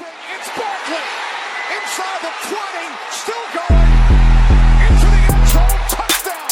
It's 0.00 0.48
Barkley. 0.56 1.02
Inside 1.74 2.20
the 2.22 2.30
20. 2.46 2.86
Still 3.10 3.46
going. 3.52 3.90
Touchdown. 5.90 6.46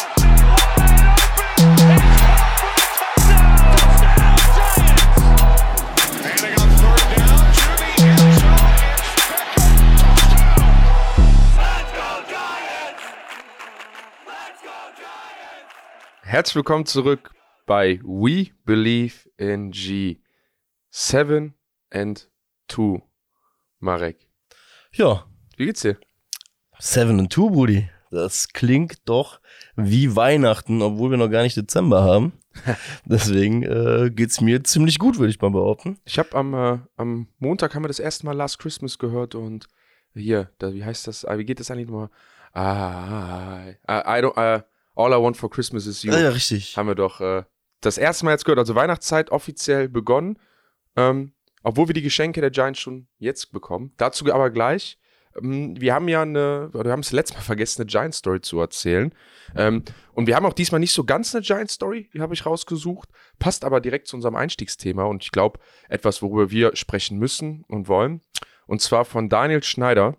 Herzlich 16.23 16.57
willkommen 16.57 16.87
zurück 16.87 17.31
bei 17.65 18.01
We 18.03 18.51
Believe 18.65 19.31
in 19.37 19.71
G. 19.71 20.21
7 20.91 21.55
and 21.91 22.29
2. 22.69 23.03
Marek. 23.87 24.19
Ja, 24.93 25.25
Wie 25.57 25.67
geht's 25.67 25.81
dir? 25.83 25.97
Seven 26.79 27.21
and 27.21 27.33
Two, 27.33 27.51
Brudi. 27.51 27.89
Das 28.11 28.49
klingt 28.49 29.09
doch 29.09 29.41
wie 29.77 30.15
Weihnachten, 30.17 30.83
obwohl 30.83 31.11
wir 31.13 31.19
noch 31.19 31.31
gar 31.31 31.43
nicht 31.43 31.57
Dezember 31.57 32.03
haben. 32.03 32.33
Deswegen 33.05 33.63
äh, 33.63 34.11
geht's 34.11 34.41
mir 34.41 34.65
ziemlich 34.65 34.99
gut, 34.99 35.19
würde 35.19 35.31
ich 35.31 35.41
mal 35.41 35.51
behaupten. 35.51 35.99
Ich 36.05 36.19
habe 36.19 36.35
am, 36.35 36.55
äh, 36.55 36.79
am 36.97 37.29
Montag 37.39 37.75
haben 37.75 37.85
wir 37.85 37.89
das 37.89 37.99
erste 38.01 38.27
Mal 38.27 38.33
Last 38.33 38.59
Christmas 38.59 38.99
gehört 38.99 39.35
und 39.35 39.69
hier, 40.15 40.51
da, 40.59 40.73
wie 40.73 40.85
heißt 40.85 41.07
das? 41.07 41.25
Ah, 41.25 41.39
Wie 41.39 41.45
geht 41.45 41.61
das 41.61 41.71
eigentlich 41.71 41.89
nochmal? 41.89 42.11
Ah, 42.53 43.69
I, 43.69 43.75
I 44.19 44.23
don't, 44.25 44.37
uh, 44.37 44.63
all 44.95 45.13
I 45.13 45.23
want 45.23 45.37
for 45.37 45.51
Christmas 45.51 45.87
is 45.87 46.03
you. 46.03 46.13
Ja, 46.13 46.19
ja, 46.19 46.29
richtig. 46.31 46.77
haben 46.77 46.89
wir 46.89 46.95
doch 46.95 47.21
äh, 47.21 47.45
das 47.83 47.99
erste 47.99 48.25
Mal 48.25 48.33
jetzt 48.33 48.45
gehört, 48.45 48.59
also 48.59 48.75
Weihnachtszeit 48.75 49.31
offiziell 49.31 49.89
begonnen, 49.89 50.39
ähm, 50.97 51.33
obwohl 51.67 51.89
wir 51.89 51.95
die 51.95 52.03
Geschenke 52.03 52.41
der 52.41 52.51
Giants 52.51 52.79
schon 52.79 53.09
jetzt 53.19 53.51
bekommen. 53.51 53.93
Dazu 53.97 54.33
aber 54.33 54.51
gleich. 54.51 55.01
Ähm, 55.37 55.75
wir 55.81 55.95
haben 55.95 56.07
ja 56.07 56.23
eine, 56.23 56.71
wir 56.73 56.93
haben 56.93 57.01
es 57.01 57.11
letztes 57.11 57.37
Mal 57.37 57.43
vergessen, 57.43 57.83
eine 57.83 57.91
Giant-Story 57.91 58.41
zu 58.41 58.61
erzählen. 58.61 59.13
Ähm, 59.57 59.83
und 60.13 60.29
wir 60.29 60.37
haben 60.37 60.47
auch 60.47 60.53
diesmal 60.53 60.79
nicht 60.79 60.93
so 60.93 61.03
ganz 61.03 61.35
eine 61.35 61.43
Giant-Story, 61.43 62.09
die 62.15 62.21
habe 62.21 62.35
ich 62.35 62.47
rausgesucht, 62.47 63.09
passt 63.41 63.65
aber 63.65 63.81
direkt 63.81 64.07
zu 64.07 64.15
unserem 64.15 64.37
Einstiegsthema 64.37 65.03
und 65.05 65.25
ich 65.25 65.33
glaube, 65.33 65.59
etwas, 65.89 66.23
worüber 66.23 66.53
wir 66.53 66.77
sprechen 66.77 67.19
müssen 67.19 67.65
und 67.67 67.89
wollen. 67.89 68.21
Und 68.69 68.81
zwar 68.81 69.05
von 69.05 69.29
Daniel 69.29 69.65
Schneider 69.65 70.17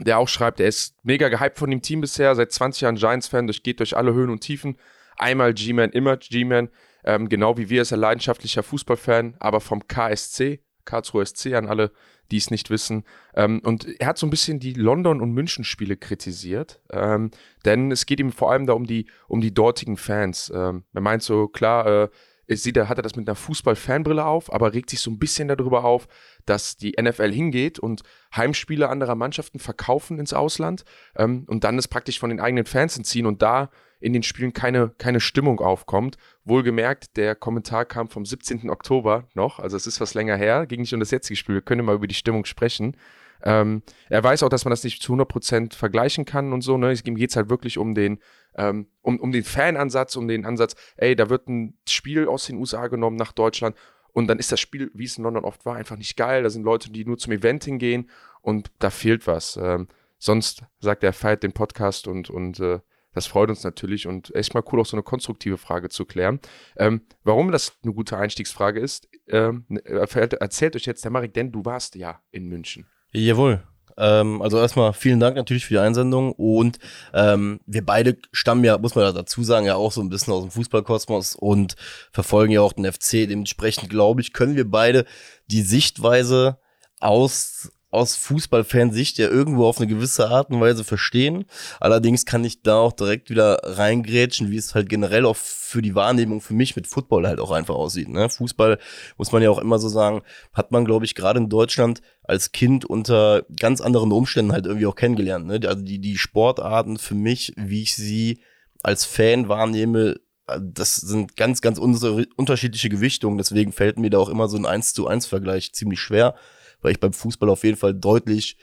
der 0.00 0.18
auch 0.18 0.28
schreibt, 0.28 0.60
er 0.60 0.68
ist 0.68 0.94
mega 1.02 1.28
gehypt 1.28 1.58
von 1.58 1.70
dem 1.70 1.82
Team 1.82 2.00
bisher, 2.02 2.36
seit 2.36 2.52
20 2.52 2.82
Jahren 2.82 2.94
Giants-Fan, 2.94 3.48
durchgeht 3.48 3.80
durch 3.80 3.96
alle 3.96 4.14
Höhen 4.14 4.30
und 4.30 4.42
Tiefen. 4.42 4.76
Einmal 5.16 5.54
G-Man, 5.54 5.90
immer 5.90 6.16
G-Man. 6.18 6.68
Ähm, 7.04 7.28
genau 7.28 7.56
wie 7.56 7.70
wir 7.70 7.82
ist 7.82 7.92
er 7.92 7.98
leidenschaftlicher 7.98 8.62
Fußballfan, 8.62 9.36
aber 9.38 9.60
vom 9.60 9.86
KSC, 9.86 10.60
Karlsruhe 10.84 11.24
SC 11.24 11.54
an 11.54 11.66
alle, 11.66 11.92
die 12.30 12.36
es 12.36 12.50
nicht 12.50 12.70
wissen. 12.70 13.04
Ähm, 13.34 13.60
und 13.64 13.86
er 14.00 14.08
hat 14.08 14.18
so 14.18 14.26
ein 14.26 14.30
bisschen 14.30 14.58
die 14.58 14.74
London- 14.74 15.20
und 15.20 15.32
München-Spiele 15.32 15.96
kritisiert, 15.96 16.80
ähm, 16.90 17.30
denn 17.64 17.90
es 17.90 18.06
geht 18.06 18.20
ihm 18.20 18.32
vor 18.32 18.52
allem 18.52 18.66
da 18.66 18.72
um 18.72 18.86
die, 18.86 19.06
um 19.28 19.40
die 19.40 19.54
dortigen 19.54 19.96
Fans. 19.96 20.52
Ähm, 20.54 20.84
er 20.92 21.00
meint 21.00 21.22
so, 21.22 21.48
klar, 21.48 21.86
äh, 21.86 22.08
sieht, 22.56 22.76
er 22.76 22.88
hat 22.88 22.98
er 22.98 23.02
das 23.02 23.16
mit 23.16 23.28
einer 23.28 23.36
Fußball-Fanbrille 23.36 24.24
auf, 24.24 24.52
aber 24.52 24.72
regt 24.72 24.90
sich 24.90 25.00
so 25.00 25.10
ein 25.10 25.18
bisschen 25.18 25.48
darüber 25.48 25.84
auf, 25.84 26.08
dass 26.46 26.76
die 26.76 26.94
NFL 27.00 27.30
hingeht 27.32 27.78
und 27.78 28.02
Heimspiele 28.34 28.88
anderer 28.88 29.14
Mannschaften 29.14 29.58
verkaufen 29.58 30.18
ins 30.18 30.32
Ausland 30.32 30.84
ähm, 31.16 31.44
und 31.46 31.64
dann 31.64 31.78
es 31.78 31.88
praktisch 31.88 32.18
von 32.18 32.30
den 32.30 32.40
eigenen 32.40 32.64
Fans 32.64 32.96
entziehen 32.96 33.26
und 33.26 33.42
da 33.42 33.70
in 34.00 34.12
den 34.12 34.22
Spielen 34.22 34.52
keine, 34.52 34.90
keine 34.98 35.20
Stimmung 35.20 35.60
aufkommt. 35.60 36.16
Wohlgemerkt, 36.48 37.16
der 37.16 37.34
Kommentar 37.34 37.84
kam 37.84 38.08
vom 38.08 38.24
17. 38.24 38.70
Oktober 38.70 39.28
noch, 39.34 39.58
also 39.58 39.76
es 39.76 39.86
ist 39.86 40.00
was 40.00 40.14
länger 40.14 40.36
her, 40.36 40.66
ging 40.66 40.80
nicht 40.80 40.94
um 40.94 41.00
das 41.00 41.10
jetzige 41.10 41.36
Spiel, 41.36 41.56
wir 41.56 41.62
können 41.62 41.84
mal 41.84 41.94
über 41.94 42.06
die 42.06 42.14
Stimmung 42.14 42.44
sprechen. 42.44 42.96
Ähm, 43.42 43.82
er 44.08 44.24
weiß 44.24 44.42
auch, 44.42 44.48
dass 44.48 44.64
man 44.64 44.70
das 44.70 44.82
nicht 44.82 45.02
zu 45.02 45.14
100% 45.14 45.74
vergleichen 45.74 46.24
kann 46.24 46.52
und 46.52 46.62
so. 46.62 46.76
Ne? 46.76 46.92
Ihm 47.04 47.14
geht 47.14 47.30
es 47.30 47.36
halt 47.36 47.50
wirklich 47.50 47.78
um 47.78 47.94
den, 47.94 48.18
ähm, 48.56 48.88
um, 49.00 49.20
um 49.20 49.30
den 49.30 49.44
Fanansatz, 49.44 50.16
um 50.16 50.26
den 50.26 50.44
Ansatz, 50.44 50.74
ey, 50.96 51.14
da 51.14 51.30
wird 51.30 51.48
ein 51.48 51.78
Spiel 51.88 52.26
aus 52.26 52.46
den 52.46 52.56
USA 52.56 52.88
genommen 52.88 53.16
nach 53.16 53.32
Deutschland 53.32 53.76
und 54.12 54.26
dann 54.26 54.38
ist 54.38 54.50
das 54.50 54.58
Spiel, 54.58 54.90
wie 54.94 55.04
es 55.04 55.16
in 55.16 55.24
London 55.24 55.44
oft 55.44 55.64
war, 55.64 55.76
einfach 55.76 55.96
nicht 55.96 56.16
geil. 56.16 56.42
Da 56.42 56.50
sind 56.50 56.64
Leute, 56.64 56.90
die 56.90 57.04
nur 57.04 57.18
zum 57.18 57.32
Event 57.32 57.64
hingehen 57.64 58.10
und 58.40 58.70
da 58.80 58.90
fehlt 58.90 59.26
was. 59.26 59.56
Ähm, 59.56 59.86
sonst 60.18 60.64
sagt 60.80 61.04
er, 61.04 61.12
feiert 61.12 61.42
den 61.44 61.52
Podcast 61.52 62.08
und, 62.08 62.30
und 62.30 62.58
äh, 62.58 62.80
das 63.18 63.26
freut 63.26 63.50
uns 63.50 63.64
natürlich 63.64 64.06
und 64.06 64.34
echt 64.34 64.54
mal 64.54 64.62
cool, 64.70 64.80
auch 64.80 64.86
so 64.86 64.96
eine 64.96 65.02
konstruktive 65.02 65.58
Frage 65.58 65.88
zu 65.88 66.04
klären. 66.04 66.40
Ähm, 66.76 67.02
warum 67.24 67.50
das 67.50 67.72
eine 67.82 67.92
gute 67.92 68.16
Einstiegsfrage 68.16 68.80
ist, 68.80 69.08
ähm, 69.28 69.66
erzählt, 69.84 70.76
euch 70.76 70.86
jetzt 70.86 71.04
der 71.04 71.10
Marek, 71.10 71.34
denn 71.34 71.50
du 71.50 71.64
warst 71.64 71.96
ja 71.96 72.20
in 72.30 72.46
München. 72.46 72.86
Jawohl. 73.12 73.62
Ähm, 73.96 74.40
also 74.40 74.58
erstmal 74.58 74.92
vielen 74.92 75.18
Dank 75.18 75.36
natürlich 75.36 75.66
für 75.66 75.74
die 75.74 75.80
Einsendung 75.80 76.32
und 76.32 76.78
ähm, 77.12 77.58
wir 77.66 77.84
beide 77.84 78.16
stammen 78.30 78.62
ja, 78.62 78.78
muss 78.78 78.94
man 78.94 79.04
ja 79.04 79.12
dazu 79.12 79.42
sagen, 79.42 79.66
ja 79.66 79.74
auch 79.74 79.90
so 79.90 80.00
ein 80.00 80.08
bisschen 80.08 80.32
aus 80.32 80.42
dem 80.42 80.52
Fußballkosmos 80.52 81.34
und 81.34 81.74
verfolgen 82.12 82.52
ja 82.52 82.60
auch 82.60 82.72
den 82.72 82.90
FC. 82.90 83.28
Dementsprechend 83.28 83.90
glaube 83.90 84.20
ich, 84.20 84.32
können 84.32 84.54
wir 84.54 84.70
beide 84.70 85.04
die 85.48 85.62
Sichtweise 85.62 86.58
aus 87.00 87.72
aus 87.90 88.16
Fußballfansicht 88.16 89.16
ja 89.16 89.28
irgendwo 89.28 89.64
auf 89.66 89.78
eine 89.78 89.86
gewisse 89.86 90.28
Art 90.28 90.50
und 90.50 90.60
Weise 90.60 90.84
verstehen. 90.84 91.46
Allerdings 91.80 92.26
kann 92.26 92.44
ich 92.44 92.62
da 92.62 92.76
auch 92.76 92.92
direkt 92.92 93.30
wieder 93.30 93.60
reingrätschen, 93.62 94.50
wie 94.50 94.56
es 94.58 94.74
halt 94.74 94.90
generell 94.90 95.24
auch 95.24 95.36
für 95.36 95.80
die 95.80 95.94
Wahrnehmung 95.94 96.42
für 96.42 96.52
mich 96.52 96.76
mit 96.76 96.86
Football 96.86 97.26
halt 97.26 97.40
auch 97.40 97.50
einfach 97.50 97.74
aussieht. 97.74 98.08
Ne? 98.08 98.28
Fußball, 98.28 98.78
muss 99.16 99.32
man 99.32 99.42
ja 99.42 99.50
auch 99.50 99.58
immer 99.58 99.78
so 99.78 99.88
sagen, 99.88 100.22
hat 100.52 100.70
man, 100.70 100.84
glaube 100.84 101.06
ich, 101.06 101.14
gerade 101.14 101.38
in 101.38 101.48
Deutschland 101.48 102.02
als 102.24 102.52
Kind 102.52 102.84
unter 102.84 103.44
ganz 103.58 103.80
anderen 103.80 104.12
Umständen 104.12 104.52
halt 104.52 104.66
irgendwie 104.66 104.86
auch 104.86 104.96
kennengelernt. 104.96 105.46
Ne? 105.46 105.60
Also 105.66 105.82
die, 105.82 105.98
die 105.98 106.18
Sportarten 106.18 106.98
für 106.98 107.14
mich, 107.14 107.54
wie 107.56 107.82
ich 107.82 107.96
sie 107.96 108.42
als 108.82 109.06
Fan 109.06 109.48
wahrnehme, 109.48 110.16
das 110.60 110.96
sind 110.96 111.36
ganz, 111.36 111.60
ganz 111.60 111.78
unterschiedliche 111.78 112.88
Gewichtungen. 112.88 113.38
Deswegen 113.38 113.72
fällt 113.72 113.98
mir 113.98 114.10
da 114.10 114.18
auch 114.18 114.28
immer 114.28 114.48
so 114.48 114.56
ein 114.56 114.66
1 114.66 114.94
zu 114.94 115.06
1 115.06 115.26
Vergleich 115.26 115.72
ziemlich 115.72 116.00
schwer, 116.00 116.34
weil 116.82 116.92
ich 116.92 117.00
beim 117.00 117.12
Fußball 117.12 117.48
auf 117.48 117.64
jeden 117.64 117.76
Fall 117.76 117.94
deutlich 117.94 118.56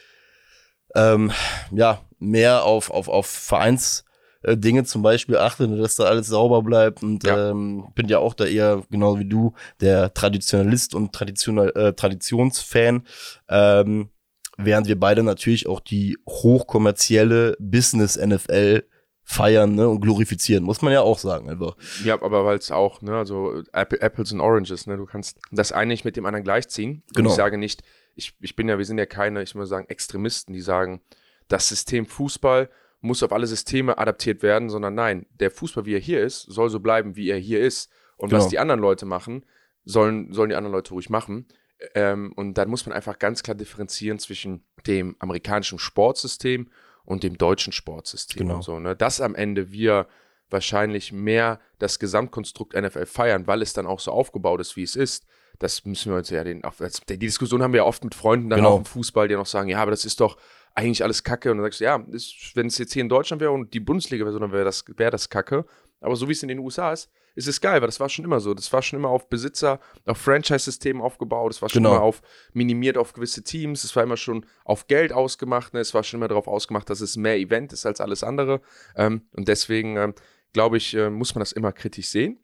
ähm, 0.95 1.31
ja, 1.71 2.01
mehr 2.19 2.63
auf, 2.63 2.89
auf, 2.89 3.07
auf 3.09 3.27
Vereins 3.27 4.05
äh, 4.43 4.83
zum 4.83 5.01
Beispiel 5.01 5.37
achte, 5.37 5.67
ne, 5.67 5.77
dass 5.77 5.95
da 5.95 6.05
alles 6.05 6.27
sauber 6.27 6.61
bleibt 6.61 7.03
und 7.03 7.23
Ja. 7.25 7.51
ähm, 7.51 7.87
bin 7.95 8.07
ja 8.07 8.19
auch 8.19 8.33
da 8.33 8.45
eher, 8.45 8.83
genau 8.89 9.19
wie 9.19 9.25
du, 9.25 9.53
der 9.81 10.13
Traditionalist 10.13 10.95
und 10.95 11.13
Traditional, 11.13 11.69
äh, 11.75 11.93
Traditionsfan. 11.93 13.05
Ähm, 13.49 14.09
während 14.57 14.87
wir 14.87 14.99
beide 14.99 15.23
natürlich 15.23 15.67
auch 15.67 15.79
die 15.79 16.17
hochkommerzielle 16.29 17.57
Business-NFL 17.59 18.83
feiern 19.27 19.73
ne, 19.73 19.89
und 19.89 20.01
glorifizieren, 20.01 20.63
muss 20.63 20.83
man 20.83 20.93
ja 20.93 21.01
auch 21.01 21.17
sagen 21.17 21.49
einfach. 21.49 21.75
Ja, 22.03 22.21
aber 22.21 22.45
weil 22.45 22.57
es 22.59 22.69
auch, 22.69 23.01
ne, 23.01 23.17
also 23.17 23.63
Apple, 23.73 23.99
Apples 23.99 24.31
und 24.31 24.39
Oranges, 24.39 24.85
ne, 24.85 24.97
du 24.97 25.05
kannst 25.05 25.39
das 25.51 25.71
eine 25.71 25.87
nicht 25.87 26.05
mit 26.05 26.15
dem 26.15 26.27
anderen 26.27 26.43
gleichziehen. 26.43 27.01
Und 27.07 27.15
Genau. 27.15 27.29
ich 27.31 27.35
sage 27.35 27.57
nicht, 27.57 27.81
ich, 28.15 28.35
ich 28.39 28.55
bin 28.55 28.67
ja, 28.69 28.77
wir 28.77 28.85
sind 28.85 28.97
ja 28.97 29.05
keine, 29.05 29.43
ich 29.43 29.55
muss 29.55 29.69
sagen, 29.69 29.87
Extremisten, 29.89 30.53
die 30.53 30.61
sagen, 30.61 31.01
das 31.47 31.69
System 31.69 32.05
Fußball 32.05 32.69
muss 33.01 33.21
auf 33.21 33.31
alle 33.31 33.45
Systeme 33.45 33.97
adaptiert 33.97 34.41
werden, 34.41 34.69
sondern 34.69 34.95
nein, 34.95 35.25
der 35.39 35.51
Fußball, 35.51 35.85
wie 35.85 35.93
er 35.93 35.99
hier 35.99 36.21
ist, 36.23 36.41
soll 36.41 36.69
so 36.69 36.79
bleiben, 36.79 37.15
wie 37.15 37.29
er 37.29 37.37
hier 37.37 37.61
ist. 37.61 37.91
Und 38.17 38.31
was 38.31 38.43
Genau. 38.43 38.49
die 38.49 38.59
anderen 38.59 38.79
Leute 38.79 39.05
machen, 39.05 39.45
sollen, 39.83 40.33
sollen 40.33 40.49
die 40.49 40.55
anderen 40.55 40.73
Leute 40.73 40.91
ruhig 40.93 41.09
machen. 41.09 41.47
Ähm, 41.93 42.31
und 42.35 42.57
dann 42.57 42.69
muss 42.69 42.85
man 42.85 42.95
einfach 42.95 43.19
ganz 43.19 43.43
klar 43.43 43.55
differenzieren 43.55 44.17
zwischen 44.17 44.65
dem 44.87 45.15
amerikanischen 45.19 45.77
Sportsystem 45.77 46.71
und 47.03 47.23
dem 47.23 47.37
deutschen 47.37 47.73
Sportsystem. 47.73 48.39
Genau. 48.39 48.55
Und 48.55 48.61
so, 48.63 48.79
ne? 48.79 48.95
Dass 48.95 49.21
am 49.21 49.35
Ende 49.35 49.71
wir 49.71 50.07
wahrscheinlich 50.49 51.11
mehr 51.11 51.59
das 51.79 51.99
Gesamtkonstrukt 51.99 52.73
NFL 52.73 53.05
feiern, 53.05 53.45
weil 53.47 53.61
es 53.61 53.73
dann 53.73 53.85
auch 53.85 53.99
so 53.99 54.11
aufgebaut 54.11 54.61
ist, 54.61 54.75
wie 54.77 54.83
es 54.83 54.95
ist. 54.95 55.25
Das 55.59 55.85
müssen 55.85 56.11
wir 56.11 56.17
uns 56.17 56.29
ja 56.29 56.43
den, 56.43 56.63
auf, 56.63 56.77
das, 56.77 57.01
die 57.07 57.17
Diskussion 57.17 57.61
haben 57.63 57.73
wir 57.73 57.79
ja 57.79 57.85
oft 57.85 58.03
mit 58.03 58.15
Freunden 58.15 58.49
dann 58.49 58.59
Genau. 58.59 58.71
auch 58.73 58.77
im 58.79 58.85
Fußball, 58.85 59.27
die 59.27 59.35
noch 59.35 59.45
sagen, 59.45 59.69
ja, 59.69 59.81
aber 59.81 59.91
das 59.91 60.05
ist 60.05 60.19
doch 60.19 60.37
eigentlich 60.73 61.03
alles 61.03 61.23
Kacke. 61.23 61.51
Und 61.51 61.57
dann 61.57 61.65
sagst 61.65 61.79
du, 61.79 61.85
ja, 61.85 62.03
wenn 62.55 62.67
es 62.67 62.77
jetzt 62.77 62.93
hier 62.93 63.01
in 63.01 63.09
Deutschland 63.09 63.41
wäre 63.41 63.51
und 63.51 63.73
die 63.73 63.79
Bundesliga 63.79 64.25
wäre, 64.25 64.33
so, 64.33 64.39
dann 64.39 64.51
wäre 64.51 64.65
das, 64.65 64.83
wäre 64.97 65.11
das 65.11 65.29
Kacke. 65.29 65.65
Aber 66.01 66.15
so 66.17 66.27
wie 66.27 66.33
es 66.33 66.43
in 66.43 66.49
den 66.49 66.59
USA 66.59 66.91
ist, 66.91 67.09
ist 67.35 67.47
es 67.47 67.59
geil, 67.59 67.81
weil 67.81 67.87
das 67.87 67.99
war 67.99 68.07
schon 68.09 68.23
immer 68.25 68.39
so. 68.39 68.53
Das 68.53 68.71
war 68.71 68.81
schon 68.81 68.99
immer 68.99 69.09
auf 69.09 69.27
Besitzer, 69.29 69.79
auf 70.05 70.17
Franchise-Systemen 70.17 71.01
aufgebaut. 71.01 71.51
Es 71.53 71.61
war 71.61 71.69
schon 71.69 71.83
Genau. 71.83 71.95
immer 71.95 72.03
auf 72.03 72.21
minimiert 72.53 72.97
auf 72.97 73.13
gewisse 73.13 73.43
Teams. 73.43 73.83
Es 73.83 73.95
war 73.95 74.03
immer 74.03 74.17
schon 74.17 74.45
auf 74.65 74.87
Geld 74.87 75.11
ausgemacht. 75.13 75.73
Ne? 75.73 75.79
Es 75.79 75.93
war 75.93 76.03
schon 76.03 76.19
immer 76.19 76.27
darauf 76.27 76.47
ausgemacht, 76.47 76.89
dass 76.89 77.01
es 77.01 77.17
mehr 77.17 77.37
Event 77.37 77.73
ist 77.73 77.85
als 77.85 77.99
alles 78.01 78.23
andere. 78.23 78.61
Ähm, 78.95 79.21
und 79.33 79.47
deswegen, 79.47 79.97
ähm, 79.97 80.13
glaube 80.53 80.77
ich, 80.77 80.93
äh, 80.93 81.09
muss 81.09 81.35
man 81.35 81.39
das 81.41 81.51
immer 81.53 81.71
kritisch 81.73 82.07
sehen. 82.07 82.39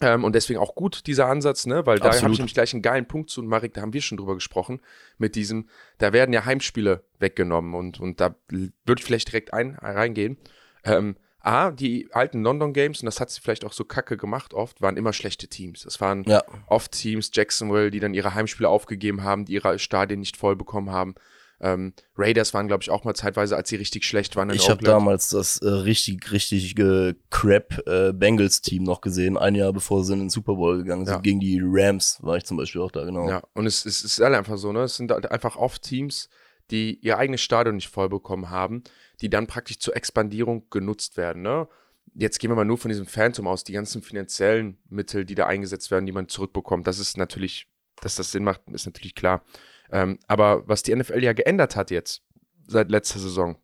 Ähm, 0.00 0.24
und 0.24 0.34
deswegen 0.34 0.58
auch 0.58 0.74
gut, 0.74 1.06
dieser 1.06 1.26
Ansatz, 1.26 1.66
ne? 1.66 1.86
weil 1.86 1.98
da 1.98 2.12
habe 2.12 2.32
ich 2.32 2.38
nämlich 2.38 2.54
gleich 2.54 2.74
einen 2.74 2.82
geilen 2.82 3.08
Punkt 3.08 3.30
zu. 3.30 3.40
Und 3.40 3.48
Marek, 3.48 3.72
da 3.74 3.80
haben 3.80 3.94
wir 3.94 4.02
schon 4.02 4.18
drüber 4.18 4.34
gesprochen, 4.34 4.80
mit 5.16 5.34
diesem, 5.36 5.68
da 5.98 6.12
werden 6.12 6.32
ja 6.32 6.44
Heimspiele 6.44 7.04
weggenommen 7.18 7.74
und, 7.74 7.98
und 7.98 8.20
da 8.20 8.34
würde 8.50 8.72
ich 8.98 9.04
vielleicht 9.04 9.28
direkt 9.28 9.54
ein, 9.54 9.76
reingehen. 9.80 10.36
Ähm, 10.84 11.16
A, 11.40 11.70
die 11.70 12.08
alten 12.12 12.42
London 12.42 12.72
Games, 12.72 13.00
und 13.00 13.06
das 13.06 13.20
hat 13.20 13.30
sie 13.30 13.40
vielleicht 13.40 13.64
auch 13.64 13.72
so 13.72 13.84
kacke 13.84 14.16
gemacht 14.16 14.52
oft, 14.52 14.82
waren 14.82 14.96
immer 14.96 15.12
schlechte 15.12 15.46
Teams. 15.46 15.84
Es 15.84 16.00
waren 16.00 16.24
Ja. 16.24 16.42
oft 16.66 16.90
Teams, 16.90 17.30
Jacksonville, 17.32 17.92
die 17.92 18.00
dann 18.00 18.14
ihre 18.14 18.34
Heimspiele 18.34 18.68
aufgegeben 18.68 19.22
haben, 19.22 19.44
die 19.44 19.52
ihre 19.52 19.78
Stadien 19.78 20.20
nicht 20.20 20.36
voll 20.36 20.56
bekommen 20.56 20.90
haben. 20.90 21.14
Ähm, 21.60 21.94
Raiders 22.16 22.52
waren, 22.52 22.68
glaube 22.68 22.82
ich, 22.82 22.90
auch 22.90 23.04
mal 23.04 23.14
zeitweise, 23.14 23.56
als 23.56 23.70
sie 23.70 23.76
richtig 23.76 24.04
schlecht 24.04 24.36
waren 24.36 24.50
in 24.50 24.56
Ich 24.56 24.68
habe 24.68 24.84
damals 24.84 25.30
das 25.30 25.56
äh, 25.58 25.68
richtig, 25.68 26.30
richtig 26.30 26.78
äh, 26.78 27.14
crap 27.30 27.82
äh, 27.86 28.12
Bengals-Team 28.12 28.82
noch 28.82 29.00
gesehen, 29.00 29.38
ein 29.38 29.54
Jahr 29.54 29.72
bevor 29.72 30.04
sie 30.04 30.12
in 30.12 30.18
den 30.20 30.30
Super 30.30 30.56
Bowl 30.56 30.78
gegangen 30.78 31.06
sind. 31.06 31.14
Ja. 31.14 31.20
Gegen 31.20 31.40
die 31.40 31.60
Rams 31.62 32.18
war 32.20 32.36
ich 32.36 32.44
zum 32.44 32.58
Beispiel 32.58 32.82
auch 32.82 32.90
da, 32.90 33.04
genau. 33.04 33.28
Ja, 33.28 33.42
und 33.54 33.66
es, 33.66 33.86
es 33.86 34.04
ist 34.04 34.20
halt 34.20 34.34
einfach 34.34 34.58
so, 34.58 34.72
ne? 34.72 34.82
Es 34.82 34.96
sind 34.96 35.10
halt 35.10 35.30
einfach 35.30 35.56
oft 35.56 35.82
Teams, 35.82 36.28
die 36.70 36.98
ihr 37.00 37.16
eigenes 37.16 37.40
Stadion 37.40 37.76
nicht 37.76 37.88
voll 37.88 38.10
bekommen 38.10 38.50
haben, 38.50 38.82
die 39.22 39.30
dann 39.30 39.46
praktisch 39.46 39.78
zur 39.78 39.96
Expandierung 39.96 40.68
genutzt 40.68 41.16
werden, 41.16 41.42
ne? 41.42 41.68
Jetzt 42.14 42.38
gehen 42.38 42.50
wir 42.50 42.54
mal 42.54 42.64
nur 42.64 42.78
von 42.78 42.88
diesem 42.88 43.06
Phantom 43.06 43.46
aus, 43.46 43.64
die 43.64 43.72
ganzen 43.72 44.00
finanziellen 44.02 44.78
Mittel, 44.88 45.24
die 45.24 45.34
da 45.34 45.46
eingesetzt 45.46 45.90
werden, 45.90 46.06
die 46.06 46.12
man 46.12 46.28
zurückbekommt. 46.28 46.86
Das 46.86 46.98
ist 46.98 47.18
natürlich, 47.18 47.66
dass 48.00 48.16
das 48.16 48.30
Sinn 48.30 48.44
macht, 48.44 48.62
ist 48.70 48.86
natürlich 48.86 49.14
klar. 49.14 49.42
Ähm, 49.90 50.18
aber 50.26 50.66
was 50.68 50.82
die 50.82 50.94
NFL 50.94 51.22
ja 51.22 51.32
geändert 51.32 51.76
hat 51.76 51.90
jetzt, 51.90 52.22
seit 52.66 52.90
letzter 52.90 53.18
Saison, 53.18 53.56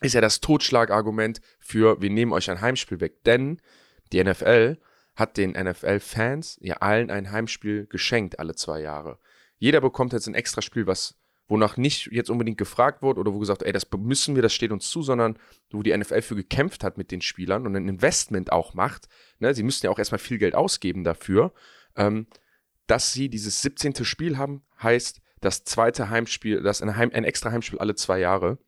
ist 0.00 0.14
ja 0.14 0.20
das 0.20 0.40
Totschlagargument 0.40 1.40
für, 1.58 2.00
wir 2.00 2.10
nehmen 2.10 2.32
euch 2.32 2.50
ein 2.50 2.60
Heimspiel 2.60 3.00
weg. 3.00 3.24
Denn 3.24 3.60
die 4.12 4.22
NFL 4.22 4.78
hat 5.14 5.36
den 5.36 5.52
NFL-Fans 5.52 6.58
ja 6.60 6.76
allen 6.76 7.10
ein 7.10 7.32
Heimspiel 7.32 7.86
geschenkt, 7.86 8.38
alle 8.38 8.54
zwei 8.54 8.80
Jahre. 8.80 9.18
Jeder 9.58 9.80
bekommt 9.80 10.12
jetzt 10.12 10.26
ein 10.26 10.34
extra 10.34 10.60
Spiel, 10.60 10.86
was 10.86 11.16
wonach 11.48 11.76
nicht 11.76 12.08
jetzt 12.10 12.28
unbedingt 12.28 12.58
gefragt 12.58 13.02
wurde 13.02 13.20
oder 13.20 13.32
wo 13.32 13.38
gesagt, 13.38 13.62
ey, 13.62 13.72
das 13.72 13.86
müssen 13.96 14.34
wir, 14.34 14.42
das 14.42 14.52
steht 14.52 14.72
uns 14.72 14.90
zu, 14.90 15.02
sondern 15.02 15.38
wo 15.70 15.82
die 15.82 15.96
NFL 15.96 16.22
für 16.22 16.34
gekämpft 16.34 16.82
hat 16.82 16.98
mit 16.98 17.10
den 17.10 17.20
Spielern 17.20 17.66
und 17.66 17.76
ein 17.76 17.88
Investment 17.88 18.50
auch 18.52 18.74
macht. 18.74 19.08
Ne? 19.38 19.54
Sie 19.54 19.62
müssten 19.62 19.86
ja 19.86 19.92
auch 19.92 19.98
erstmal 19.98 20.18
viel 20.18 20.38
Geld 20.38 20.54
ausgeben 20.54 21.04
dafür. 21.04 21.52
Ähm, 21.94 22.26
dass 22.86 23.12
sie 23.12 23.28
dieses 23.28 23.62
17. 23.62 24.04
Spiel 24.04 24.38
haben, 24.38 24.62
heißt 24.82 25.20
das 25.40 25.64
zweite 25.64 26.08
Heimspiel, 26.10 26.62
das 26.62 26.82
ein, 26.82 26.96
Heim, 26.96 27.10
ein 27.12 27.24
extra 27.24 27.50
Heimspiel 27.50 27.78
alle 27.78 27.94
zwei 27.94 28.18
Jahre, 28.18 28.58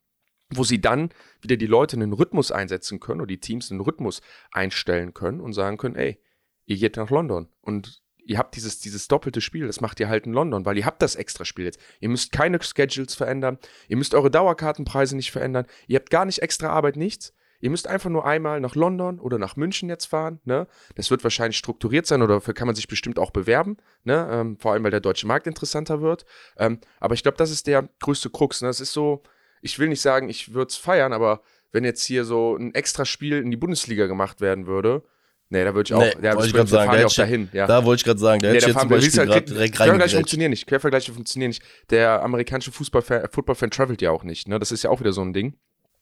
wo 0.51 0.65
sie 0.65 0.81
dann 0.81 1.11
wieder 1.41 1.57
die 1.57 1.67
Leute 1.67 1.97
einen 1.97 2.13
Rhythmus 2.13 2.53
einsetzen 2.53 3.01
können 3.01 3.21
oder 3.21 3.29
die 3.29 3.41
Teams 3.41 3.71
einen 3.71 3.81
Rhythmus 3.81 4.23
einstellen 4.53 5.15
können 5.15 5.41
und 5.41 5.53
sagen 5.53 5.77
können, 5.77 5.97
ey, 5.97 6.21
ihr 6.67 6.77
geht 6.77 6.97
nach 6.97 7.11
London 7.11 7.49
und 7.61 8.03
ihr 8.29 8.39
habt 8.39 8.57
dieses, 8.57 8.79
dieses 8.79 9.09
doppelte 9.09 9.41
Spiel, 9.41 9.67
das 9.67 9.81
macht 9.81 10.01
ihr 10.01 10.09
halt 10.09 10.27
in 10.27 10.35
London, 10.35 10.67
weil 10.67 10.77
ihr 10.77 10.85
habt 10.85 11.01
das 11.01 11.17
extra 11.17 11.45
Spiel 11.45 11.65
jetzt. 11.65 11.81
Ihr 12.01 12.11
müsst 12.11 12.31
keine 12.31 12.63
Schedules 12.63 13.15
verändern, 13.15 13.59
ihr 13.89 13.97
müsst 13.97 14.15
eure 14.15 14.31
Dauerkartenpreise 14.31 15.17
nicht 15.17 15.31
verändern, 15.31 15.67
ihr 15.87 15.99
habt 15.99 16.11
gar 16.11 16.27
nicht 16.27 16.41
extra 16.41 16.69
Arbeit, 16.69 16.97
nichts. 16.97 17.35
Ihr 17.61 17.71
müsst 17.71 17.89
einfach 17.89 18.11
nur 18.11 18.25
einmal 18.25 18.61
nach 18.61 18.75
London 18.75 19.19
oder 19.19 19.39
nach 19.39 19.57
München 19.57 19.89
jetzt 19.89 20.07
fahren. 20.07 20.41
Ne? 20.45 20.67
Das 20.95 21.11
wird 21.11 21.25
wahrscheinlich 21.25 21.59
strukturiert 21.59 22.07
sein 22.07 22.23
oder 22.23 22.35
dafür 22.35 22.55
kann 22.55 22.67
man 22.67 22.77
sich 22.77 22.89
bestimmt 22.89 23.19
auch 23.19 23.31
bewerben. 23.31 23.77
Ne? 24.05 24.29
Ähm, 24.31 24.59
vor 24.59 24.73
allem, 24.73 24.85
weil 24.85 24.91
der 24.91 25.01
deutsche 25.01 25.27
Markt 25.27 25.47
interessanter 25.47 26.01
wird. 26.01 26.25
Ähm, 26.57 26.79
aber 27.01 27.15
ich 27.15 27.23
glaube, 27.23 27.37
das 27.37 27.51
ist 27.51 27.67
der 27.67 27.89
größte 28.01 28.31
Krux. 28.31 28.63
Ne? 28.63 28.69
Das 28.69 28.81
ist 28.81 28.93
so, 28.93 29.23
ich 29.61 29.79
will 29.79 29.89
nicht 29.89 30.01
sagen, 30.01 30.29
ich 30.29 30.55
würde 30.55 30.69
es 30.69 30.77
feiern, 30.77 31.13
aber 31.13 31.43
wenn 31.73 31.85
jetzt 31.85 32.05
hier 32.05 32.25
so 32.25 32.57
ein 32.57 32.75
extra 32.75 33.05
Spiel 33.05 33.39
in 33.39 33.51
die 33.51 33.57
Bundesliga 33.57 34.07
gemacht 34.07 34.41
werden 34.41 34.67
würde, 34.67 35.03
nee, 35.49 35.65
da 35.65 35.75
würde 35.75 35.89
ich 35.89 35.95
auch, 35.95 36.01
Nee, 36.01 36.27
ja, 36.27 36.35
wollte 36.35 36.49
ich 36.49 36.55
fahren 36.55 36.67
sagen, 36.67 36.93
da 36.93 37.07
auch 37.07 37.13
dahin. 37.13 37.49
Ja. 37.53 37.67
Da 37.67 37.85
wollte 37.85 38.01
ich 38.01 38.05
gerade 38.05 38.21
sagen, 38.21 38.41
da 38.41 38.49
Nee, 38.49 38.55
hätte 38.55 38.67
da 38.67 38.71
ich 38.71 38.75
jetzt 38.75 38.81
zum 38.81 38.91
Beispiel 38.91 39.27
gerade 39.27 39.43
direkt 39.43 39.77
Quervergleiche 39.77 40.17
funktionieren 40.17 40.51
nicht. 40.51 40.67
Quervergleiche 40.67 41.13
funktionieren 41.13 41.51
nicht. 41.51 41.63
Der 41.91 42.23
amerikanische 42.23 42.73
Fußballfan, 42.73 43.29
Footballfan 43.33 43.71
travelt 43.71 44.01
ja 44.01 44.11
auch 44.11 44.25
nicht. 44.25 44.49
Ne? 44.49 44.59
Das 44.59 44.73
ist 44.73 44.85
ja 44.85 44.91
auch 44.91 45.01
wieder 45.01 45.13
so 45.13 45.23
ein 45.23 45.33
Ding. 45.33 45.59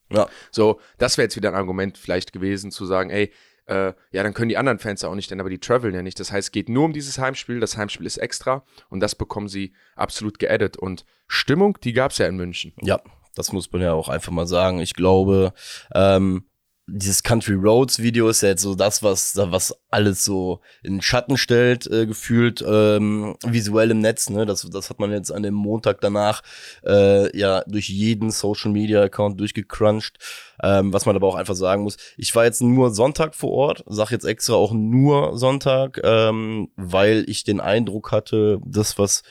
Ja. 0.09 0.27
So, 0.51 0.79
das 0.97 1.17
wäre 1.17 1.25
jetzt 1.25 1.35
wieder 1.35 1.49
ein 1.49 1.55
Argument 1.55 1.97
vielleicht 1.97 2.33
gewesen, 2.33 2.71
zu 2.71 2.85
sagen, 2.85 3.09
ey, 3.09 3.31
äh, 3.65 3.93
ja, 4.11 4.23
dann 4.23 4.33
können 4.33 4.49
die 4.49 4.57
anderen 4.57 4.79
Fans 4.79 5.01
ja 5.01 5.09
auch 5.09 5.15
nicht, 5.15 5.29
denn 5.29 5.39
aber 5.39 5.49
die 5.49 5.59
traveln 5.59 5.93
ja 5.93 6.01
nicht. 6.01 6.19
Das 6.19 6.31
heißt, 6.31 6.47
es 6.47 6.51
geht 6.51 6.69
nur 6.69 6.85
um 6.85 6.93
dieses 6.93 7.19
Heimspiel. 7.19 7.59
Das 7.59 7.77
Heimspiel 7.77 8.05
ist 8.05 8.17
extra 8.17 8.63
und 8.89 9.01
das 9.01 9.15
bekommen 9.15 9.49
sie 9.49 9.73
absolut 9.95 10.39
geaddet. 10.39 10.77
Und 10.77 11.05
Stimmung, 11.27 11.77
die 11.83 11.93
gab 11.93 12.11
es 12.11 12.17
ja 12.17 12.27
in 12.27 12.37
München. 12.37 12.73
Ja, 12.81 13.01
das 13.35 13.51
muss 13.51 13.71
man 13.71 13.81
ja 13.81 13.93
auch 13.93 14.09
einfach 14.09 14.31
mal 14.31 14.47
sagen. 14.47 14.79
Ich 14.79 14.93
glaube, 14.93 15.53
ähm, 15.93 16.45
dieses 16.89 17.21
Country 17.21 17.53
Roads 17.53 17.99
Video 17.99 18.29
ist 18.29 18.41
ja 18.41 18.49
jetzt 18.49 18.61
so 18.61 18.73
das, 18.73 19.03
was, 19.03 19.35
was 19.35 19.77
alles 19.91 20.23
so 20.23 20.61
in 20.83 21.01
Schatten 21.01 21.37
stellt, 21.37 21.85
äh, 21.87 22.05
gefühlt 22.05 22.63
ähm, 22.65 23.35
visuell 23.45 23.91
im 23.91 23.99
Netz. 23.99 24.29
Ne? 24.29 24.45
Das, 24.45 24.61
das 24.61 24.89
hat 24.89 24.99
man 24.99 25.11
jetzt 25.11 25.29
an 25.29 25.43
dem 25.43 25.53
Montag 25.53 25.99
danach 25.99 26.43
äh, 26.85 27.37
ja 27.37 27.61
durch 27.67 27.89
jeden 27.89 28.31
Social 28.31 28.71
Media 28.71 29.01
Account 29.01 29.37
durchgecrunched. 29.37 30.17
Ähm, 30.63 30.93
was 30.93 31.05
man 31.05 31.15
aber 31.15 31.27
auch 31.27 31.35
einfach 31.35 31.55
sagen 31.55 31.83
muss, 31.83 31.97
ich 32.15 32.33
war 32.35 32.45
jetzt 32.45 32.61
nur 32.61 32.91
Sonntag 32.91 33.35
vor 33.35 33.51
Ort, 33.51 33.83
sag 33.85 34.11
jetzt 34.11 34.25
extra 34.25 34.53
auch 34.55 34.71
nur 34.71 35.37
Sonntag, 35.37 35.99
ähm, 36.03 36.69
weil 36.77 37.25
ich 37.27 37.43
den 37.43 37.59
Eindruck 37.59 38.13
hatte, 38.13 38.59
das, 38.65 38.97
was 38.97 39.23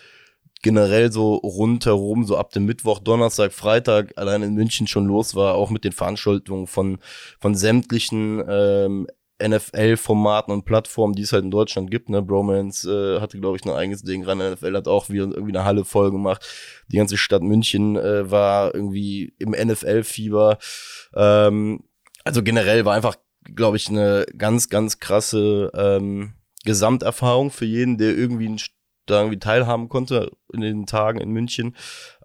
generell 0.66 1.12
so 1.12 1.36
rundherum, 1.36 2.24
so 2.24 2.36
ab 2.36 2.50
dem 2.50 2.64
Mittwoch, 2.64 2.98
Donnerstag, 2.98 3.52
Freitag 3.52 4.12
allein 4.16 4.42
in 4.42 4.54
München 4.54 4.88
schon 4.88 5.06
los 5.06 5.36
war, 5.36 5.54
auch 5.54 5.70
mit 5.70 5.84
den 5.84 5.92
Veranstaltungen 5.92 6.66
von, 6.66 6.98
von 7.38 7.54
sämtlichen 7.54 8.42
ähm, 8.48 9.06
NFL-Formaten 9.40 10.52
und 10.52 10.64
Plattformen, 10.64 11.14
die 11.14 11.22
es 11.22 11.32
halt 11.32 11.44
in 11.44 11.52
Deutschland 11.52 11.88
gibt. 11.88 12.08
Ne? 12.08 12.20
Bromance 12.20 12.84
äh, 12.90 13.20
hatte, 13.20 13.38
glaube 13.38 13.56
ich, 13.56 13.64
ein 13.64 13.70
eigenes 13.70 14.02
Ding 14.02 14.24
ran. 14.24 14.38
NFL 14.38 14.74
hat 14.74 14.88
auch 14.88 15.08
wieder 15.08 15.26
irgendwie 15.26 15.56
eine 15.56 15.64
Halle 15.64 15.84
voll 15.84 16.10
gemacht. 16.10 16.44
Die 16.88 16.96
ganze 16.96 17.16
Stadt 17.16 17.44
München 17.44 17.94
äh, 17.94 18.28
war 18.28 18.74
irgendwie 18.74 19.34
im 19.38 19.52
NFL-Fieber. 19.52 20.58
Ähm, 21.14 21.84
also 22.24 22.42
generell 22.42 22.84
war 22.84 22.96
einfach, 22.96 23.14
glaube 23.54 23.76
ich, 23.76 23.88
eine 23.88 24.26
ganz, 24.36 24.68
ganz 24.68 24.98
krasse 24.98 25.70
ähm, 25.76 26.32
Gesamterfahrung 26.64 27.52
für 27.52 27.66
jeden, 27.66 27.98
der 27.98 28.16
irgendwie 28.16 28.48
ein 28.48 28.58
da 29.06 29.20
irgendwie 29.20 29.38
teilhaben 29.38 29.88
konnte 29.88 30.32
in 30.52 30.60
den 30.60 30.86
Tagen 30.86 31.20
in 31.20 31.30
München. 31.30 31.76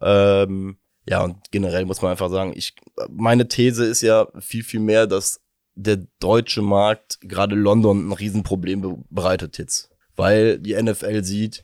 Ähm, 0.02 0.78
ja, 1.08 1.24
und 1.24 1.52
generell 1.52 1.86
muss 1.86 2.02
man 2.02 2.12
einfach 2.12 2.30
sagen, 2.30 2.54
ich, 2.56 2.76
meine 3.10 3.48
These 3.48 3.86
ist 3.86 4.02
ja 4.02 4.28
viel, 4.40 4.64
viel 4.64 4.80
mehr, 4.80 5.08
dass 5.08 5.42
der 5.76 6.06
deutsche 6.20 6.62
Markt, 6.62 7.20
gerade 7.22 7.56
London, 7.56 8.10
ein 8.10 8.12
Riesenproblem 8.12 8.82
be 8.82 8.98
bereitet 9.10 9.58
jetzt. 9.58 9.90
Weil 10.16 10.60
die 10.60 10.80
NFL 10.80 11.24
sieht, 11.24 11.64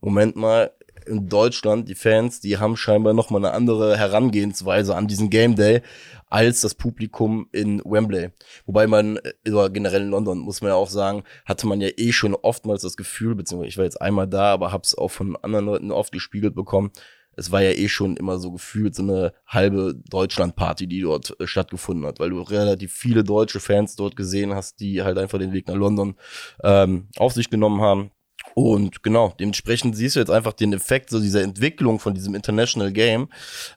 Moment 0.00 0.36
mal, 0.36 0.72
in 1.06 1.28
Deutschland, 1.28 1.88
die 1.88 1.94
Fans, 1.94 2.40
die 2.40 2.58
haben 2.58 2.76
scheinbar 2.76 3.14
noch 3.14 3.30
mal 3.30 3.38
eine 3.38 3.52
andere 3.52 3.96
Herangehensweise 3.96 4.94
an 4.94 5.06
diesen 5.06 5.30
Game 5.30 5.56
Day 5.56 5.82
als 6.28 6.60
das 6.60 6.74
Publikum 6.74 7.48
in 7.52 7.80
Wembley. 7.84 8.30
Wobei 8.66 8.86
man, 8.86 9.18
äh, 9.18 9.50
oder 9.50 9.70
generell 9.70 10.02
in 10.02 10.10
London, 10.10 10.38
muss 10.38 10.60
man 10.60 10.70
ja 10.70 10.74
auch 10.74 10.90
sagen, 10.90 11.22
hatte 11.44 11.66
man 11.66 11.80
ja 11.80 11.88
eh 11.96 12.12
schon 12.12 12.34
oftmals 12.34 12.82
das 12.82 12.96
Gefühl, 12.96 13.34
beziehungsweise 13.34 13.68
ich 13.68 13.78
war 13.78 13.84
jetzt 13.84 14.00
einmal 14.00 14.26
da, 14.26 14.52
aber 14.52 14.72
hab's 14.72 14.94
auch 14.96 15.10
von 15.10 15.36
anderen 15.36 15.66
Leuten 15.66 15.92
oft 15.92 16.12
gespiegelt 16.12 16.54
bekommen, 16.54 16.90
es 17.36 17.52
war 17.52 17.62
ja 17.62 17.70
eh 17.70 17.88
schon 17.88 18.16
immer 18.16 18.38
so 18.38 18.50
gefühlt 18.50 18.94
so 18.94 19.02
eine 19.02 19.32
halbe 19.46 19.94
Deutschland-Party, 20.08 20.86
die 20.86 21.02
dort 21.02 21.38
äh, 21.38 21.46
stattgefunden 21.46 22.06
hat, 22.06 22.18
weil 22.18 22.30
du 22.30 22.40
relativ 22.40 22.92
viele 22.92 23.22
deutsche 23.22 23.60
Fans 23.60 23.94
dort 23.94 24.16
gesehen 24.16 24.54
hast, 24.54 24.80
die 24.80 25.02
halt 25.02 25.18
einfach 25.18 25.38
den 25.38 25.52
Weg 25.52 25.68
nach 25.68 25.74
London 25.74 26.16
ähm, 26.64 27.08
auf 27.18 27.34
sich 27.34 27.50
genommen 27.50 27.82
haben. 27.82 28.10
Und 28.58 29.02
genau, 29.02 29.34
dementsprechend 29.38 29.94
siehst 29.96 30.16
du 30.16 30.20
jetzt 30.20 30.30
einfach 30.30 30.54
den 30.54 30.72
Effekt 30.72 31.10
so 31.10 31.20
dieser 31.20 31.42
Entwicklung 31.42 31.98
von 31.98 32.14
diesem 32.14 32.34
International 32.34 32.90
Game 32.90 33.28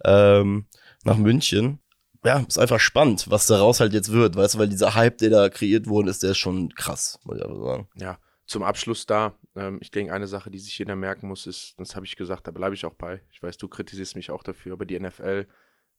ähm, 0.06 0.68
nach 1.04 1.18
München. 1.18 1.80
Ja, 2.24 2.46
ist 2.48 2.58
einfach 2.58 2.80
spannend, 2.80 3.30
was 3.30 3.46
daraus 3.46 3.82
halt 3.82 3.92
jetzt 3.92 4.14
wird, 4.14 4.38
weißt 4.38 4.54
du, 4.54 4.60
weil 4.60 4.70
dieser 4.70 4.96
Hype, 4.96 5.18
der 5.18 5.32
da 5.32 5.50
kreiert 5.50 5.88
worden 5.88 6.08
ist, 6.08 6.24
der 6.24 6.32
ist 6.32 6.38
schon 6.38 6.70
krass, 6.76 7.20
muss 7.26 7.40
ich 7.40 7.44
aber 7.44 7.60
sagen. 7.60 7.90
Ja, 7.96 8.20
zum 8.46 8.64
Abschluss 8.64 9.06
da, 9.06 9.38
ähm, 9.58 9.80
ich 9.82 9.92
denke, 9.92 10.14
eine 10.14 10.28
Sache, 10.28 10.50
die 10.50 10.60
sich 10.60 10.78
jeder 10.78 10.96
merken 10.96 11.28
muss, 11.28 11.46
ist, 11.46 11.74
das 11.78 11.98
habe 11.98 12.06
ich 12.06 12.16
gesagt, 12.16 12.48
da 12.48 12.52
bleibe 12.52 12.74
ich 12.74 12.86
auch 12.86 12.96
bei. 12.96 13.22
Ich 13.32 13.44
weiß, 13.44 13.58
du 13.58 13.68
kritisierst 13.68 14.16
mich 14.16 14.32
auch 14.32 14.44
dafür, 14.44 14.72
aber 14.72 14.86
die 14.86 14.98
NFL 14.98 15.46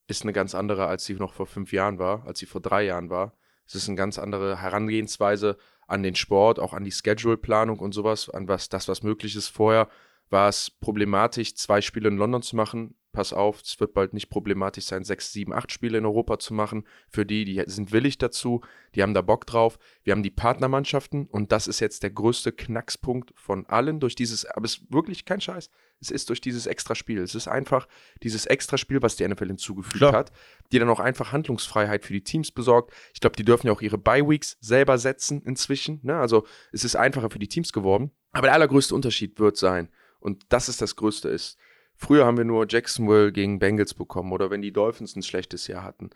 ist 0.07 0.23
eine 0.23 0.33
ganz 0.33 0.55
andere, 0.55 0.87
als 0.87 1.05
sie 1.05 1.17
noch 1.17 1.35
vor 1.35 1.47
fünf 1.47 1.71
Jahren 1.75 1.99
war, 1.99 2.27
als 2.27 2.39
sie 2.39 2.47
vor 2.47 2.63
drei 2.63 2.85
Jahren 2.85 3.11
war. 3.11 3.37
Es 3.67 3.75
ist 3.75 3.89
eine 3.89 3.97
ganz 3.97 4.19
andere 4.19 4.63
Herangehensweise 4.63 5.59
an 5.91 6.03
den 6.03 6.15
Sport, 6.15 6.59
auch 6.59 6.73
an 6.73 6.85
die 6.85 6.93
Schedule-Planung 6.93 7.79
und 7.79 7.93
sowas, 7.93 8.31
an 8.31 8.49
was 8.49 8.69
das, 8.69 8.89
was 8.89 9.03
möglich 9.03 9.37
ist. 9.37 9.49
Vorher 9.49 9.89
war 10.31 10.49
es 10.49 10.71
problematisch, 10.71 11.55
zwei 11.57 11.81
Spiele 11.81 12.09
in 12.09 12.17
London 12.17 12.43
zu 12.43 12.57
machen. 12.57 12.95
Pass 13.13 13.33
auf, 13.33 13.61
es 13.63 13.81
wird 13.81 13.93
bald 13.93 14.15
nicht 14.15 14.31
problematisch 14.31 14.85
sein, 14.85 15.03
sechs, 15.03 15.33
sieben, 15.33 15.53
acht 15.53 15.73
Spiele 15.73 15.99
in 15.99 16.07
Europa 16.07 16.39
zu 16.39 16.55
machen. 16.55 16.85
Für 17.09 17.27
die, 17.27 17.45
die 17.45 17.61
sind 17.67 17.91
willig 17.91 18.19
dazu, 18.19 18.61
die 18.95 19.03
haben 19.03 19.15
da 19.15 19.23
Bock 19.23 19.47
drauf. 19.47 19.79
Wir 20.05 20.13
haben 20.13 20.23
die 20.23 20.31
Partnermannschaften 20.31 21.27
und 21.27 21.51
das 21.51 21.67
ist 21.67 21.81
jetzt 21.81 22.05
der 22.05 22.11
größte 22.11 22.53
Knackspunkt 22.53 23.33
von 23.35 23.67
allen 23.67 23.99
durch 23.99 24.15
dieses, 24.15 24.47
aber 24.47 24.65
es 24.65 24.79
ist 24.79 24.93
wirklich 24.93 25.25
kein 25.25 25.41
Scheiß. 25.41 25.71
Es 26.01 26.11
ist 26.11 26.29
durch 26.29 26.41
dieses 26.41 26.67
Extraspiel. 26.67 27.19
Es 27.19 27.35
ist 27.35 27.49
einfach 27.49 27.89
dieses 28.23 28.47
Extraspiel, 28.47 29.03
was 29.03 29.17
die 29.17 29.27
NFL 29.27 29.49
hinzugefügt 29.49 29.99
Klar. 29.99 30.13
hat, 30.13 30.33
die 30.71 30.79
dann 30.79 30.89
auch 30.89 31.01
einfach 31.01 31.33
Handlungsfreiheit 31.33 32.05
für 32.05 32.13
die 32.13 32.23
Teams 32.23 32.53
besorgt. 32.53 32.95
Ich 33.13 33.21
glaube, 33.21 33.37
die 33.37 33.45
dürfen 33.45 33.67
ja 33.67 33.73
auch 33.73 33.83
ihre 33.83 33.99
Bye-Weeks 33.99 34.57
selber 34.61 34.99
setzen 34.99 35.43
inzwischen. 35.43 35.99
Ne? 36.03 36.17
Also 36.17 36.47
es 36.73 36.85
ist 36.85 36.95
einfacher 36.95 37.31
für 37.31 37.41
die 37.41 37.49
Teams 37.49 37.73
geworden. 37.73 38.13
Aber 38.33 38.47
der 38.47 38.55
allergrößte 38.55 38.95
Unterschied 38.95 39.41
wird 39.41 39.57
sein, 39.57 39.89
und 40.21 40.45
das 40.51 40.69
ist 40.69 40.81
das 40.81 40.97
Größte 40.97 41.29
ist, 41.29 41.59
früher 42.01 42.25
haben 42.25 42.39
wir 42.39 42.45
nur 42.45 42.67
Jacksonville 42.69 43.33
gegen 43.33 43.59
Bengals 43.59 43.95
bekommen 43.95 44.33
oder 44.33 44.51
wenn 44.51 44.63
die 44.63 44.73
Dolphins 44.73 45.15
ein 45.15 45.23
schlechtes 45.23 45.67
Jahr 45.67 45.85
hatten. 45.85 46.11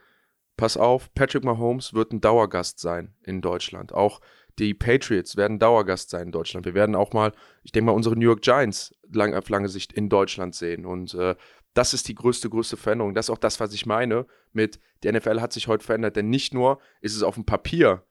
pass 0.56 0.76
auf, 0.76 1.12
Patrick 1.14 1.44
Mahomes 1.44 1.94
wird 1.94 2.12
ein 2.12 2.20
Dauergast 2.20 2.78
sein 2.78 3.14
in 3.22 3.40
Deutschland. 3.40 3.92
Auch 3.92 4.20
die 4.58 4.72
Patriots 4.72 5.36
werden 5.36 5.58
Dauergast 5.58 6.10
sein 6.10 6.26
in 6.26 6.32
Deutschland. 6.32 6.64
Wir 6.64 6.74
werden 6.74 6.94
auch 6.94 7.12
mal, 7.12 7.32
ich 7.64 7.72
denke 7.72 7.86
mal, 7.86 7.92
unsere 7.92 8.14
New 8.14 8.26
York 8.26 8.42
Giants 8.42 8.94
lang, 9.12 9.34
auf 9.34 9.48
lange 9.48 9.68
Sicht 9.68 9.92
in 9.92 10.08
Deutschland 10.08 10.54
sehen. 10.54 10.86
Und 10.86 11.14
äh, 11.14 11.34
das 11.74 11.92
ist 11.92 12.06
die 12.06 12.14
größte, 12.14 12.48
größte 12.48 12.76
Veränderung. 12.76 13.14
Das 13.14 13.26
ist 13.26 13.30
auch 13.30 13.38
das, 13.38 13.58
was 13.58 13.74
ich 13.74 13.84
meine 13.84 14.26
mit, 14.52 14.78
der 15.02 15.12
NFL 15.12 15.40
hat 15.40 15.52
sich 15.52 15.66
heute 15.66 15.84
verändert. 15.84 16.14
Denn 16.14 16.30
nicht 16.30 16.54
nur 16.54 16.78
ist 17.00 17.16
es 17.16 17.24
auf 17.24 17.34
dem 17.34 17.44
Papier 17.44 18.04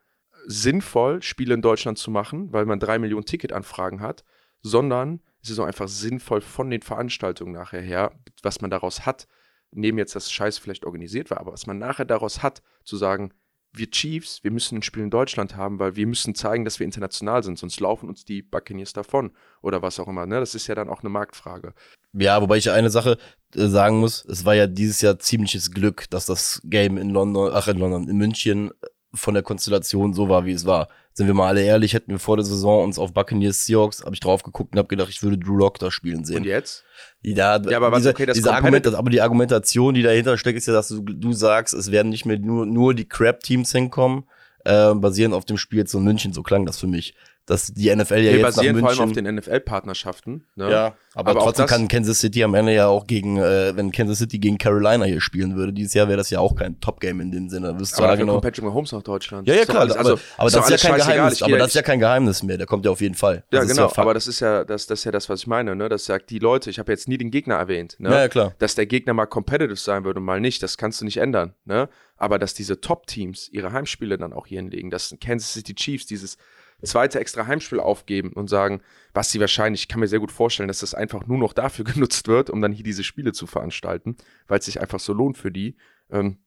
sinnvoll, 0.46 1.22
Spiele 1.22 1.54
in 1.54 1.62
Deutschland 1.62 1.98
zu 1.98 2.12
machen, 2.12 2.52
weil 2.52 2.66
man 2.66 2.80
drei 2.80 3.00
Millionen 3.00 3.26
Ticketanfragen 3.26 4.02
hat, 4.02 4.26
sondern 4.62 5.22
es 5.50 5.60
auch 5.60 5.66
einfach 5.66 5.88
sinnvoll 5.88 6.42
von 6.42 6.70
den 6.70 6.82
Veranstaltungen 6.82 7.54
nachher 7.54 7.82
her, 7.82 8.12
was 8.42 8.62
man 8.62 8.72
daraus 8.72 9.06
hat, 9.06 9.28
neben 9.72 9.98
jetzt, 9.98 10.16
dass 10.16 10.32
Scheiß 10.32 10.58
vielleicht 10.58 10.86
organisiert 10.86 11.32
war, 11.32 11.40
aber 11.40 11.54
was 11.54 11.68
man 11.68 11.78
nachher 11.78 12.06
daraus 12.06 12.44
hat, 12.44 12.62
zu 12.84 12.98
sagen, 12.98 13.34
wir 13.76 13.90
Chiefs, 13.90 14.44
wir 14.44 14.52
müssen 14.52 14.78
ein 14.78 14.82
Spiel 14.84 15.04
in 15.04 15.10
Deutschland 15.10 15.56
haben, 15.56 15.80
weil 15.80 15.96
wir 15.96 16.06
müssen 16.06 16.36
zeigen, 16.36 16.64
dass 16.64 16.80
wir 16.80 16.86
international 16.86 17.44
sind, 17.44 17.58
sonst 17.58 17.80
laufen 17.80 18.08
uns 18.08 18.24
die 18.24 18.44
Buccaneers 18.44 18.94
davon 18.94 19.32
oder 19.62 19.82
was 19.82 20.00
auch 20.00 20.08
immer. 20.08 20.28
Ne? 20.28 20.40
Das 20.40 20.54
ist 20.54 20.68
ja 20.68 20.76
dann 20.76 20.90
auch 20.90 21.02
eine 21.02 21.10
Marktfrage. 21.10 21.74
Ja, 22.14 22.40
wobei 22.42 22.58
ich 22.58 22.70
eine 22.70 22.92
Sache 22.92 23.18
äh, 23.56 23.68
sagen 23.68 24.00
muss, 24.00 24.24
es 24.26 24.46
war 24.46 24.54
ja 24.54 24.68
dieses 24.68 25.02
Jahr 25.02 25.18
ziemliches 25.18 25.72
Glück, 25.72 26.08
dass 26.12 26.28
das 26.28 26.62
Game 26.64 26.98
in 26.98 27.10
London, 27.10 27.52
ach 27.52 27.68
in 27.68 27.80
London, 27.80 28.08
in 28.08 28.18
München 28.18 28.72
von 29.14 29.34
der 29.34 29.44
Konstellation 29.44 30.14
so 30.14 30.30
war, 30.30 30.46
wie 30.46 30.52
es 30.52 30.66
war. 30.66 30.88
Sind 31.16 31.28
wir 31.28 31.36
mal 31.36 31.48
alle 31.48 31.62
ehrlich, 31.62 31.94
hätten 31.94 32.12
wir 32.12 32.18
vor 32.18 32.38
der 32.38 32.46
Saison 32.46 32.84
uns 32.84 32.98
auf 32.98 33.14
Buccaneers 33.14 33.66
Seahawks, 33.66 34.04
habe 34.04 34.16
ich 34.16 34.20
drauf 34.20 34.42
geguckt 34.42 34.74
und 34.74 34.80
habe 34.80 34.88
gedacht, 34.88 35.10
ich 35.10 35.22
würde 35.22 35.38
Drew 35.38 35.56
Lock 35.56 35.78
da 35.78 35.92
spielen 35.92 36.26
sehen. 36.26 36.38
Und 36.38 36.46
jetzt? 36.46 36.84
Ja, 37.22 37.60
Ja, 37.70 37.78
aber 37.78 37.92
was, 37.92 38.00
diese, 38.00 38.10
okay, 38.10 38.26
das 38.26 38.36
diese 38.36 38.52
Argument, 38.52 38.86
das, 38.86 38.96
aber 38.96 39.12
die 39.12 39.22
Argumentation, 39.22 39.94
die 39.94 40.02
dahinter 40.02 40.38
steckt, 40.38 40.58
ist 40.58 40.66
ja, 40.66 40.74
dass 40.74 40.88
du, 40.88 41.02
du 41.02 41.34
sagst, 41.34 41.74
es 41.76 41.92
werden 41.92 42.10
nicht 42.10 42.26
mehr 42.26 42.40
nur, 42.40 42.66
nur 42.66 42.96
die 42.96 43.08
Crap-Teams 43.08 43.72
hinkommen, 43.72 44.24
äh, 44.66 44.94
basierend 44.96 45.36
auf 45.36 45.46
dem 45.46 45.58
Spiel 45.58 45.80
jetzt 45.80 45.92
so 45.92 46.00
in 46.00 46.04
München, 46.04 46.34
so 46.34 46.42
klang 46.42 46.66
das 46.66 46.80
für 46.80 46.88
mich. 46.88 47.14
Dass 47.46 47.74
die 47.74 47.94
NFL 47.94 48.14
ja 48.16 48.18
Wir 48.18 48.32
jetzt 48.32 48.42
nach 48.42 48.56
basieren 48.56 48.80
vor 48.80 48.90
allem 48.90 49.00
auf 49.00 49.06
München, 49.08 49.26
den 49.26 49.36
NFL-Partnerschaften. 49.36 50.46
Ne? 50.56 50.72
ja, 50.72 50.96
aber, 51.14 51.32
Aber 51.32 51.40
trotzdem 51.42 51.64
das- 51.66 51.72
kann 51.72 51.88
Kansas 51.90 52.20
City 52.22 52.42
am 52.44 52.54
Ende 52.54 52.74
ja 52.74 52.88
auch 52.88 53.06
gegen, 53.06 53.38
äh, 53.38 53.76
wenn 53.76 53.92
Kansas 53.92 54.20
City 54.20 54.40
gegen 54.40 54.58
Carolina 54.58 55.04
hier 55.04 55.20
spielen 55.20 55.56
würde, 55.58 55.74
dieses 55.74 55.94
Jahr 55.94 56.08
wäre 56.08 56.18
das 56.18 56.30
ja 56.30 56.40
auch 56.40 56.56
kein 56.56 56.80
Top-Game 56.80 57.20
in 57.20 57.32
dem 57.32 57.50
Sinne. 57.50 57.78
Wirst 57.80 58.00
Aber 58.00 58.16
genau. 58.16 58.34
kommt 58.34 58.46
Patrick 58.46 58.64
Mahomes 58.64 58.94
nach 58.94 59.04
Deutschland. 59.04 59.46
Ja, 59.48 59.56
ja, 59.56 59.66
klar, 59.66 59.84
aber, 59.84 59.98
also, 59.98 60.20
aber 60.38 60.48
ist 60.48 60.56
das 60.56 60.70
ist 60.70 60.84
ja 60.84 60.90
kein. 60.90 61.00
Geheimnis, 61.00 61.42
aber 61.44 61.58
das 61.58 61.68
ist 61.68 61.74
ja 61.76 61.82
kein 61.82 62.00
Geheimnis 62.00 62.44
mehr, 62.44 62.58
der 62.58 62.66
kommt 62.66 62.86
ja 62.86 62.92
auf 62.92 63.02
jeden 63.02 63.16
Fall. 63.16 63.44
Ja, 63.52 63.60
Das 63.60 63.66
ist 63.66 63.76
genau, 63.76 63.88
Fakt. 63.90 64.00
aber 64.00 64.14
das 64.14 64.28
ist 64.28 64.40
ja 64.40 64.64
das, 64.64 64.88
das 64.88 65.00
ist 65.00 65.04
ja 65.06 65.12
das, 65.12 65.28
was 65.28 65.42
ich 65.42 65.48
meine, 65.48 65.76
ne? 65.76 65.90
Das 65.90 66.06
sagt 66.06 66.30
die 66.30 66.40
Leute, 66.40 66.70
ich 66.70 66.80
habe 66.80 66.92
jetzt 66.94 67.10
nie 67.10 67.18
den 67.18 67.30
Gegner 67.30 67.56
erwähnt, 67.56 67.98
ne? 68.00 68.10
Ja, 68.10 68.20
ja, 68.22 68.28
klar. 68.30 68.54
Dass 68.60 68.76
der 68.76 68.86
Gegner 68.86 69.14
mal 69.14 69.26
competitive 69.26 69.76
sein 69.76 70.06
würde 70.06 70.20
und 70.22 70.26
mal 70.26 70.40
nicht, 70.40 70.64
das 70.64 70.78
kannst 70.78 71.02
du 71.02 71.06
nicht 71.06 71.18
ändern, 71.18 71.54
ne? 71.66 71.90
Aber 72.16 72.40
dass 72.40 72.54
diese 72.54 72.80
Top-Teams 72.80 73.50
ihre 73.52 73.74
Heimspiele 73.74 74.18
dann 74.18 74.32
auch 74.32 74.48
hier 74.48 74.60
hinlegen, 74.62 74.90
dass 74.90 75.14
Kansas 75.20 75.52
City 75.52 75.76
Chiefs 75.76 76.06
dieses 76.06 76.38
zweite 76.84 77.20
extra 77.20 77.48
Heimspiel 77.48 77.80
aufgeben 77.80 78.34
und 78.34 78.50
sagen, 78.50 78.82
was 79.14 79.32
sie 79.32 79.40
wahrscheinlich, 79.40 79.84
ich 79.84 79.88
kann 79.88 80.00
mir 80.00 80.08
sehr 80.08 80.20
gut 80.20 80.32
vorstellen, 80.32 80.68
dass 80.68 80.80
das 80.80 80.94
einfach 80.94 81.26
nur 81.26 81.38
noch 81.38 81.54
dafür 81.54 81.86
genutzt 81.94 82.28
wird, 82.28 82.50
um 82.50 82.62
dann 82.62 82.72
hier 82.72 82.84
diese 82.84 83.04
Spiele 83.04 83.32
zu 83.32 83.48
veranstalten, 83.48 84.18
weil 84.48 84.60
es 84.60 84.66
sich 84.66 84.82
einfach 84.82 85.00
so 85.00 85.14
lohnt 85.14 85.38
für 85.38 85.52
die, 85.52 85.76
ähm, 86.10 86.38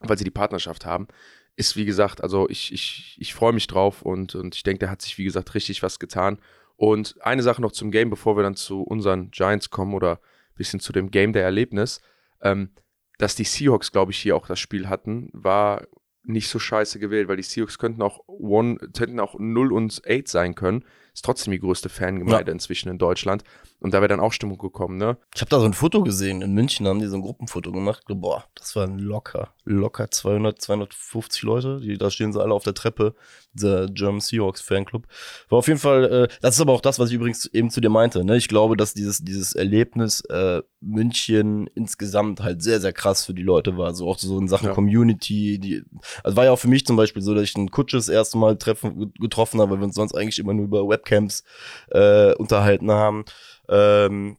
weil 0.00 0.18
sie 0.18 0.24
die 0.24 0.30
Partnerschaft 0.30 0.86
haben 0.86 1.08
ist, 1.56 1.76
wie 1.76 1.84
gesagt, 1.84 2.22
also 2.22 2.48
ich, 2.48 2.72
ich, 2.72 3.16
ich 3.20 3.34
freue 3.34 3.52
mich 3.52 3.66
drauf 3.66 4.02
und, 4.02 4.34
und 4.34 4.54
ich 4.54 4.62
denke, 4.62 4.80
der 4.80 4.90
hat 4.90 5.02
sich, 5.02 5.18
wie 5.18 5.24
gesagt, 5.24 5.54
richtig 5.54 5.82
was 5.82 5.98
getan. 5.98 6.38
Und 6.76 7.16
eine 7.20 7.42
Sache 7.42 7.60
noch 7.60 7.72
zum 7.72 7.90
Game, 7.90 8.10
bevor 8.10 8.36
wir 8.36 8.42
dann 8.42 8.56
zu 8.56 8.82
unseren 8.82 9.30
Giants 9.30 9.70
kommen 9.70 9.94
oder 9.94 10.14
ein 10.14 10.56
bisschen 10.56 10.80
zu 10.80 10.92
dem 10.92 11.10
Game 11.10 11.32
der 11.32 11.44
Erlebnis. 11.44 12.00
Ähm, 12.40 12.70
dass 13.18 13.36
die 13.36 13.44
Seahawks, 13.44 13.92
glaube 13.92 14.12
ich, 14.12 14.18
hier 14.18 14.34
auch 14.34 14.46
das 14.46 14.58
Spiel 14.58 14.88
hatten, 14.88 15.28
war 15.32 15.86
nicht 16.24 16.48
so 16.48 16.58
scheiße 16.58 16.98
gewählt, 16.98 17.28
weil 17.28 17.36
die 17.36 17.42
Seahawks 17.42 17.78
könnten 17.78 18.02
auch 18.02 18.20
one, 18.26 18.78
hätten 18.96 19.20
auch 19.20 19.36
0 19.38 19.72
und 19.72 20.02
8 20.08 20.28
sein 20.28 20.54
können. 20.54 20.84
Ist 21.14 21.24
trotzdem 21.24 21.52
die 21.52 21.58
größte 21.58 21.88
Fangemeinde 21.88 22.50
inzwischen 22.52 22.88
in 22.88 22.98
Deutschland. 22.98 23.44
Und 23.80 23.92
da 23.92 23.98
wäre 23.98 24.08
dann 24.08 24.20
auch 24.20 24.32
Stimmung 24.32 24.58
gekommen, 24.58 24.96
ne? 24.96 25.16
Ich 25.34 25.40
habe 25.40 25.50
da 25.50 25.58
so 25.58 25.66
ein 25.66 25.74
Foto 25.74 26.02
gesehen. 26.02 26.40
In 26.40 26.52
München 26.52 26.86
haben 26.86 27.00
die 27.00 27.06
so 27.06 27.16
ein 27.16 27.22
Gruppenfoto 27.22 27.72
gemacht. 27.72 28.04
Boah, 28.08 28.44
das 28.54 28.76
waren 28.76 28.98
locker, 28.98 29.52
locker 29.64 30.10
200, 30.10 30.62
250 30.62 31.42
Leute. 31.42 31.80
Die, 31.80 31.98
da 31.98 32.08
stehen 32.10 32.32
sie 32.32 32.40
alle 32.40 32.54
auf 32.54 32.62
der 32.62 32.74
Treppe. 32.74 33.14
Dieser 33.52 33.88
German 33.88 34.20
Seahawks 34.20 34.62
Fanclub. 34.62 35.06
War 35.50 35.58
auf 35.58 35.66
jeden 35.68 35.80
Fall, 35.80 36.04
äh, 36.04 36.28
das 36.40 36.54
ist 36.54 36.60
aber 36.60 36.72
auch 36.72 36.80
das, 36.80 36.98
was 36.98 37.10
ich 37.10 37.16
übrigens 37.16 37.44
eben 37.46 37.70
zu 37.70 37.80
dir 37.80 37.90
meinte. 37.90 38.24
Ne? 38.24 38.36
Ich 38.36 38.48
glaube, 38.48 38.76
dass 38.76 38.94
dieses, 38.94 39.22
dieses 39.24 39.54
Erlebnis 39.54 40.22
äh, 40.30 40.62
München 40.80 41.66
insgesamt 41.74 42.40
halt 42.40 42.62
sehr, 42.62 42.80
sehr 42.80 42.92
krass 42.92 43.26
für 43.26 43.34
die 43.34 43.42
Leute 43.42 43.76
war. 43.76 43.94
So 43.94 44.08
auch 44.08 44.18
so 44.18 44.38
in 44.38 44.48
Sachen 44.48 44.68
Ja. 44.68 44.74
Community. 44.74 45.58
Die, 45.58 45.82
also 46.22 46.36
war 46.36 46.44
ja 46.44 46.52
auch 46.52 46.58
für 46.58 46.68
mich 46.68 46.86
zum 46.86 46.96
Beispiel 46.96 47.20
so, 47.22 47.34
dass 47.34 47.44
ich 47.44 47.56
einen 47.56 47.70
Kutsche 47.70 47.96
das 47.96 48.08
erste 48.08 48.38
Mal 48.38 48.56
treffen, 48.56 49.12
getroffen 49.18 49.60
habe, 49.60 49.72
weil 49.72 49.78
wir 49.80 49.84
uns 49.84 49.96
sonst 49.96 50.14
eigentlich 50.14 50.38
immer 50.38 50.54
nur 50.54 50.64
über 50.64 50.88
Webcams 51.02 51.44
äh, 51.90 52.34
unterhalten 52.34 52.90
haben. 52.90 53.24
Ähm, 53.68 54.36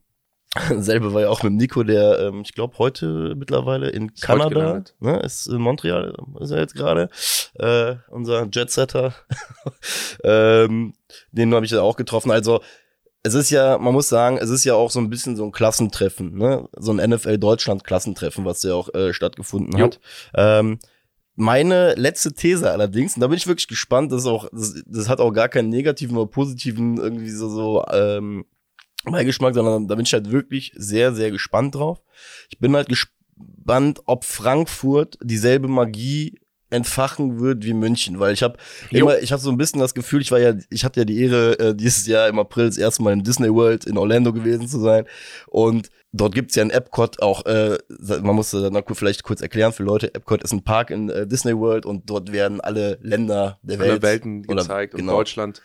Selbe 0.78 1.12
war 1.12 1.22
ja 1.22 1.30
auch 1.30 1.42
mit 1.42 1.54
Nico, 1.54 1.82
der, 1.82 2.20
ähm, 2.20 2.42
ich 2.42 2.54
glaube, 2.54 2.78
heute 2.78 3.34
mittlerweile 3.36 3.88
in 3.90 4.10
Ist 4.10 4.22
Kanada, 4.22 4.84
ne, 5.00 5.18
ist 5.20 5.48
in 5.48 5.60
Montreal, 5.60 6.14
ist 6.40 6.52
er 6.52 6.60
jetzt 6.60 6.76
gerade, 6.76 7.08
äh, 7.58 7.96
unser 8.08 8.46
Jetsetter. 8.52 9.14
ähm, 10.24 10.94
den 11.32 11.54
habe 11.54 11.66
ich 11.66 11.72
ja 11.72 11.82
auch 11.82 11.96
getroffen. 11.96 12.30
Also, 12.30 12.60
es 13.24 13.34
ist 13.34 13.50
ja, 13.50 13.78
man 13.78 13.94
muss 13.94 14.08
sagen, 14.08 14.36
es 14.36 14.50
ist 14.50 14.64
ja 14.64 14.74
auch 14.74 14.90
so 14.90 15.00
ein 15.00 15.10
bisschen 15.10 15.34
so 15.34 15.44
ein 15.44 15.50
Klassentreffen, 15.50 16.36
ne? 16.36 16.68
So 16.76 16.92
ein 16.92 17.10
NFL-Deutschland-Klassentreffen, 17.10 18.44
was 18.44 18.62
ja 18.62 18.74
auch 18.74 18.94
äh, 18.94 19.12
stattgefunden 19.12 19.76
Jo. 19.76 19.86
hat. 19.86 20.00
Ähm, 20.34 20.78
meine 21.36 21.94
letzte 21.94 22.32
These 22.32 22.70
allerdings, 22.70 23.14
und 23.14 23.20
da 23.20 23.26
bin 23.26 23.36
ich 23.36 23.46
wirklich 23.46 23.68
gespannt, 23.68 24.12
das 24.12 24.22
ist 24.22 24.28
auch, 24.28 24.48
das, 24.52 24.82
das 24.86 25.08
hat 25.08 25.20
auch 25.20 25.32
gar 25.32 25.48
keinen 25.48 25.68
negativen 25.68 26.16
oder 26.16 26.30
positiven 26.30 26.96
irgendwie 26.98 27.30
so, 27.30 27.48
so 27.48 27.84
ähm, 27.92 28.44
Beigeschmack, 29.04 29.54
sondern 29.54 29.88
da 29.88 29.94
bin 29.96 30.06
ich 30.06 30.12
halt 30.12 30.30
wirklich 30.30 30.72
sehr, 30.76 31.12
sehr 31.12 31.30
gespannt 31.30 31.74
drauf. 31.74 32.00
Ich 32.50 32.58
bin 32.58 32.74
halt 32.74 32.88
gespannt, 32.88 34.00
ob 34.06 34.24
Frankfurt 34.24 35.18
dieselbe 35.22 35.68
Magie 35.68 36.38
entfachen 36.74 37.40
wird 37.40 37.64
wie 37.64 37.72
München, 37.72 38.20
weil 38.20 38.34
ich 38.34 38.42
habe 38.42 38.56
immer, 38.90 39.18
ich 39.20 39.32
habe 39.32 39.40
so 39.40 39.50
ein 39.50 39.56
bisschen 39.56 39.80
das 39.80 39.94
Gefühl, 39.94 40.20
ich 40.20 40.30
war 40.30 40.38
ja, 40.40 40.54
ich 40.70 40.84
hatte 40.84 41.00
ja 41.00 41.04
die 41.04 41.20
Ehre, 41.22 41.58
äh, 41.58 41.74
dieses 41.74 42.06
Jahr 42.06 42.28
im 42.28 42.38
April 42.38 42.66
das 42.66 42.76
erste 42.78 43.02
Mal 43.02 43.12
im 43.12 43.22
Disney 43.22 43.48
World 43.52 43.84
in 43.86 43.96
Orlando 43.96 44.32
gewesen 44.32 44.68
zu 44.68 44.80
sein 44.80 45.06
und 45.46 45.90
dort 46.12 46.34
gibt's 46.34 46.54
ja 46.54 46.62
in 46.62 46.70
Epcot 46.70 47.20
auch, 47.22 47.46
äh, 47.46 47.78
man 48.22 48.36
muss 48.36 48.52
noch 48.52 48.82
vielleicht 48.92 49.22
kurz 49.22 49.40
erklären 49.40 49.72
für 49.72 49.82
Leute, 49.82 50.14
Epcot 50.14 50.42
ist 50.42 50.52
ein 50.52 50.62
Park 50.64 50.90
in 50.90 51.08
äh, 51.08 51.26
Disney 51.26 51.56
World 51.56 51.86
und 51.86 52.10
dort 52.10 52.32
werden 52.32 52.60
alle 52.60 52.98
Länder 53.02 53.58
der 53.62 53.80
Alle 53.80 53.88
Welt 53.92 54.02
Welten 54.02 54.44
oder- 54.46 54.62
gezeigt 54.62 54.94
und 54.94 55.00
genau. 55.00 55.16
Deutschland 55.16 55.62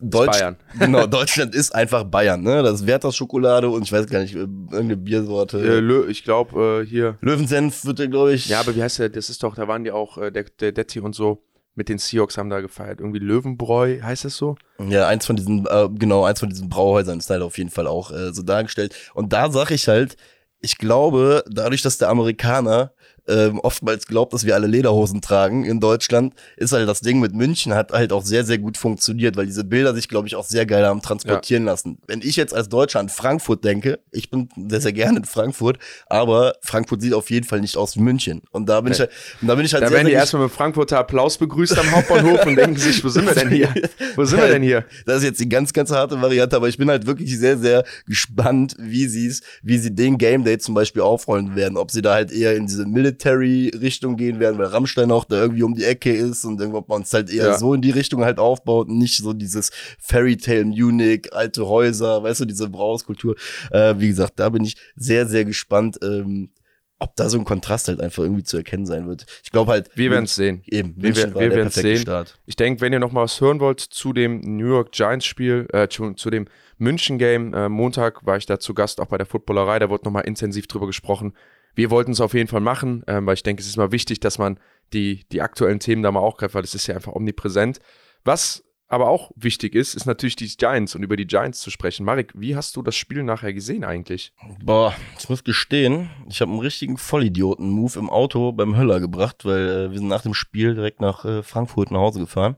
Deutsch, 0.00 0.32
Bayern. 0.38 0.56
Genau, 0.78 1.06
Deutschland 1.06 1.54
ist 1.54 1.74
einfach 1.74 2.04
Bayern, 2.04 2.42
ne? 2.42 2.62
Das 2.62 2.80
ist 2.80 2.86
Werthers 2.86 3.16
Schokolade 3.16 3.68
und 3.68 3.82
ich 3.82 3.92
weiß 3.92 4.06
gar 4.06 4.20
nicht, 4.20 4.34
äh, 4.34 4.38
irgendeine 4.38 4.96
Biersorte. 4.96 5.58
Äh, 5.58 5.80
Lö, 5.80 6.08
ich 6.08 6.24
glaube, 6.24 6.82
äh, 6.82 6.86
hier. 6.86 7.18
Löwensenf 7.20 7.84
wird 7.84 7.98
der, 7.98 8.08
glaube 8.08 8.32
ich. 8.32 8.46
Ja, 8.46 8.60
aber 8.60 8.74
wie 8.74 8.82
heißt 8.82 8.98
der? 8.98 9.08
Das 9.08 9.30
ist 9.30 9.42
doch, 9.42 9.54
da 9.54 9.68
waren 9.68 9.84
die 9.84 9.90
auch, 9.90 10.18
äh, 10.18 10.30
der, 10.30 10.44
der 10.58 10.72
Detti 10.72 11.00
und 11.00 11.14
so 11.14 11.42
mit 11.74 11.88
den 11.88 11.98
Seahawks 11.98 12.36
haben 12.36 12.50
da 12.50 12.60
gefeiert. 12.60 13.00
Irgendwie 13.00 13.20
Löwenbräu, 13.20 14.00
heißt 14.02 14.24
das 14.24 14.36
so? 14.36 14.56
Ja, 14.88 15.06
eins 15.06 15.26
von 15.26 15.36
diesen, 15.36 15.66
äh, 15.66 15.88
genau, 15.94 16.24
eins 16.24 16.40
von 16.40 16.48
diesen 16.48 16.68
Brauhäusern 16.68 17.18
ist 17.18 17.30
halt 17.30 17.42
auf 17.42 17.58
jeden 17.58 17.70
Fall 17.70 17.86
auch 17.86 18.10
äh, 18.10 18.32
so 18.32 18.42
dargestellt. 18.42 18.94
Und 19.14 19.32
da 19.32 19.50
sag 19.50 19.70
ich 19.70 19.88
halt, 19.88 20.16
ich 20.60 20.78
glaube, 20.78 21.44
dadurch, 21.48 21.82
dass 21.82 21.98
der 21.98 22.10
Amerikaner 22.10 22.92
ähm, 23.28 23.58
oftmals 23.60 24.06
glaubt, 24.06 24.32
dass 24.32 24.44
wir 24.44 24.54
alle 24.54 24.66
Lederhosen 24.66 25.20
tragen 25.20 25.64
in 25.64 25.80
Deutschland, 25.80 26.34
ist 26.56 26.72
halt 26.72 26.88
das 26.88 27.00
Ding 27.00 27.20
mit 27.20 27.34
München 27.34 27.74
hat 27.74 27.92
halt 27.92 28.12
auch 28.12 28.24
sehr, 28.24 28.44
sehr 28.44 28.58
gut 28.58 28.76
funktioniert, 28.76 29.36
weil 29.36 29.46
diese 29.46 29.64
Bilder 29.64 29.94
sich, 29.94 30.08
glaube 30.08 30.28
ich, 30.28 30.36
auch 30.36 30.44
sehr 30.44 30.66
geil 30.66 30.84
haben 30.86 31.02
transportieren 31.02 31.64
lassen. 31.64 31.98
Wenn 32.06 32.20
ich 32.22 32.36
jetzt 32.36 32.54
als 32.54 32.68
Deutscher 32.68 33.00
an 33.00 33.08
Frankfurt 33.08 33.64
denke, 33.64 34.00
ich 34.10 34.30
bin 34.30 34.48
sehr, 34.68 34.80
sehr 34.80 34.92
gerne 34.92 35.18
in 35.18 35.24
Frankfurt, 35.24 35.78
aber 36.06 36.54
Frankfurt 36.62 37.02
sieht 37.02 37.14
auf 37.14 37.30
jeden 37.30 37.46
Fall 37.46 37.60
nicht 37.60 37.76
aus 37.76 37.96
wie 37.96 38.00
München. 38.00 38.42
Und 38.50 38.68
da 38.68 38.80
bin 38.80 38.90
Nee. 38.90 38.94
ich 38.94 39.00
halt, 39.00 39.10
und 39.42 39.48
da 39.48 39.54
bin 39.54 39.64
ich 39.64 39.72
halt 39.72 39.82
Da 39.82 39.88
sehr, 39.88 39.96
werden 39.96 40.06
die 40.06 40.12
sehr 40.12 40.20
erstmal 40.20 40.42
mit 40.44 40.52
Frankfurter 40.52 40.98
Applaus 40.98 41.38
begrüßt 41.38 41.78
am 41.78 41.90
Hauptbahnhof 41.90 42.44
und 42.46 42.56
denken 42.56 42.76
sich, 42.76 43.02
wo 43.04 43.08
sind 43.08 43.26
wir 43.26 43.34
denn 43.34 43.50
hier? 43.50 43.72
Wo 44.16 44.24
sind 44.24 44.40
wir 44.40 44.48
denn 44.48 44.62
hier? 44.62 44.84
Das 45.06 45.18
ist 45.18 45.24
jetzt 45.24 45.40
die 45.40 45.48
ganz, 45.48 45.72
ganz 45.72 45.90
harte 45.90 46.20
Variante, 46.20 46.56
aber 46.56 46.68
ich 46.68 46.76
bin 46.78 46.88
halt 46.90 47.06
wirklich 47.06 47.38
sehr, 47.38 47.58
sehr 47.58 47.84
gespannt, 48.06 48.74
wie 48.78 49.06
sie 49.06 49.26
es, 49.26 49.40
wie 49.62 49.78
sie 49.78 49.94
den 49.94 50.18
Game 50.18 50.44
Day 50.44 50.58
zum 50.58 50.74
Beispiel 50.74 51.02
aufrollen 51.02 51.56
werden. 51.56 51.76
Ob 51.76 51.90
sie 51.90 52.02
da 52.02 52.14
halt 52.14 52.32
eher 52.32 52.54
in 52.56 52.66
diese 52.66 52.86
Military-Richtung 53.24 54.16
gehen 54.16 54.40
werden, 54.40 54.58
weil 54.58 54.66
Rammstein 54.66 55.10
auch 55.10 55.24
da 55.24 55.40
irgendwie 55.40 55.62
um 55.62 55.74
die 55.74 55.84
Ecke 55.84 56.12
ist 56.12 56.44
und 56.44 56.60
irgendwann 56.60 56.84
man 56.88 57.02
es 57.02 57.12
halt 57.12 57.30
eher 57.30 57.46
Ja. 57.46 57.58
so 57.58 57.74
in 57.74 57.82
die 57.82 57.90
Richtung 57.90 58.24
halt 58.24 58.38
aufbaut 58.38 58.88
und 58.88 58.98
nicht 58.98 59.16
so 59.18 59.32
dieses 59.32 59.70
Fairy 59.98 60.36
Tale 60.36 60.64
Munich, 60.64 61.32
alte 61.32 61.66
Häuser, 61.66 62.22
weißt 62.22 62.40
du, 62.40 62.44
diese 62.46 62.68
Brauhauskultur. 62.68 63.36
Äh, 63.70 63.94
wie 63.98 64.08
gesagt, 64.08 64.34
da 64.36 64.48
bin 64.48 64.64
ich 64.64 64.76
sehr, 64.96 65.26
sehr 65.26 65.44
gespannt, 65.44 65.98
ähm, 66.02 66.50
ob 66.98 67.16
da 67.16 67.30
so 67.30 67.38
ein 67.38 67.44
Kontrast 67.44 67.88
halt 67.88 68.00
einfach 68.00 68.22
irgendwie 68.22 68.42
zu 68.42 68.58
erkennen 68.58 68.84
sein 68.84 69.06
wird. 69.08 69.24
Ich 69.42 69.50
glaube 69.50 69.72
halt, 69.72 69.88
Wir 69.94 70.10
werden 70.10 70.24
es 70.26 70.34
sehen. 70.34 70.62
eben, 70.66 70.94
Wir, 70.96 71.02
München 71.10 71.34
wir, 71.34 71.40
wir 71.40 71.50
werden 71.50 71.68
es 71.68 71.74
sehen. 71.74 71.96
Start. 71.98 72.38
Ich 72.44 72.56
denke, 72.56 72.82
wenn 72.82 72.92
ihr 72.92 72.98
noch 72.98 73.12
mal 73.12 73.22
was 73.22 73.40
hören 73.40 73.58
wollt 73.60 73.80
zu 73.80 74.12
dem 74.12 74.40
New 74.40 74.66
York 74.68 74.92
Giants 74.92 75.24
Spiel, 75.24 75.66
äh, 75.72 75.88
zu, 75.88 76.12
zu 76.12 76.28
dem 76.28 76.46
München 76.76 77.18
Game, 77.18 77.54
äh, 77.54 77.68
Montag 77.70 78.26
war 78.26 78.36
ich 78.36 78.44
da 78.46 78.58
zu 78.58 78.74
Gast, 78.74 79.00
auch 79.00 79.06
bei 79.06 79.16
der 79.16 79.26
Footballerei, 79.26 79.78
da 79.78 79.88
wurde 79.88 80.04
noch 80.04 80.12
mal 80.12 80.20
intensiv 80.20 80.66
drüber 80.66 80.86
gesprochen. 80.86 81.32
Wir 81.74 81.90
wollten 81.90 82.12
es 82.12 82.20
auf 82.20 82.34
jeden 82.34 82.48
Fall 82.48 82.60
machen, 82.60 83.02
ähm, 83.06 83.26
weil 83.26 83.34
ich 83.34 83.42
denke, 83.42 83.60
es 83.60 83.68
ist 83.68 83.76
mal 83.76 83.92
wichtig, 83.92 84.20
dass 84.20 84.38
man 84.38 84.58
die, 84.92 85.24
die 85.32 85.42
aktuellen 85.42 85.80
Themen 85.80 86.02
da 86.02 86.10
mal 86.10 86.20
auch 86.20 86.36
greift, 86.36 86.54
weil 86.54 86.62
das 86.62 86.74
ist 86.74 86.86
ja 86.86 86.94
einfach 86.94 87.12
omnipräsent. 87.12 87.80
Was 88.24 88.64
aber 88.90 89.08
auch 89.08 89.30
wichtig 89.36 89.76
ist, 89.76 89.94
ist 89.94 90.04
natürlich 90.04 90.34
die 90.34 90.48
Giants 90.48 90.96
und 90.96 91.04
über 91.04 91.16
die 91.16 91.26
Giants 91.26 91.60
zu 91.60 91.70
sprechen. 91.70 92.04
Marek, 92.04 92.32
wie 92.34 92.56
hast 92.56 92.74
du 92.74 92.82
das 92.82 92.96
Spiel 92.96 93.22
nachher 93.22 93.54
gesehen 93.54 93.84
eigentlich? 93.84 94.32
Boah, 94.64 94.92
ich 95.16 95.28
muss 95.28 95.44
gestehen, 95.44 96.10
ich 96.28 96.40
habe 96.40 96.50
einen 96.50 96.60
richtigen 96.60 96.96
Vollidioten-Move 96.96 98.00
im 98.00 98.10
Auto 98.10 98.50
beim 98.50 98.76
Höller 98.76 98.98
gebracht, 98.98 99.44
weil 99.44 99.68
äh, 99.68 99.90
wir 99.92 99.98
sind 99.98 100.08
nach 100.08 100.22
dem 100.22 100.34
Spiel 100.34 100.74
direkt 100.74 101.00
nach 101.00 101.24
äh, 101.24 101.44
Frankfurt 101.44 101.92
nach 101.92 102.00
Hause 102.00 102.18
gefahren. 102.18 102.56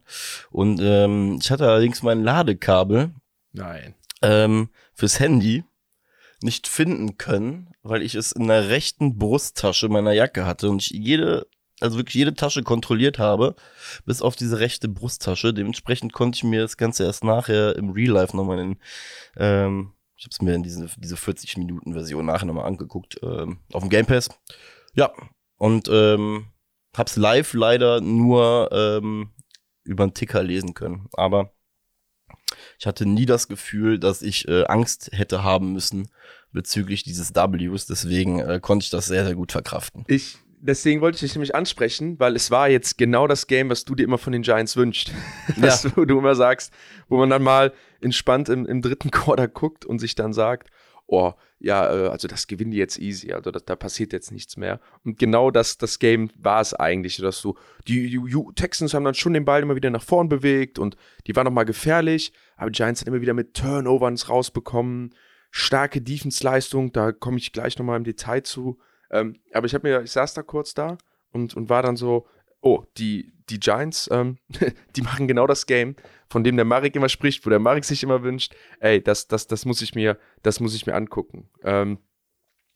Und 0.50 0.80
ähm, 0.82 1.38
ich 1.38 1.50
hatte 1.50 1.68
allerdings 1.68 2.02
mein 2.02 2.22
Ladekabel 2.22 3.14
Nein. 3.52 3.94
ähm, 4.22 4.70
fürs 4.94 5.20
Handy 5.20 5.64
nicht 6.42 6.68
finden 6.68 7.18
können, 7.18 7.70
weil 7.82 8.02
ich 8.02 8.14
es 8.14 8.32
in 8.32 8.48
der 8.48 8.68
rechten 8.68 9.18
Brusttasche 9.18 9.88
meiner 9.88 10.12
Jacke 10.12 10.46
hatte 10.46 10.68
und 10.70 10.82
ich 10.82 10.90
jede 10.90 11.46
also 11.82 11.98
wirklich 11.98 12.14
jede 12.14 12.34
Tasche 12.34 12.62
kontrolliert 12.62 13.18
habe, 13.18 13.56
bis 14.04 14.22
auf 14.22 14.36
diese 14.36 14.60
rechte 14.60 14.88
Brusttasche. 14.88 15.52
Dementsprechend 15.52 16.12
konnte 16.12 16.36
ich 16.36 16.44
mir 16.44 16.60
das 16.60 16.76
Ganze 16.76 17.04
erst 17.04 17.24
nachher 17.24 17.76
im 17.76 17.90
Real 17.90 18.12
Life 18.12 18.36
nochmal 18.36 18.60
in, 18.60 18.78
ähm, 19.36 19.92
ich 20.16 20.24
habe 20.24 20.30
es 20.30 20.42
mir 20.42 20.54
in 20.54 20.62
diese, 20.62 20.88
diese 20.96 21.16
40-Minuten-Version 21.16 22.24
nachher 22.24 22.46
nochmal 22.46 22.66
angeguckt, 22.66 23.18
ähm, 23.22 23.58
auf 23.72 23.82
dem 23.82 23.90
Game 23.90 24.06
Pass. 24.06 24.28
Ja, 24.94 25.10
und 25.56 25.88
ähm, 25.90 26.46
hab's 26.96 27.16
live 27.16 27.52
leider 27.54 28.00
nur 28.00 28.70
ähm, 28.72 29.32
über 29.84 30.04
einen 30.04 30.14
Ticker 30.14 30.42
lesen 30.42 30.74
können. 30.74 31.08
Aber 31.14 31.52
ich 32.82 32.86
hatte 32.88 33.06
nie 33.06 33.26
das 33.26 33.46
Gefühl, 33.46 34.00
dass 34.00 34.22
ich 34.22 34.48
äh, 34.48 34.64
Angst 34.64 35.10
hätte 35.12 35.44
haben 35.44 35.72
müssen 35.72 36.08
bezüglich 36.50 37.04
dieses 37.04 37.32
Ws. 37.32 37.86
Deswegen 37.86 38.40
äh, 38.40 38.58
konnte 38.60 38.82
ich 38.82 38.90
das 38.90 39.06
sehr, 39.06 39.24
sehr 39.24 39.36
gut 39.36 39.52
verkraften. 39.52 40.04
Ich 40.08 40.38
deswegen 40.60 41.00
wollte 41.00 41.14
ich 41.14 41.20
dich 41.20 41.36
nämlich 41.36 41.54
ansprechen, 41.54 42.18
weil 42.18 42.34
es 42.34 42.50
war 42.50 42.68
jetzt 42.68 42.98
genau 42.98 43.28
das 43.28 43.46
Game, 43.46 43.70
was 43.70 43.84
du 43.84 43.94
dir 43.94 44.02
immer 44.02 44.18
von 44.18 44.32
den 44.32 44.42
Giants 44.42 44.76
wünscht. 44.76 45.12
Das, 45.58 45.84
wo 45.96 46.04
du 46.04 46.18
immer 46.18 46.34
sagst, 46.34 46.72
wo 47.08 47.18
man 47.18 47.30
dann 47.30 47.44
mal 47.44 47.72
entspannt 48.00 48.48
im, 48.48 48.66
im 48.66 48.82
dritten 48.82 49.12
Quarter 49.12 49.46
guckt 49.46 49.84
und 49.84 50.00
sich 50.00 50.16
dann 50.16 50.32
sagt, 50.32 50.68
oh, 51.06 51.32
ja, 51.58 51.86
äh, 51.92 52.08
also 52.08 52.28
das 52.28 52.46
gewinnen 52.46 52.70
die 52.70 52.78
jetzt 52.78 52.98
easy, 52.98 53.32
also 53.32 53.50
das, 53.50 53.64
da 53.64 53.76
passiert 53.76 54.12
jetzt 54.12 54.32
nichts 54.32 54.56
mehr. 54.56 54.80
Und 55.04 55.18
genau 55.18 55.50
das, 55.50 55.78
das 55.78 55.98
Game 55.98 56.30
war 56.36 56.60
es 56.60 56.74
eigentlich, 56.74 57.16
dass 57.18 57.40
du, 57.42 57.56
die, 57.86 58.10
die 58.10 58.44
Texans 58.54 58.94
haben 58.94 59.04
dann 59.04 59.14
schon 59.14 59.34
den 59.34 59.44
Ball 59.44 59.62
immer 59.62 59.76
wieder 59.76 59.90
nach 59.90 60.02
vorn 60.02 60.28
bewegt 60.28 60.78
und 60.78 60.96
die 61.26 61.36
waren 61.36 61.44
nochmal 61.44 61.64
gefährlich, 61.64 62.32
aber 62.56 62.70
die 62.70 62.76
Giants 62.76 63.00
haben 63.00 63.08
immer 63.08 63.20
wieder 63.20 63.34
mit 63.34 63.54
Turnovers 63.54 64.28
rausbekommen, 64.28 65.14
starke 65.50 66.00
Defense-Leistung, 66.00 66.92
da 66.92 67.12
komme 67.12 67.38
ich 67.38 67.52
gleich 67.52 67.78
nochmal 67.78 67.98
im 67.98 68.04
Detail 68.04 68.42
zu. 68.42 68.78
Ähm, 69.10 69.36
aber 69.52 69.66
ich 69.66 69.74
habe 69.74 69.86
mir, 69.86 70.02
ich 70.02 70.10
saß 70.10 70.34
da 70.34 70.42
kurz 70.42 70.74
da 70.74 70.96
und, 71.30 71.54
und 71.54 71.68
war 71.68 71.82
dann 71.82 71.96
so, 71.96 72.26
oh, 72.62 72.84
die, 72.96 73.32
die 73.52 73.60
Giants, 73.60 74.08
ähm, 74.12 74.38
die 74.96 75.02
machen 75.02 75.28
genau 75.28 75.46
das 75.46 75.66
Game, 75.66 75.96
von 76.28 76.42
dem 76.42 76.56
der 76.56 76.64
Marek 76.64 76.96
immer 76.96 77.08
spricht, 77.08 77.44
wo 77.44 77.50
der 77.50 77.58
Marek 77.58 77.84
sich 77.84 78.02
immer 78.02 78.22
wünscht, 78.22 78.54
ey, 78.80 79.02
das, 79.02 79.28
das, 79.28 79.46
das 79.46 79.64
muss 79.64 79.82
ich 79.82 79.94
mir, 79.94 80.18
das 80.42 80.60
muss 80.60 80.74
ich 80.74 80.86
mir 80.86 80.94
angucken. 80.94 81.48
Ähm, 81.62 81.98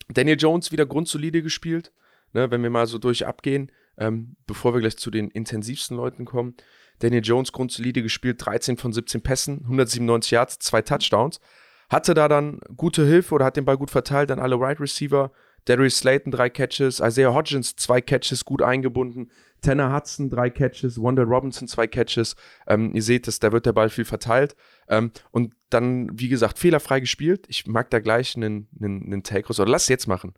Daniel 0.09 0.37
Jones 0.39 0.73
wieder 0.73 0.87
grundsolide 0.87 1.43
gespielt, 1.43 1.93
ne, 2.33 2.51
wenn 2.51 2.63
wir 2.63 2.71
mal 2.71 2.87
so 2.87 2.99
durch 2.99 3.27
abgehen, 3.27 3.73
ähm, 3.99 4.37
bevor 4.47 4.75
wir 4.75 4.81
gleich 4.81 4.99
zu 4.99 5.11
den 5.11 5.31
intensivsten 5.31 5.97
Leuten 5.97 6.25
kommen. 6.25 6.55
Daniel 6.99 7.23
Jones 7.25 7.53
grundsolide 7.53 8.03
gespielt, 8.03 8.45
13 8.45 8.77
von 8.77 8.93
17 8.93 9.23
Pässen, 9.23 9.61
197 9.65 10.31
Yards, 10.31 10.59
zwei 10.59 10.83
Touchdowns. 10.83 11.41
Hatte 11.89 12.15
da 12.15 12.29
dann 12.29 12.61
gute 12.77 13.07
Hilfe 13.07 13.35
oder 13.35 13.45
hat 13.45 13.57
den 13.57 13.65
Ball 13.65 13.77
gut 13.77 13.91
verteilt 13.91 14.31
an 14.31 14.39
alle 14.39 14.57
Wide 14.57 14.65
right 14.67 14.81
Receiver. 14.81 15.31
Darius 15.67 15.99
Slayton 15.99 16.31
drei 16.31 16.49
Catches, 16.49 17.01
Isaiah 17.01 17.35
Hodgins 17.35 17.77
zwei 17.77 18.01
Catches 18.01 18.45
gut 18.45 18.63
eingebunden, 18.63 19.31
Tanner 19.61 19.95
Hudson 19.95 20.31
drei 20.31 20.51
Catches, 20.51 21.01
Wanda 21.01 21.23
Robinson 21.23 21.69
zwei 21.69 21.87
Catches. 21.87 22.37
Ähm, 22.67 22.95
ihr 22.95 23.03
seht, 23.03 23.27
dass 23.27 23.39
da 23.39 23.53
wird 23.53 23.67
der 23.67 23.73
Ball 23.73 23.91
viel 23.91 24.05
verteilt. 24.05 24.57
Ähm, 24.89 25.11
und 25.31 25.55
dann, 25.71 26.09
wie 26.19 26.29
gesagt, 26.29 26.59
fehlerfrei 26.59 27.01
gespielt. 27.01 27.47
Ich 27.49 27.67
mag 27.67 27.91
da 27.91 27.99
gleich 27.99 28.37
einen, 28.37 28.69
einen, 28.81 29.05
einen 29.05 29.23
Take 29.23 29.49
raus. 29.49 29.61
Oder 29.61 29.71
lass 29.71 29.85
es 29.85 29.89
jetzt 29.89 30.07
machen. 30.07 30.35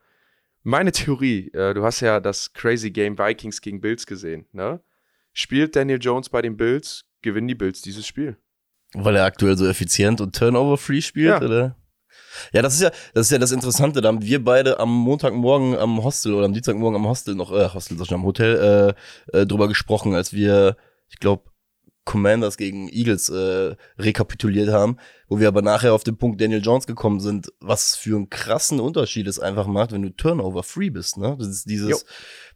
Meine 0.63 0.93
Theorie, 0.93 1.51
äh, 1.53 1.75
du 1.75 1.85
hast 1.85 2.01
ja 2.01 2.21
das 2.21 2.53
Crazy 2.53 2.91
Game 2.91 3.19
Vikings 3.19 3.61
gegen 3.61 3.81
Bills 3.81 4.07
gesehen, 4.07 4.47
ne? 4.53 4.81
Spielt 5.33 5.77
Daniel 5.77 5.99
Jones 6.01 6.31
bei 6.31 6.43
den 6.43 6.57
Bills, 6.57 7.05
gewinnen 7.23 7.49
die 7.49 7.55
Bills 7.55 7.81
dieses 7.81 8.07
Spiel. 8.07 8.37
Weil 8.95 9.17
er 9.17 9.25
aktuell 9.25 9.57
so 9.57 9.67
effizient 9.67 10.21
und 10.21 10.35
turnover-free 10.35 11.01
spielt, 11.01 11.41
ja. 11.41 11.43
oder? 11.43 11.77
Ja, 12.53 12.63
das 12.63 12.75
ist 12.75 12.83
ja, 12.83 12.91
das 13.15 13.27
ist 13.27 13.33
ja 13.33 13.39
das 13.39 13.53
Interessante. 13.53 14.01
Da 14.01 14.09
haben 14.09 14.23
wir 14.23 14.45
beide 14.45 14.81
am 14.81 14.93
Montagmorgen 14.93 15.77
am 15.77 16.03
Hostel 16.03 16.35
oder 16.35 16.47
am 16.47 16.53
Dienstagmorgen 16.53 16.97
am 17.01 17.09
Hostel 17.09 17.35
noch, 17.35 17.53
äh, 17.53 17.69
Hostel, 17.73 17.97
sag 17.99 18.07
ich 18.07 18.15
am 18.15 18.25
Hotel, 18.25 18.95
äh, 19.33 19.39
äh, 19.39 19.47
drüber 19.47 19.69
gesprochen, 19.69 20.15
als 20.15 20.33
wir, 20.33 20.77
ich 21.09 21.19
glaube, 21.19 21.45
Commanders 22.09 22.57
gegen 22.57 22.89
Eagles 22.89 23.29
äh, 23.29 23.77
rekapituliert 23.99 24.71
haben, 24.71 24.97
wo 25.29 25.41
wir 25.41 25.49
aber 25.49 25.61
nachher 25.61 25.93
auf 25.93 26.05
den 26.05 26.17
Punkt 26.17 26.41
Daniel 26.41 26.63
Jones 26.63 26.87
gekommen 26.87 27.21
sind, 27.21 27.53
was 27.61 27.97
für 27.97 28.17
einen 28.17 28.31
krassen 28.31 28.81
Unterschied 28.81 29.27
es 29.27 29.39
einfach 29.39 29.67
macht, 29.67 29.93
wenn 29.93 30.01
du 30.01 30.09
Turnover-free 30.09 30.89
bist, 30.89 31.19
ne? 31.19 31.37
Das 31.39 31.49
ist 31.49 31.69
dieses, 31.69 31.91
jo. 31.91 31.97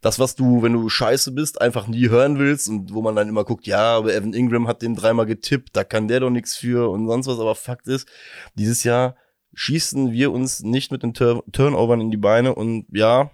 das, 0.01 0.17
was 0.17 0.33
du, 0.33 0.63
wenn 0.63 0.73
du 0.73 0.89
scheiße 0.89 1.33
bist, 1.33 1.61
einfach 1.61 1.85
nie 1.85 2.09
hören 2.09 2.39
willst 2.39 2.67
und 2.67 2.95
wo 2.95 3.03
man 3.03 3.15
dann 3.15 3.29
immer 3.29 3.43
guckt, 3.43 3.67
ja, 3.67 3.95
aber 3.95 4.15
Evan 4.15 4.33
Ingram 4.33 4.67
hat 4.67 4.81
den 4.81 4.95
dreimal 4.95 5.27
getippt, 5.27 5.69
da 5.73 5.83
kann 5.83 6.07
der 6.07 6.21
doch 6.21 6.31
nichts 6.31 6.55
für 6.55 6.89
und 6.89 7.05
sonst 7.05 7.27
was, 7.27 7.37
aber 7.39 7.53
Fakt 7.53 7.87
ist, 7.87 8.07
dieses 8.55 8.83
Jahr 8.83 9.15
schießen 9.53 10.11
wir 10.11 10.31
uns 10.31 10.61
nicht 10.61 10.91
mit 10.91 11.03
den 11.03 11.13
Tur 11.13 11.43
Turnovern 11.51 12.01
in 12.01 12.11
die 12.11 12.17
Beine 12.17 12.55
und 12.55 12.85
ja, 12.91 13.31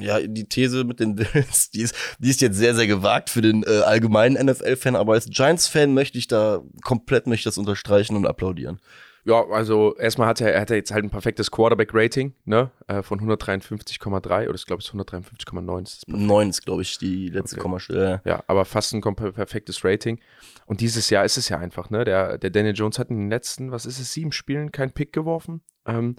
ja, 0.00 0.20
die 0.20 0.48
These 0.48 0.84
mit 0.84 1.00
den 1.00 1.14
Bills, 1.16 1.70
die 1.70 1.82
ist, 1.82 1.94
die 2.18 2.30
ist 2.30 2.40
jetzt 2.40 2.56
sehr, 2.56 2.74
sehr 2.74 2.86
gewagt 2.86 3.30
für 3.30 3.42
den 3.42 3.62
äh, 3.62 3.80
allgemeinen 3.80 4.44
NFL-Fan, 4.46 4.96
aber 4.96 5.14
als 5.14 5.26
Giants-Fan 5.26 5.94
möchte 5.94 6.18
ich 6.18 6.28
da 6.28 6.62
komplett 6.82 7.26
möchte 7.26 7.48
das 7.48 7.58
unterstreichen 7.58 8.16
und 8.16 8.26
applaudieren. 8.26 8.80
Ja, 9.26 9.44
also 9.48 9.96
erstmal 9.96 10.28
hat 10.28 10.40
er, 10.40 10.54
er 10.54 10.60
hat 10.60 10.70
jetzt 10.70 10.92
halt 10.92 11.02
ein 11.02 11.10
perfektes 11.10 11.50
Quarterback-Rating, 11.50 12.32
ne, 12.44 12.70
äh, 12.86 13.02
von 13.02 13.18
153,3 13.18 14.46
oder 14.46 14.54
ich 14.54 14.66
glaube 14.66 14.80
es 14.80 14.86
ist 14.86 14.94
150,9. 14.94 16.02
9 16.06 16.48
ist, 16.48 16.64
glaube 16.64 16.82
ich, 16.82 16.96
die 16.98 17.28
letzte 17.28 17.56
okay. 17.56 17.62
Kommastelle. 17.62 18.22
Ja, 18.24 18.44
aber 18.46 18.64
fast 18.64 18.94
ein 18.94 19.00
perfektes 19.00 19.84
Rating. 19.84 20.20
Und 20.66 20.80
dieses 20.80 21.10
Jahr 21.10 21.24
ist 21.24 21.38
es 21.38 21.48
ja 21.48 21.58
einfach, 21.58 21.90
ne, 21.90 22.04
der, 22.04 22.38
der 22.38 22.50
Daniel 22.50 22.76
Jones 22.76 23.00
hat 23.00 23.10
in 23.10 23.16
den 23.16 23.28
letzten, 23.28 23.72
was 23.72 23.84
ist 23.84 23.98
es, 23.98 24.12
sieben 24.12 24.30
Spielen 24.30 24.70
keinen 24.70 24.92
Pick 24.92 25.12
geworfen, 25.12 25.60
ähm, 25.86 26.14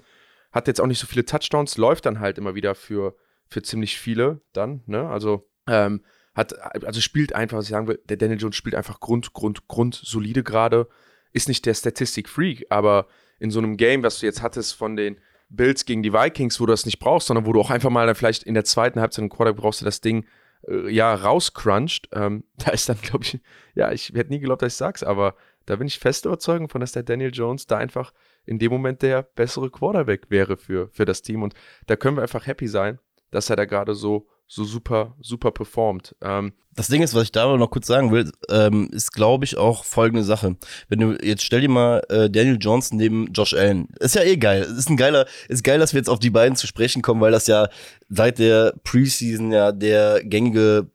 hat 0.51 0.67
jetzt 0.67 0.81
auch 0.81 0.87
nicht 0.87 0.99
so 0.99 1.07
viele 1.07 1.23
Touchdowns, 1.23 1.77
läuft 1.77 2.05
dann 2.05 2.19
halt 2.19 2.37
immer 2.37 2.55
wieder 2.55 2.75
für, 2.75 3.15
für 3.47 3.61
ziemlich 3.61 3.97
viele 3.97 4.41
dann, 4.51 4.83
ne, 4.85 5.07
also, 5.07 5.49
ähm, 5.65 6.03
hat, 6.35 6.53
also 6.85 6.99
spielt 6.99 7.33
einfach, 7.33 7.57
was 7.57 7.65
ich 7.65 7.71
sagen 7.71 7.87
will, 7.87 8.01
der 8.09 8.17
Daniel 8.17 8.39
Jones 8.39 8.57
spielt 8.57 8.75
einfach 8.75 8.99
Grund, 8.99 9.31
Grund, 9.31 9.69
Grund 9.69 9.95
solide 9.95 10.43
gerade 10.43 10.89
ist 11.37 11.47
nicht 11.47 11.65
der 11.65 11.73
Statistik-Freak, 11.73 12.65
aber 12.69 13.07
in 13.39 13.51
so 13.51 13.59
einem 13.59 13.77
Game, 13.77 14.03
was 14.03 14.19
du 14.19 14.25
jetzt 14.25 14.41
hattest 14.41 14.73
von 14.73 14.95
den 14.95 15.19
Bills 15.49 15.85
gegen 15.85 16.03
die 16.03 16.11
Vikings, 16.11 16.59
wo 16.59 16.65
du 16.65 16.73
das 16.73 16.85
nicht 16.85 16.99
brauchst, 16.99 17.27
sondern 17.27 17.45
wo 17.45 17.53
du 17.53 17.61
auch 17.61 17.69
einfach 17.69 17.89
mal 17.89 18.05
dann 18.05 18.15
vielleicht 18.15 18.43
in 18.43 18.53
der 18.53 18.65
zweiten 18.65 18.99
Halbzeit 18.99 19.23
im 19.23 19.29
Quarter 19.29 19.53
brauchst 19.53 19.81
du 19.81 19.85
das 19.85 20.01
Ding 20.01 20.25
äh, 20.67 20.89
ja 20.91 21.13
rauscrunched, 21.13 22.09
ähm, 22.13 22.43
da 22.57 22.71
ist 22.71 22.89
dann, 22.89 22.99
glaube 23.01 23.23
ich, 23.23 23.39
ja, 23.75 23.91
ich 23.91 24.09
hätte 24.09 24.31
nie 24.31 24.39
geglaubt, 24.39 24.61
dass 24.61 24.73
ich 24.73 24.77
sag's, 24.77 25.03
aber 25.03 25.35
da 25.65 25.75
bin 25.75 25.87
ich 25.87 25.99
fest 25.99 26.25
überzeugt 26.25 26.71
von, 26.71 26.81
dass 26.81 26.93
der 26.93 27.03
Daniel 27.03 27.31
Jones 27.33 27.67
da 27.67 27.77
einfach 27.77 28.13
in 28.45 28.57
dem 28.57 28.71
Moment 28.71 29.01
der 29.01 29.23
bessere 29.23 29.69
Quarterback 29.69 30.29
wäre 30.29 30.57
für, 30.57 30.89
für 30.89 31.05
das 31.05 31.21
Team. 31.21 31.43
Und 31.43 31.53
da 31.87 31.97
können 31.97 32.15
wir 32.17 32.21
einfach 32.21 32.47
happy 32.47 32.67
sein, 32.67 32.99
dass 33.31 33.49
er 33.49 33.55
da 33.55 33.65
gerade 33.65 33.95
so 33.95 34.27
so 34.47 34.63
super, 34.63 35.15
super 35.21 35.51
performt. 35.51 36.15
Ähm, 36.21 36.53
das 36.73 36.87
Ding 36.87 37.01
ist, 37.01 37.15
was 37.15 37.23
ich 37.23 37.31
da 37.31 37.57
noch 37.57 37.71
kurz 37.71 37.87
sagen 37.87 38.11
will, 38.11 38.31
ähm, 38.49 38.89
ist, 38.93 39.11
glaube 39.11 39.45
ich, 39.45 39.57
auch 39.57 39.83
folgende 39.83 40.23
Sache. 40.23 40.55
Wenn 40.87 40.99
du 40.99 41.17
jetzt 41.21 41.43
stell 41.43 41.61
dir 41.61 41.69
mal 41.69 42.01
äh, 42.09 42.29
Daniel 42.29 42.57
Johnson 42.59 42.97
neben 42.97 43.31
Josh 43.33 43.53
Allen. 43.53 43.89
Ist 43.99 44.15
ja 44.15 44.21
eh 44.21 44.37
geil. 44.37 44.61
Ist 44.61 44.89
ein 44.89 44.95
geiler, 44.95 45.25
ist 45.49 45.63
geil, 45.63 45.79
dass 45.79 45.93
wir 45.93 45.99
jetzt 45.99 46.09
auf 46.09 46.19
die 46.19 46.29
beiden 46.29 46.55
zu 46.55 46.67
sprechen 46.67 47.01
kommen, 47.01 47.19
weil 47.19 47.31
das 47.31 47.47
ja 47.47 47.67
seit 48.09 48.39
der 48.39 48.73
Preseason 48.83 49.51
ja 49.51 49.71
der 49.71 50.23
gängige 50.23 50.87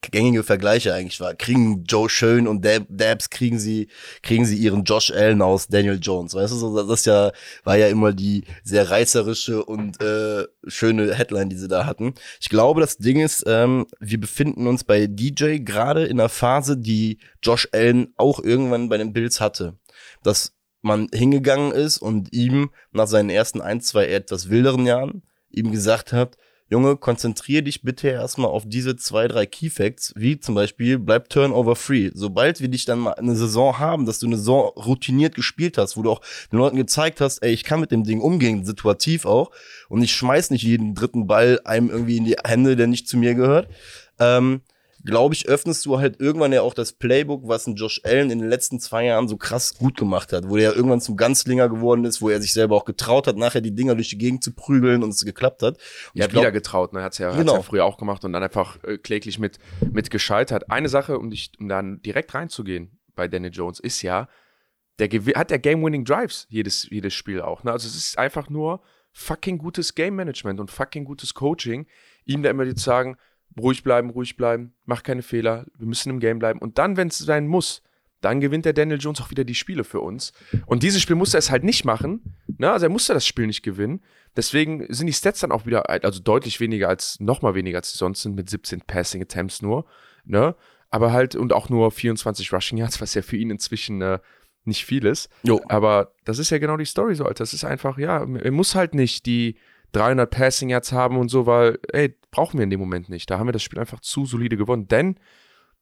gängige 0.00 0.42
Vergleiche 0.42 0.94
eigentlich 0.94 1.20
war. 1.20 1.34
Kriegen 1.34 1.84
Joe 1.84 2.08
Schön 2.08 2.46
und 2.46 2.64
Dab, 2.64 2.84
Dabs 2.88 3.30
kriegen 3.30 3.58
sie, 3.58 3.88
kriegen 4.22 4.44
sie 4.44 4.56
ihren 4.56 4.84
Josh 4.84 5.10
Allen 5.10 5.42
aus 5.42 5.68
Daniel 5.68 5.98
Jones. 6.00 6.34
Weißt 6.34 6.52
du, 6.52 6.56
so, 6.56 6.82
das 6.86 7.04
ja, 7.04 7.32
war 7.64 7.76
ja 7.76 7.88
immer 7.88 8.12
die 8.12 8.44
sehr 8.64 8.90
reißerische 8.90 9.64
und 9.64 10.00
äh, 10.02 10.46
schöne 10.66 11.14
Headline, 11.14 11.48
die 11.48 11.56
sie 11.56 11.68
da 11.68 11.86
hatten. 11.86 12.14
Ich 12.40 12.48
glaube, 12.48 12.80
das 12.80 12.98
Ding 12.98 13.20
ist, 13.20 13.44
ähm, 13.46 13.86
wir 14.00 14.20
befinden 14.20 14.66
uns 14.66 14.84
bei 14.84 15.06
DJ 15.06 15.58
gerade 15.58 16.04
in 16.04 16.20
einer 16.20 16.28
Phase, 16.28 16.76
die 16.76 17.18
Josh 17.42 17.68
Allen 17.72 18.12
auch 18.16 18.42
irgendwann 18.42 18.88
bei 18.88 18.98
den 18.98 19.12
Bills 19.12 19.40
hatte. 19.40 19.78
Dass 20.22 20.54
man 20.80 21.08
hingegangen 21.12 21.72
ist 21.72 21.98
und 21.98 22.32
ihm 22.32 22.70
nach 22.92 23.06
seinen 23.06 23.30
ersten 23.30 23.60
ein, 23.60 23.80
zwei 23.80 24.06
etwas 24.06 24.48
wilderen 24.48 24.86
Jahren 24.86 25.22
ihm 25.50 25.72
gesagt 25.72 26.12
hat, 26.12 26.36
Junge, 26.70 26.96
konzentrier 26.96 27.62
dich 27.62 27.82
bitte 27.82 28.08
erstmal 28.08 28.50
auf 28.50 28.64
diese 28.66 28.94
zwei, 28.96 29.26
drei 29.26 29.46
Key 29.46 29.70
Facts, 29.70 30.12
wie 30.16 30.38
zum 30.38 30.54
Beispiel, 30.54 30.98
bleib 30.98 31.30
Turnover 31.30 31.74
free. 31.74 32.10
Sobald 32.12 32.60
wir 32.60 32.68
dich 32.68 32.84
dann 32.84 32.98
mal 32.98 33.14
eine 33.14 33.36
Saison 33.36 33.78
haben, 33.78 34.04
dass 34.04 34.18
du 34.18 34.26
eine 34.26 34.36
Saison 34.36 34.68
routiniert 34.76 35.34
gespielt 35.34 35.78
hast, 35.78 35.96
wo 35.96 36.02
du 36.02 36.10
auch 36.10 36.20
den 36.52 36.58
Leuten 36.58 36.76
gezeigt 36.76 37.22
hast, 37.22 37.38
ey, 37.38 37.52
ich 37.52 37.64
kann 37.64 37.80
mit 37.80 37.90
dem 37.90 38.04
Ding 38.04 38.20
umgehen, 38.20 38.66
situativ 38.66 39.24
auch, 39.24 39.50
und 39.88 40.02
ich 40.02 40.12
schmeiß 40.12 40.50
nicht 40.50 40.62
jeden 40.62 40.94
dritten 40.94 41.26
Ball 41.26 41.58
einem 41.64 41.88
irgendwie 41.88 42.18
in 42.18 42.26
die 42.26 42.36
Hände, 42.44 42.76
der 42.76 42.86
nicht 42.86 43.08
zu 43.08 43.16
mir 43.16 43.34
gehört, 43.34 43.68
ähm, 44.18 44.60
glaube 45.04 45.34
ich, 45.34 45.46
öffnest 45.48 45.86
du 45.86 45.98
halt 45.98 46.20
irgendwann 46.20 46.52
ja 46.52 46.62
auch 46.62 46.74
das 46.74 46.92
Playbook, 46.92 47.46
was 47.46 47.66
ein 47.66 47.76
Josh 47.76 48.00
Allen 48.04 48.30
in 48.30 48.38
den 48.40 48.48
letzten 48.48 48.80
zwei 48.80 49.04
Jahren 49.04 49.28
so 49.28 49.36
krass 49.36 49.74
gut 49.74 49.96
gemacht 49.96 50.32
hat, 50.32 50.48
wo 50.48 50.56
er 50.56 50.74
irgendwann 50.74 51.00
zum 51.00 51.16
Ganzlinger 51.16 51.68
geworden 51.68 52.04
ist, 52.04 52.20
wo 52.20 52.28
er 52.30 52.40
sich 52.40 52.52
selber 52.52 52.76
auch 52.76 52.84
getraut 52.84 53.26
hat, 53.26 53.36
nachher 53.36 53.60
die 53.60 53.74
Dinger 53.74 53.94
durch 53.94 54.08
die 54.10 54.18
Gegend 54.18 54.42
zu 54.44 54.52
prügeln 54.52 55.02
und 55.02 55.10
es 55.10 55.24
geklappt 55.24 55.62
hat. 55.62 55.76
Und 55.76 55.82
Ja, 56.14 56.26
glaub- 56.26 56.42
wieder 56.42 56.52
getraut, 56.52 56.92
ne? 56.92 57.02
Hat's 57.02 57.18
ja, 57.18 57.28
hat's 57.28 57.38
Genau. 57.38 57.54
ja 57.56 57.62
früher 57.62 57.84
auch 57.84 57.96
gemacht 57.98 58.24
und 58.24 58.32
dann 58.32 58.42
einfach 58.42 58.82
äh, 58.84 58.98
kläglich 58.98 59.38
mit, 59.38 59.58
mit 59.92 60.10
gescheitert. 60.10 60.70
Eine 60.70 60.88
Sache, 60.88 61.18
um 61.18 61.30
dich, 61.30 61.52
um 61.58 61.68
dann 61.68 62.02
direkt 62.02 62.34
reinzugehen 62.34 62.98
bei 63.14 63.28
Daniel 63.28 63.52
Jones, 63.52 63.80
ist 63.80 64.02
ja, 64.02 64.28
der 64.98 65.08
hat 65.36 65.50
der 65.50 65.60
Game-Winning 65.60 66.04
Drives 66.04 66.46
jedes, 66.48 66.88
jedes 66.90 67.14
Spiel 67.14 67.40
auch. 67.40 67.62
Ne? 67.62 67.70
Also 67.72 67.86
es 67.86 67.94
ist 67.96 68.18
einfach 68.18 68.50
nur 68.50 68.80
fucking 69.12 69.58
gutes 69.58 69.94
Game-Management 69.94 70.58
und 70.60 70.70
fucking 70.70 71.04
gutes 71.04 71.34
Coaching, 71.34 71.86
ihm 72.24 72.42
da 72.42 72.50
immer 72.50 72.64
zu 72.74 72.82
sagen, 72.82 73.16
ruhig 73.58 73.82
bleiben, 73.82 74.10
ruhig 74.10 74.36
bleiben, 74.36 74.74
mach 74.84 75.02
keine 75.02 75.22
Fehler, 75.22 75.66
wir 75.76 75.86
müssen 75.86 76.10
im 76.10 76.20
Game 76.20 76.38
bleiben. 76.38 76.58
Und 76.58 76.78
dann, 76.78 76.96
wenn 76.96 77.08
es 77.08 77.18
sein 77.18 77.46
muss, 77.46 77.82
dann 78.20 78.40
gewinnt 78.40 78.64
der 78.64 78.72
Daniel 78.72 78.98
Jones 78.98 79.20
auch 79.20 79.30
wieder 79.30 79.44
die 79.44 79.54
Spiele 79.54 79.84
für 79.84 80.00
uns. 80.00 80.32
Und 80.66 80.82
dieses 80.82 81.00
Spiel 81.00 81.16
musste 81.16 81.36
er 81.36 81.40
es 81.40 81.50
halt 81.50 81.62
nicht 81.62 81.84
machen. 81.84 82.34
Ne? 82.58 82.70
Also 82.70 82.86
er 82.86 82.90
musste 82.90 83.14
das 83.14 83.26
Spiel 83.26 83.46
nicht 83.46 83.62
gewinnen. 83.62 84.02
Deswegen 84.36 84.92
sind 84.92 85.06
die 85.06 85.12
Stats 85.12 85.40
dann 85.40 85.52
auch 85.52 85.66
wieder, 85.66 85.88
also 85.88 86.20
deutlich 86.20 86.58
weniger 86.58 86.88
als, 86.88 87.20
nochmal 87.20 87.54
weniger 87.54 87.78
als 87.78 87.92
sie 87.92 87.98
sonst 87.98 88.22
sind, 88.22 88.34
mit 88.34 88.50
17 88.50 88.80
Passing 88.80 89.22
Attempts 89.22 89.62
nur. 89.62 89.86
Ne? 90.24 90.56
Aber 90.90 91.12
halt, 91.12 91.36
und 91.36 91.52
auch 91.52 91.68
nur 91.68 91.90
24 91.92 92.52
Rushing 92.52 92.78
Yards, 92.78 93.00
was 93.00 93.14
ja 93.14 93.22
für 93.22 93.36
ihn 93.36 93.50
inzwischen 93.50 94.02
äh, 94.02 94.18
nicht 94.64 94.84
viel 94.84 95.06
ist. 95.06 95.30
Jo. 95.44 95.60
Aber 95.68 96.12
das 96.24 96.38
ist 96.38 96.50
ja 96.50 96.58
genau 96.58 96.76
die 96.76 96.84
Story 96.84 97.14
so, 97.14 97.24
Alter. 97.24 97.42
Das 97.42 97.52
ist 97.52 97.64
einfach, 97.64 97.98
ja, 97.98 98.18
er 98.18 98.52
muss 98.52 98.74
halt 98.74 98.94
nicht 98.94 99.26
die 99.26 99.56
300 99.92 100.30
Passing 100.30 100.68
Yards 100.68 100.92
haben 100.92 101.16
und 101.16 101.28
so, 101.28 101.46
weil, 101.46 101.78
ey, 101.92 102.14
brauchen 102.30 102.58
wir 102.58 102.64
in 102.64 102.70
dem 102.70 102.80
Moment 102.80 103.08
nicht. 103.08 103.30
Da 103.30 103.38
haben 103.38 103.48
wir 103.48 103.52
das 103.52 103.62
Spiel 103.62 103.78
einfach 103.78 104.00
zu 104.00 104.26
solide 104.26 104.56
gewonnen. 104.56 104.88
Denn, 104.88 105.18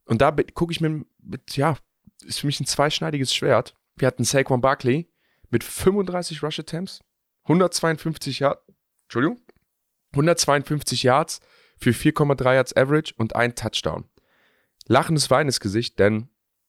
und 0.04 0.20
da 0.22 0.30
gucke 0.54 0.72
ich 0.72 0.80
mir 0.80 1.04
mit, 1.18 1.56
ja, 1.56 1.76
ist 2.24 2.40
für 2.40 2.46
mich 2.46 2.60
ein 2.60 2.66
zweischneidiges 2.66 3.34
Schwert. 3.34 3.74
Wir 3.96 4.06
hatten 4.06 4.24
Saquon 4.24 4.60
Barkley 4.60 5.10
mit 5.50 5.64
35 5.64 6.42
Rush 6.42 6.58
Attempts, 6.58 7.00
152 7.44 8.40
Yards, 8.40 8.60
Entschuldigung, 9.04 9.40
152 10.12 11.02
Yards 11.02 11.40
für 11.78 11.90
4,3 11.90 12.54
Yards 12.54 12.76
Average 12.76 13.14
und 13.16 13.36
ein 13.36 13.54
Touchdown. 13.54 14.04
Lachendes, 14.86 15.30
weinendes 15.30 15.60
Gesicht, 15.60 15.98
denn 15.98 16.28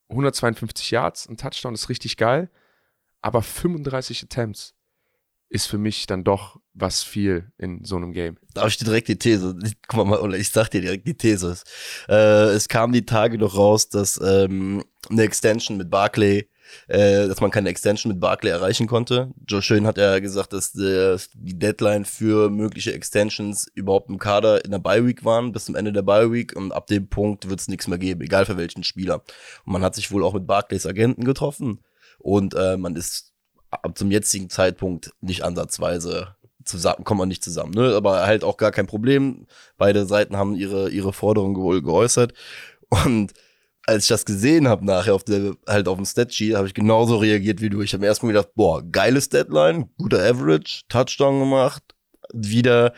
152 0.09 0.91
Yards, 0.91 1.27
ein 1.27 1.37
Touchdown 1.37 1.73
ist 1.73 1.89
richtig 1.89 2.17
geil, 2.17 2.49
aber 3.21 3.41
35 3.41 4.23
Attempts 4.23 4.76
ist 5.49 5.67
für 5.67 5.77
mich 5.77 6.05
dann 6.07 6.23
doch 6.23 6.59
was 6.73 7.03
viel 7.03 7.51
in 7.57 7.83
so 7.83 7.95
einem 7.95 8.13
Game. 8.13 8.37
Darf 8.53 8.67
ich 8.67 8.77
dir 8.77 8.85
direkt 8.85 9.07
die 9.07 9.17
These? 9.17 9.57
Guck 9.87 10.07
mal, 10.07 10.19
oder 10.19 10.37
ich 10.37 10.51
sag 10.51 10.69
dir 10.69 10.81
direkt 10.81 11.07
die 11.07 11.17
These. 11.17 11.57
Äh, 12.07 12.49
es 12.49 12.67
kam 12.67 12.91
die 12.91 13.05
Tage 13.05 13.37
doch 13.37 13.55
raus, 13.57 13.89
dass 13.89 14.19
ähm, 14.23 14.83
eine 15.09 15.23
Extension 15.23 15.77
mit 15.77 15.89
Barclay, 15.89 16.47
äh, 16.87 17.27
dass 17.27 17.39
man 17.39 17.49
keine 17.49 17.69
Extension 17.69 18.11
mit 18.11 18.19
Barclay 18.19 18.51
erreichen 18.51 18.87
konnte. 18.87 19.31
Joe 19.47 19.61
Schön 19.61 19.87
hat 19.87 19.97
ja 19.97 20.19
gesagt, 20.19 20.53
dass 20.53 20.75
äh, 20.75 21.17
die 21.33 21.57
Deadline 21.57 22.05
für 22.05 22.49
mögliche 22.49 22.93
Extensions 22.93 23.67
überhaupt 23.73 24.09
im 24.09 24.19
Kader 24.19 24.63
in 24.65 24.71
der 24.71 24.79
Bye 24.79 25.05
Week 25.05 25.23
waren, 25.23 25.53
bis 25.53 25.65
zum 25.65 25.75
Ende 25.75 25.93
der 25.93 26.01
Bye 26.01 26.31
Week 26.31 26.55
und 26.55 26.73
ab 26.73 26.87
dem 26.87 27.07
Punkt 27.07 27.49
wird 27.49 27.59
es 27.59 27.69
nichts 27.69 27.87
mehr 27.87 27.97
geben, 27.97 28.21
egal 28.21 28.45
für 28.45 28.57
welchen 28.57 28.83
Spieler. 28.83 29.23
Und 29.65 29.73
man 29.73 29.81
hat 29.81 29.95
sich 29.95 30.11
wohl 30.11 30.23
auch 30.23 30.33
mit 30.33 30.45
Barclays 30.45 30.85
Agenten 30.85 31.23
getroffen 31.23 31.79
und 32.19 32.53
äh, 32.53 32.77
man 32.77 32.95
ist 32.95 33.33
ab 33.71 33.97
zum 33.97 34.11
jetzigen 34.11 34.49
Zeitpunkt 34.49 35.11
nicht 35.21 35.43
ansatzweise 35.43 36.35
zusammen, 36.63 37.03
kommt 37.03 37.19
man 37.19 37.29
nicht 37.29 37.43
zusammen, 37.43 37.71
ne? 37.71 37.95
Aber 37.95 38.25
halt 38.25 38.43
auch 38.43 38.57
gar 38.57 38.71
kein 38.71 38.87
Problem. 38.87 39.47
Beide 39.77 40.05
Seiten 40.05 40.37
haben 40.37 40.55
ihre, 40.55 40.89
ihre 40.89 41.13
Forderungen 41.13 41.55
wohl 41.55 41.81
geäußert. 41.81 42.33
Und 42.89 43.33
als 43.85 44.03
ich 44.03 44.09
das 44.09 44.25
gesehen 44.25 44.67
habe 44.67 44.85
nachher 44.85 45.15
auf 45.15 45.23
der, 45.23 45.55
halt 45.65 45.87
auf 45.87 45.95
dem 45.97 46.05
Statsheet, 46.05 46.55
habe 46.55 46.67
ich 46.67 46.73
genauso 46.73 47.17
reagiert 47.17 47.61
wie 47.61 47.69
du. 47.69 47.81
Ich 47.81 47.93
habe 47.93 48.05
erst 48.05 48.21
mal 48.21 48.29
gedacht, 48.29 48.49
boah, 48.55 48.83
geiles 48.83 49.29
Deadline, 49.29 49.89
guter 49.97 50.19
Average, 50.19 50.81
Touchdown 50.89 51.39
gemacht, 51.39 51.83
wieder, 52.33 52.93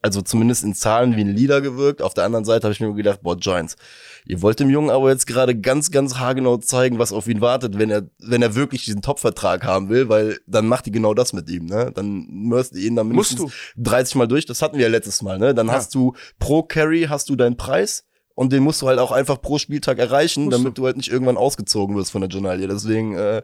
also 0.00 0.22
zumindest 0.22 0.62
in 0.64 0.74
Zahlen 0.74 1.16
wie 1.16 1.22
ein 1.22 1.34
Leader 1.34 1.60
gewirkt. 1.60 2.02
Auf 2.02 2.14
der 2.14 2.24
anderen 2.24 2.44
Seite 2.44 2.64
habe 2.64 2.72
ich 2.72 2.80
mir 2.80 2.92
gedacht, 2.94 3.20
boah, 3.22 3.36
Giants, 3.36 3.76
ihr 4.26 4.40
wollt 4.42 4.60
dem 4.60 4.70
Jungen 4.70 4.90
aber 4.90 5.10
jetzt 5.10 5.26
gerade 5.26 5.58
ganz, 5.58 5.90
ganz 5.90 6.16
haargenau 6.16 6.56
zeigen, 6.58 6.98
was 6.98 7.12
auf 7.12 7.26
ihn 7.26 7.40
wartet, 7.40 7.78
wenn 7.78 7.90
er, 7.90 8.02
wenn 8.20 8.40
er 8.42 8.54
wirklich 8.54 8.84
diesen 8.84 9.02
Top-Vertrag 9.02 9.64
haben 9.64 9.88
will, 9.88 10.08
weil 10.08 10.38
dann 10.46 10.66
macht 10.68 10.86
die 10.86 10.92
genau 10.92 11.14
das 11.14 11.32
mit 11.32 11.50
ihm, 11.50 11.66
ne? 11.66 11.90
Dann 11.94 12.26
müsst 12.30 12.74
ihr 12.76 12.86
ihn 12.86 12.94
dann 12.96 13.08
mindestens 13.08 13.52
30 13.76 14.14
Mal 14.14 14.28
durch. 14.28 14.46
Das 14.46 14.62
hatten 14.62 14.76
wir 14.76 14.84
ja 14.84 14.90
letztes 14.90 15.20
Mal, 15.22 15.38
ne? 15.38 15.52
Dann 15.54 15.66
Ja. 15.66 15.72
hast 15.72 15.94
du 15.94 16.14
pro 16.38 16.62
Carry 16.62 17.06
hast 17.08 17.28
du 17.28 17.34
deinen 17.36 17.56
Preis 17.56 18.04
und 18.36 18.52
den 18.52 18.62
musst 18.62 18.80
du 18.82 18.86
halt 18.86 19.00
auch 19.00 19.10
einfach 19.10 19.42
pro 19.42 19.58
Spieltag 19.58 19.98
erreichen, 19.98 20.44
Musst 20.44 20.56
damit 20.58 20.78
du. 20.78 20.86
halt 20.86 20.96
nicht 20.96 21.10
irgendwann 21.10 21.36
ausgezogen 21.36 21.96
wirst 21.96 22.12
von 22.12 22.20
der 22.20 22.30
Journalie. 22.30 22.68
Deswegen, 22.68 23.16
äh, 23.16 23.42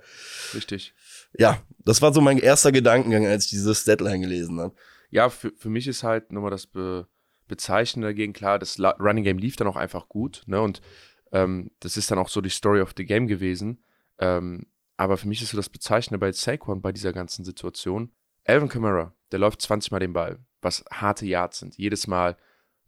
Richtig. 0.54 0.94
ja, 1.36 1.58
das 1.84 2.00
war 2.00 2.14
so 2.14 2.20
mein 2.20 2.38
erster 2.38 2.70
Gedankengang, 2.70 3.26
als 3.26 3.46
ich 3.46 3.50
dieses 3.50 3.82
Deadline 3.82 4.20
gelesen 4.20 4.60
habe. 4.60 4.72
Ja, 5.14 5.30
für, 5.30 5.52
für 5.56 5.70
mich 5.70 5.86
ist 5.86 6.02
halt 6.02 6.32
nochmal 6.32 6.50
das 6.50 6.66
Be 6.66 7.06
Bezeichnende 7.46 8.08
dagegen 8.08 8.32
klar, 8.32 8.58
das 8.58 8.78
La 8.78 8.92
Running 8.98 9.22
Game 9.22 9.36
lief 9.38 9.54
dann 9.54 9.68
auch 9.68 9.76
einfach 9.76 10.08
gut, 10.08 10.42
ne? 10.46 10.60
Und 10.60 10.80
ähm, 11.30 11.70
das 11.78 11.98
ist 11.98 12.10
dann 12.10 12.18
auch 12.18 12.30
so 12.30 12.40
die 12.40 12.48
Story 12.48 12.80
of 12.80 12.94
the 12.96 13.04
Game 13.04 13.26
gewesen. 13.26 13.84
Ähm, 14.18 14.66
aber 14.96 15.18
für 15.18 15.28
mich 15.28 15.42
ist 15.42 15.50
so 15.50 15.56
das 15.58 15.68
Bezeichnende 15.68 16.18
bei 16.18 16.32
Saquon 16.32 16.80
bei 16.80 16.90
dieser 16.90 17.12
ganzen 17.12 17.44
Situation. 17.44 18.12
Alvin 18.44 18.68
Kamara, 18.68 19.14
der 19.30 19.38
läuft 19.38 19.60
20 19.60 19.92
Mal 19.92 20.00
den 20.00 20.14
Ball, 20.14 20.38
was 20.62 20.84
harte 20.90 21.26
Yards 21.26 21.58
sind. 21.58 21.76
Jedes 21.76 22.06
Mal. 22.06 22.36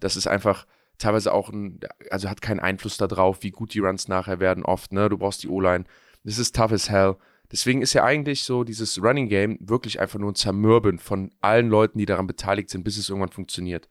Das 0.00 0.16
ist 0.16 0.26
einfach 0.26 0.66
teilweise 0.98 1.32
auch 1.32 1.50
ein, 1.50 1.78
also 2.10 2.30
hat 2.30 2.40
keinen 2.40 2.60
Einfluss 2.60 2.96
darauf, 2.96 3.42
wie 3.42 3.50
gut 3.50 3.74
die 3.74 3.80
Runs 3.80 4.08
nachher 4.08 4.40
werden, 4.40 4.64
oft, 4.64 4.90
ne? 4.90 5.08
Du 5.10 5.18
brauchst 5.18 5.42
die 5.42 5.48
O-Line. 5.48 5.84
Das 6.24 6.38
ist 6.38 6.56
tough 6.56 6.72
as 6.72 6.90
hell. 6.90 7.18
Deswegen 7.52 7.82
ist 7.82 7.92
ja 7.92 8.04
eigentlich 8.04 8.44
so 8.44 8.64
dieses 8.64 9.00
Running 9.02 9.28
Game 9.28 9.58
wirklich 9.60 10.00
einfach 10.00 10.18
nur 10.18 10.32
ein 10.32 10.34
Zermürben 10.34 10.98
von 10.98 11.30
allen 11.40 11.68
Leuten, 11.68 11.98
die 11.98 12.06
daran 12.06 12.26
beteiligt 12.26 12.70
sind, 12.70 12.84
bis 12.84 12.96
es 12.96 13.08
irgendwann 13.08 13.30
funktioniert. 13.32 13.88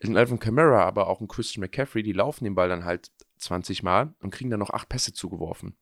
In 0.00 0.16
Alvin 0.16 0.38
Kamara, 0.38 0.84
aber 0.84 1.08
auch 1.08 1.20
in 1.20 1.28
Christian 1.28 1.60
McCaffrey, 1.60 2.02
die 2.02 2.12
laufen 2.12 2.44
den 2.44 2.54
Ball 2.54 2.68
dann 2.68 2.84
halt 2.84 3.10
20 3.38 3.82
Mal 3.82 4.14
und 4.20 4.30
kriegen 4.30 4.50
dann 4.50 4.60
noch 4.60 4.70
acht 4.70 4.88
Pässe 4.88 5.12
zugeworfen. 5.12 5.76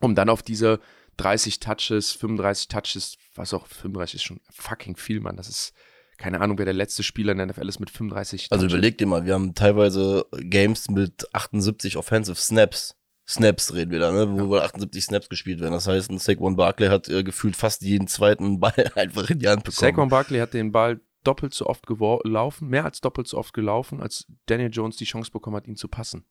Um 0.00 0.14
dann 0.14 0.28
auf 0.28 0.42
diese 0.42 0.80
30 1.18 1.60
Touches, 1.60 2.12
35 2.12 2.68
Touches, 2.68 3.16
was 3.34 3.54
auch 3.54 3.66
35 3.66 4.16
ist 4.16 4.24
schon 4.24 4.40
fucking 4.50 4.96
viel, 4.96 5.20
Mann. 5.20 5.36
Das 5.36 5.48
ist 5.48 5.72
keine 6.16 6.40
Ahnung, 6.40 6.58
wer 6.58 6.64
der 6.64 6.74
letzte 6.74 7.02
Spieler 7.02 7.32
in 7.32 7.38
der 7.38 7.46
NFL 7.48 7.68
ist 7.68 7.80
mit 7.80 7.90
35 7.90 8.48
Also 8.50 8.64
Touches. 8.66 8.72
überleg 8.74 8.98
dir 8.98 9.06
mal, 9.06 9.24
wir 9.24 9.34
haben 9.34 9.54
teilweise 9.54 10.26
Games 10.32 10.88
mit 10.90 11.32
78 11.34 11.96
Offensive 11.96 12.36
Snaps. 12.36 12.96
Snaps 13.26 13.72
reden 13.74 13.90
wir 13.90 14.00
da, 14.00 14.12
ne? 14.12 14.30
wo 14.30 14.48
wohl 14.48 14.60
78 14.60 15.04
Snaps 15.04 15.28
gespielt 15.28 15.60
werden. 15.60 15.72
Das 15.72 15.86
heißt, 15.86 16.10
ein 16.10 16.18
Saquon 16.18 16.56
Barkley 16.56 16.88
hat 16.88 17.08
äh, 17.08 17.22
gefühlt 17.24 17.56
fast 17.56 17.82
jeden 17.82 18.06
zweiten 18.06 18.60
Ball 18.60 18.92
einfach 18.94 19.30
in 19.30 19.38
die 19.38 19.48
Hand 19.48 19.64
bekommen. 19.64 19.76
Saquon 19.78 20.08
Barkley 20.08 20.38
hat 20.40 20.52
den 20.54 20.72
Ball 20.72 21.00
doppelt 21.24 21.54
so 21.54 21.66
oft 21.66 21.86
gelaufen, 21.86 22.68
mehr 22.68 22.84
als 22.84 23.00
doppelt 23.00 23.26
so 23.28 23.38
oft 23.38 23.54
gelaufen, 23.54 24.02
als 24.02 24.26
Daniel 24.46 24.68
Jones 24.70 24.96
die 24.96 25.06
Chance 25.06 25.30
bekommen 25.30 25.56
hat, 25.56 25.66
ihn 25.66 25.76
zu 25.76 25.88
passen. 25.88 26.26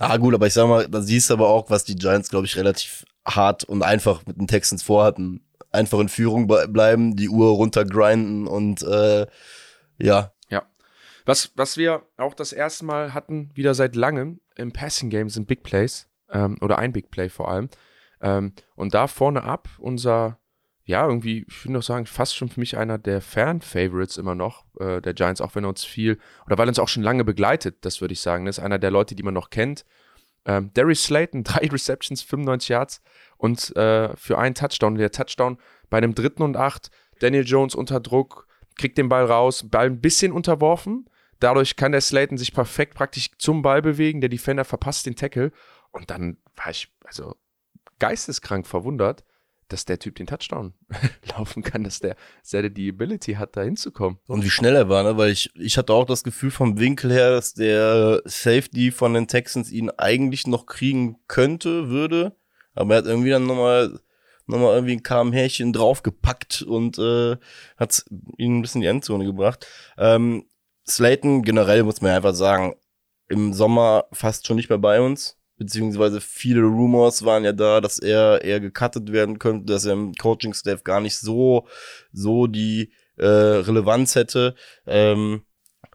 Ah, 0.00 0.16
gut, 0.16 0.34
aber 0.34 0.46
ich 0.46 0.54
sag 0.54 0.66
mal, 0.68 0.88
da 0.88 1.02
siehst 1.02 1.28
du 1.28 1.34
aber 1.34 1.48
auch, 1.50 1.68
was 1.70 1.84
die 1.84 1.94
Giants, 1.94 2.30
glaube 2.30 2.46
ich, 2.46 2.56
relativ 2.56 3.04
hart 3.26 3.64
und 3.64 3.82
einfach 3.82 4.24
mit 4.26 4.38
den 4.38 4.46
Texans 4.48 4.82
vorhatten. 4.82 5.46
Einfach 5.70 5.98
in 6.00 6.08
Führung 6.08 6.46
be- 6.46 6.66
bleiben, 6.68 7.14
die 7.16 7.28
Uhr 7.28 7.50
runtergrinden 7.50 8.46
und 8.46 8.82
äh, 8.82 9.26
ja, 9.98 10.32
Was, 11.26 11.52
was 11.56 11.76
wir 11.78 12.02
auch 12.18 12.34
das 12.34 12.52
erste 12.52 12.84
Mal 12.84 13.14
hatten, 13.14 13.50
wieder 13.54 13.74
seit 13.74 13.96
langem 13.96 14.40
im 14.56 14.72
Passing 14.72 15.10
Game, 15.10 15.28
sind 15.28 15.46
Big 15.46 15.62
Plays 15.62 16.08
ähm, 16.30 16.56
oder 16.60 16.78
ein 16.78 16.92
Big 16.92 17.10
Play 17.10 17.28
vor 17.28 17.50
allem. 17.50 17.68
Ähm, 18.20 18.52
und 18.74 18.94
da 18.94 19.06
vorne 19.06 19.44
ab 19.44 19.68
unser, 19.78 20.38
ja, 20.84 21.06
irgendwie, 21.06 21.44
ich 21.48 21.64
würde 21.64 21.74
noch 21.74 21.82
sagen, 21.82 22.06
fast 22.06 22.36
schon 22.36 22.48
für 22.48 22.60
mich 22.60 22.76
einer 22.76 22.98
der 22.98 23.20
Fan-Favorites 23.20 24.16
immer 24.16 24.34
noch, 24.34 24.64
äh, 24.80 25.00
der 25.00 25.14
Giants, 25.14 25.40
auch 25.40 25.54
wenn 25.54 25.64
er 25.64 25.68
uns 25.70 25.84
viel, 25.84 26.18
oder 26.46 26.58
weil 26.58 26.66
er 26.66 26.70
uns 26.70 26.78
auch 26.78 26.88
schon 26.88 27.02
lange 27.02 27.24
begleitet, 27.24 27.84
das 27.84 28.00
würde 28.00 28.12
ich 28.12 28.20
sagen. 28.20 28.46
Das 28.46 28.58
ist 28.58 28.64
einer 28.64 28.78
der 28.78 28.90
Leute, 28.90 29.14
die 29.14 29.22
man 29.22 29.34
noch 29.34 29.50
kennt. 29.50 29.84
Ähm, 30.46 30.70
Darius 30.74 31.04
Slayton, 31.04 31.44
drei 31.44 31.66
Receptions, 31.68 32.22
95 32.22 32.68
Yards 32.68 33.02
und 33.36 33.74
äh, 33.76 34.14
für 34.16 34.38
einen 34.38 34.54
Touchdown. 34.54 34.94
Der 34.96 35.10
Touchdown 35.10 35.58
bei 35.90 35.98
einem 35.98 36.14
dritten 36.14 36.42
und 36.42 36.56
acht, 36.56 36.90
Daniel 37.20 37.44
Jones 37.44 37.74
unter 37.74 38.00
Druck, 38.00 38.46
kriegt 38.76 38.98
den 38.98 39.08
Ball 39.08 39.24
raus, 39.24 39.68
Ball 39.68 39.86
ein 39.86 40.00
bisschen 40.00 40.32
unterworfen. 40.32 41.08
Dadurch 41.40 41.76
kann 41.76 41.92
der 41.92 42.00
Slayton 42.00 42.38
sich 42.38 42.52
perfekt 42.52 42.94
praktisch 42.94 43.30
zum 43.38 43.62
Ball 43.62 43.82
bewegen. 43.82 44.20
Der 44.20 44.30
Defender 44.30 44.64
verpasst 44.64 45.06
den 45.06 45.16
Tackle. 45.16 45.52
Und 45.92 46.10
dann 46.10 46.38
war 46.56 46.70
ich 46.70 46.92
also 47.04 47.36
geisteskrank 47.98 48.66
verwundert, 48.66 49.24
dass 49.68 49.84
der 49.84 49.98
Typ 49.98 50.16
den 50.16 50.26
Touchdown 50.26 50.74
laufen 51.36 51.62
kann, 51.62 51.84
dass 51.84 52.00
der, 52.00 52.16
dass 52.40 52.50
der 52.50 52.70
die 52.70 52.90
Ability 52.90 53.34
hat, 53.34 53.56
da 53.56 53.62
hinzukommen. 53.62 54.18
Und 54.26 54.44
wie 54.44 54.50
schnell 54.50 54.76
er 54.76 54.88
war, 54.88 55.02
ne? 55.02 55.16
Weil 55.16 55.30
ich, 55.30 55.50
ich 55.56 55.78
hatte 55.78 55.92
auch 55.92 56.04
das 56.04 56.24
Gefühl 56.24 56.50
vom 56.50 56.78
Winkel 56.78 57.12
her, 57.12 57.30
dass 57.30 57.54
der 57.54 58.22
Safety 58.24 58.90
von 58.90 59.14
den 59.14 59.28
Texans 59.28 59.70
ihn 59.70 59.90
eigentlich 59.90 60.46
noch 60.46 60.66
kriegen 60.66 61.18
könnte, 61.28 61.88
würde. 61.88 62.36
Aber 62.74 62.94
er 62.94 62.98
hat 62.98 63.06
irgendwie 63.06 63.30
dann 63.30 63.46
nochmal 63.46 63.98
nochmal 64.46 64.74
irgendwie 64.74 64.92
ein 64.92 65.02
KM-Härchen 65.02 65.72
draufgepackt 65.72 66.62
und 66.62 66.98
äh, 66.98 67.36
hat 67.76 68.04
ihn 68.36 68.58
ein 68.58 68.62
bisschen 68.62 68.82
in 68.82 68.82
die 68.82 68.88
Endzone 68.88 69.24
gebracht. 69.24 69.66
Ähm, 69.96 70.44
Slayton 70.86 71.42
generell 71.42 71.82
muss 71.82 72.00
man 72.00 72.12
einfach 72.12 72.34
sagen, 72.34 72.74
im 73.28 73.52
Sommer 73.52 74.04
fast 74.12 74.46
schon 74.46 74.56
nicht 74.56 74.68
mehr 74.68 74.78
bei 74.78 75.00
uns 75.00 75.38
beziehungsweise 75.56 76.20
viele 76.20 76.62
Rumors 76.62 77.24
waren 77.24 77.44
ja 77.44 77.52
da, 77.52 77.80
dass 77.80 77.98
er 77.98 78.42
eher 78.42 78.60
gecuttet 78.60 79.12
werden 79.12 79.38
könnte, 79.38 79.72
dass 79.72 79.84
er 79.84 79.92
im 79.92 80.14
Coaching-Staff 80.14 80.84
gar 80.84 81.00
nicht 81.00 81.16
so, 81.16 81.66
so 82.12 82.46
die 82.46 82.92
äh, 83.16 83.26
Relevanz 83.26 84.14
hätte. 84.14 84.54
Ähm, 84.86 85.42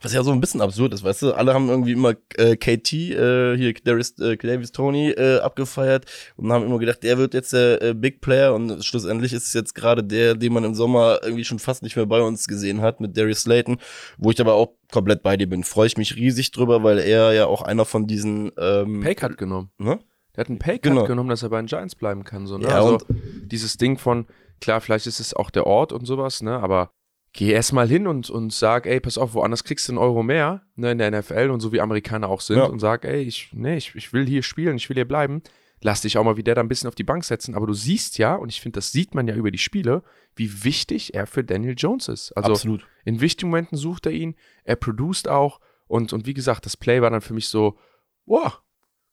was 0.01 0.13
ja 0.13 0.23
so 0.23 0.31
ein 0.31 0.39
bisschen 0.41 0.62
absurd 0.62 0.93
ist, 0.93 1.03
weißt 1.03 1.21
du? 1.23 1.33
Alle 1.33 1.53
haben 1.53 1.69
irgendwie 1.69 1.91
immer 1.93 2.13
äh, 2.38 2.55
KT, 2.55 2.93
äh, 2.93 3.57
hier 3.57 3.73
Darius, 3.83 4.17
äh, 4.19 4.38
Davis 4.38 4.71
Tony 4.71 5.09
äh, 5.12 5.39
abgefeiert 5.39 6.05
und 6.38 6.51
haben 6.51 6.65
immer 6.65 6.79
gedacht, 6.79 7.03
der 7.03 7.17
wird 7.17 7.33
jetzt 7.33 7.53
der 7.53 7.81
äh, 7.81 7.93
Big 7.93 8.21
Player 8.21 8.53
und 8.53 8.83
schlussendlich 8.85 9.33
ist 9.33 9.47
es 9.47 9.53
jetzt 9.53 9.75
gerade 9.75 10.03
der, 10.03 10.35
den 10.35 10.53
man 10.53 10.63
im 10.63 10.75
Sommer 10.75 11.19
irgendwie 11.23 11.43
schon 11.45 11.59
fast 11.59 11.83
nicht 11.83 11.95
mehr 11.95 12.05
bei 12.05 12.21
uns 12.21 12.47
gesehen 12.47 12.81
hat 12.81 13.01
mit 13.01 13.17
Darius 13.17 13.41
Slayton, 13.41 13.77
wo 14.17 14.31
ich 14.31 14.39
aber 14.39 14.53
auch 14.53 14.73
komplett 14.91 15.21
bei 15.23 15.38
dir 15.38 15.47
bin. 15.49 15.63
Freue 15.63 15.88
ich 15.88 15.97
mich 15.97 16.15
riesig 16.15 16.51
drüber, 16.51 16.83
weil 16.83 16.99
er 16.99 17.33
ja 17.33 17.45
auch 17.47 17.62
einer 17.62 17.85
von 17.85 18.07
diesen 18.07 18.51
ähm, 18.57 19.01
Paycut 19.01 19.38
genommen. 19.38 19.69
Ne? 19.77 19.99
Der 20.35 20.41
hat 20.41 20.49
einen 20.49 20.59
Paycut 20.59 20.83
Genau. 20.83 21.05
genommen, 21.05 21.29
dass 21.29 21.43
er 21.43 21.49
bei 21.49 21.57
den 21.62 21.65
Giants 21.67 21.95
bleiben 21.95 22.23
kann. 22.23 22.47
So, 22.47 22.57
ne? 22.57 22.65
Ja, 22.67 22.75
also 22.75 22.93
und- 22.93 23.05
dieses 23.51 23.77
Ding 23.77 23.97
von, 23.97 24.25
klar, 24.62 24.79
vielleicht 24.79 25.07
ist 25.07 25.19
es 25.19 25.33
auch 25.33 25.49
der 25.49 25.67
Ort 25.67 25.91
und 25.91 26.05
sowas, 26.05 26.41
ne? 26.41 26.57
Aber 26.59 26.91
geh 27.33 27.51
erst 27.51 27.73
mal 27.73 27.87
hin 27.87 28.07
und, 28.07 28.29
und 28.29 28.51
sag, 28.53 28.85
ey, 28.85 28.99
pass 28.99 29.17
auf, 29.17 29.33
woanders 29.33 29.63
kriegst 29.63 29.87
du 29.87 29.91
einen 29.93 29.99
Euro 29.99 30.23
mehr, 30.23 30.63
ne, 30.75 30.91
in 30.91 30.97
der 30.97 31.11
NFL 31.11 31.49
und 31.51 31.59
so 31.59 31.71
wie 31.71 31.81
Amerikaner 31.81 32.27
auch 32.27 32.41
sind 32.41 32.57
Ja. 32.57 32.65
und 32.65 32.79
sag, 32.79 33.05
ey, 33.05 33.21
ich, 33.21 33.49
nee, 33.53 33.77
ich, 33.77 33.93
ich 33.95 34.13
will 34.13 34.25
hier 34.25 34.43
spielen, 34.43 34.77
ich 34.77 34.89
will 34.89 34.95
hier 34.95 35.07
bleiben. 35.07 35.41
Lass 35.81 36.01
dich 36.01 36.17
auch 36.17 36.25
mal 36.25 36.35
wieder 36.35 36.55
da 36.55 36.61
ein 36.61 36.67
bisschen 36.67 36.89
auf 36.89 36.95
die 36.95 37.05
Bank 37.05 37.23
setzen. 37.23 37.55
Aber 37.55 37.65
du 37.65 37.73
siehst 37.73 38.17
ja, 38.17 38.35
und 38.35 38.49
ich 38.49 38.59
finde, 38.59 38.77
das 38.79 38.91
sieht 38.91 39.15
man 39.15 39.27
ja 39.29 39.35
über 39.35 39.49
die 39.49 39.57
Spiele, 39.57 40.03
wie 40.35 40.65
wichtig 40.65 41.13
er 41.13 41.25
für 41.25 41.43
Daniel 41.43 41.75
Jones 41.77 42.09
ist. 42.09 42.33
Also 42.33 42.51
Absolut. 42.51 42.85
in 43.05 43.21
wichtigen 43.21 43.49
Momenten 43.49 43.77
sucht 43.77 44.05
er 44.05 44.11
ihn, 44.11 44.35
er 44.65 44.75
produced 44.75 45.29
auch 45.29 45.61
und, 45.87 46.11
und 46.11 46.25
wie 46.25 46.33
gesagt, 46.33 46.65
das 46.65 46.75
Play 46.75 47.01
war 47.01 47.09
dann 47.11 47.21
für 47.21 47.33
mich 47.33 47.47
so, 47.47 47.77
wow, 48.25 48.59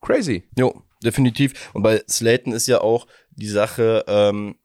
crazy. 0.01 0.45
Jo, 0.59 0.83
definitiv. 1.05 1.71
Und 1.73 1.83
bei 1.83 2.03
Slayton 2.09 2.53
ist 2.53 2.67
ja 2.67 2.81
auch 2.81 3.07
die 3.31 3.47
Sache, 3.49 4.05
ähm, 4.09 4.57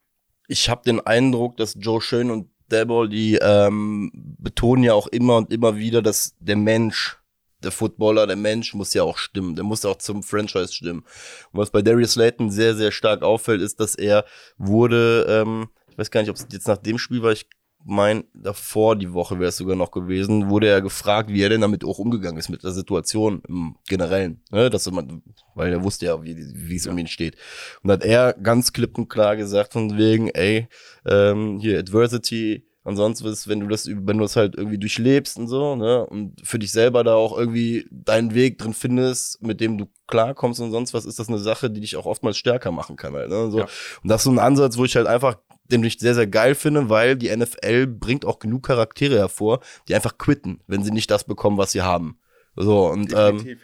ich 0.48 0.70
habe 0.70 0.82
den 0.84 1.00
Eindruck, 1.02 1.56
dass 1.58 1.78
Joe 1.80 2.02
Schön 2.02 2.32
und 2.32 2.50
Debo, 2.72 3.08
die 3.08 3.38
ähm, 3.42 4.12
betonen 4.14 4.84
ja 4.84 4.94
auch 4.94 5.08
immer 5.08 5.38
und 5.38 5.52
immer 5.52 5.78
wieder, 5.78 6.02
dass 6.02 6.36
der 6.40 6.56
Mensch, 6.56 7.18
der 7.64 7.72
Footballer, 7.72 8.26
der 8.28 8.36
Mensch 8.36 8.74
muss 8.74 8.94
ja 8.94 9.04
auch 9.04 9.18
stimmen. 9.18 9.56
Der 9.56 9.64
muss 9.64 9.86
auch 9.86 9.98
zum 9.98 10.24
Franchise 10.24 10.74
stimmen. 10.74 11.04
Und 11.52 11.60
was 11.60 11.72
bei 11.72 11.82
Darius 11.82 12.14
Slayton 12.14 12.50
sehr, 12.50 12.76
sehr 12.76 12.92
stark 12.92 13.22
auffällt, 13.22 13.62
ist, 13.62 13.80
dass 13.80 13.96
er 13.96 14.26
wurde, 14.58 15.26
ähm, 15.30 15.70
ich 15.90 15.98
weiß 15.98 16.10
gar 16.10 16.22
nicht, 16.22 16.30
ob 16.30 16.38
es 16.38 16.48
jetzt 16.52 16.68
nach 16.68 16.78
dem 16.78 16.98
Spiel 16.98 17.22
war, 17.22 17.32
ich 17.32 17.48
mein, 17.86 18.24
davor 18.34 18.96
die 18.96 19.14
Woche 19.14 19.40
wäre 19.40 19.50
es 19.50 19.58
sogar 19.58 19.76
noch 19.76 19.92
gewesen, 19.92 20.50
wurde 20.50 20.68
er 20.68 20.82
gefragt, 20.82 21.30
wie 21.30 21.42
er 21.42 21.50
denn 21.50 21.62
damit 21.62 21.84
auch 21.84 22.00
umgegangen 22.00 22.38
ist 22.38 22.50
mit 22.50 22.64
der 22.64 22.72
Situation 22.72 23.42
im 23.48 23.76
Generellen. 23.88 24.42
Ne? 24.52 24.70
Dass 24.70 24.90
man, 24.92 25.22
weil 25.56 25.72
er 25.72 25.84
wusste 25.84 26.06
ja, 26.06 26.24
wie, 26.24 26.36
wie 26.38 26.76
es 26.76 26.88
um 26.88 26.98
ihn 26.98 27.08
steht. 27.08 27.36
Und 27.84 27.92
hat 27.92 28.04
er 28.04 28.34
ganz 28.34 28.74
klipp 28.74 28.98
und 28.98 29.10
klar 29.10 29.36
gesagt, 29.36 29.74
von 29.74 29.98
wegen, 29.98 30.30
ey, 30.30 30.68
ähm, 31.06 31.60
hier, 31.60 31.80
Adversity 31.80 32.66
und 32.84 32.96
sonst 32.96 33.24
was, 33.24 33.48
wenn 33.48 33.60
du 33.60 33.68
das, 33.68 33.88
wenn 33.88 34.18
du 34.18 34.24
das 34.24 34.36
halt 34.36 34.56
irgendwie 34.56 34.80
durchlebst 34.80 35.38
und 35.38 35.48
so, 35.48 35.76
ne, 35.76 36.04
und 36.06 36.36
für 36.44 36.58
dich 36.58 36.72
selber 36.72 37.04
da 37.04 37.14
auch 37.14 37.38
irgendwie 37.38 37.86
deinen 37.92 38.34
Weg 38.34 38.58
drin 38.58 38.74
findest, 38.74 39.42
mit 39.44 39.62
dem 39.62 39.78
du 39.78 39.86
klarkommst 40.08 40.60
und 40.62 40.72
sonst 40.72 40.94
was, 40.94 41.06
ist 41.06 41.20
das 41.20 41.30
eine 41.30 41.38
Sache, 41.38 41.70
die 41.70 41.82
dich 41.82 41.96
auch 41.96 42.08
oftmals 42.08 42.38
stärker 42.38 42.72
machen 42.72 42.96
kann 42.96 43.14
halt, 43.14 43.30
ne, 43.30 43.52
so. 43.52 43.60
Ja. 43.60 43.68
Und 44.02 44.10
das 44.10 44.22
ist 44.22 44.26
so 44.26 44.32
ein 44.32 44.40
Ansatz, 44.40 44.78
wo 44.78 44.86
ich 44.86 44.96
halt 44.96 45.06
einfach 45.06 45.38
den 45.72 45.84
ich 45.84 46.00
sehr, 46.00 46.16
sehr 46.16 46.28
geil 46.28 46.56
finde, 46.56 46.90
weil 46.90 47.16
die 47.16 47.36
NFL 47.36 47.88
bringt 47.88 48.26
auch 48.26 48.40
genug 48.40 48.64
Charaktere 48.68 49.18
hervor, 49.18 49.62
die 49.88 49.96
einfach 49.96 50.18
quitten, 50.18 50.62
wenn 50.68 50.84
sie 50.84 50.92
nicht 50.92 51.10
das 51.10 51.24
bekommen, 51.24 51.58
was 51.58 51.72
sie 51.72 51.82
haben. 51.82 52.18
So, 52.56 52.88
und 52.88 53.14
ähm, 53.16 53.58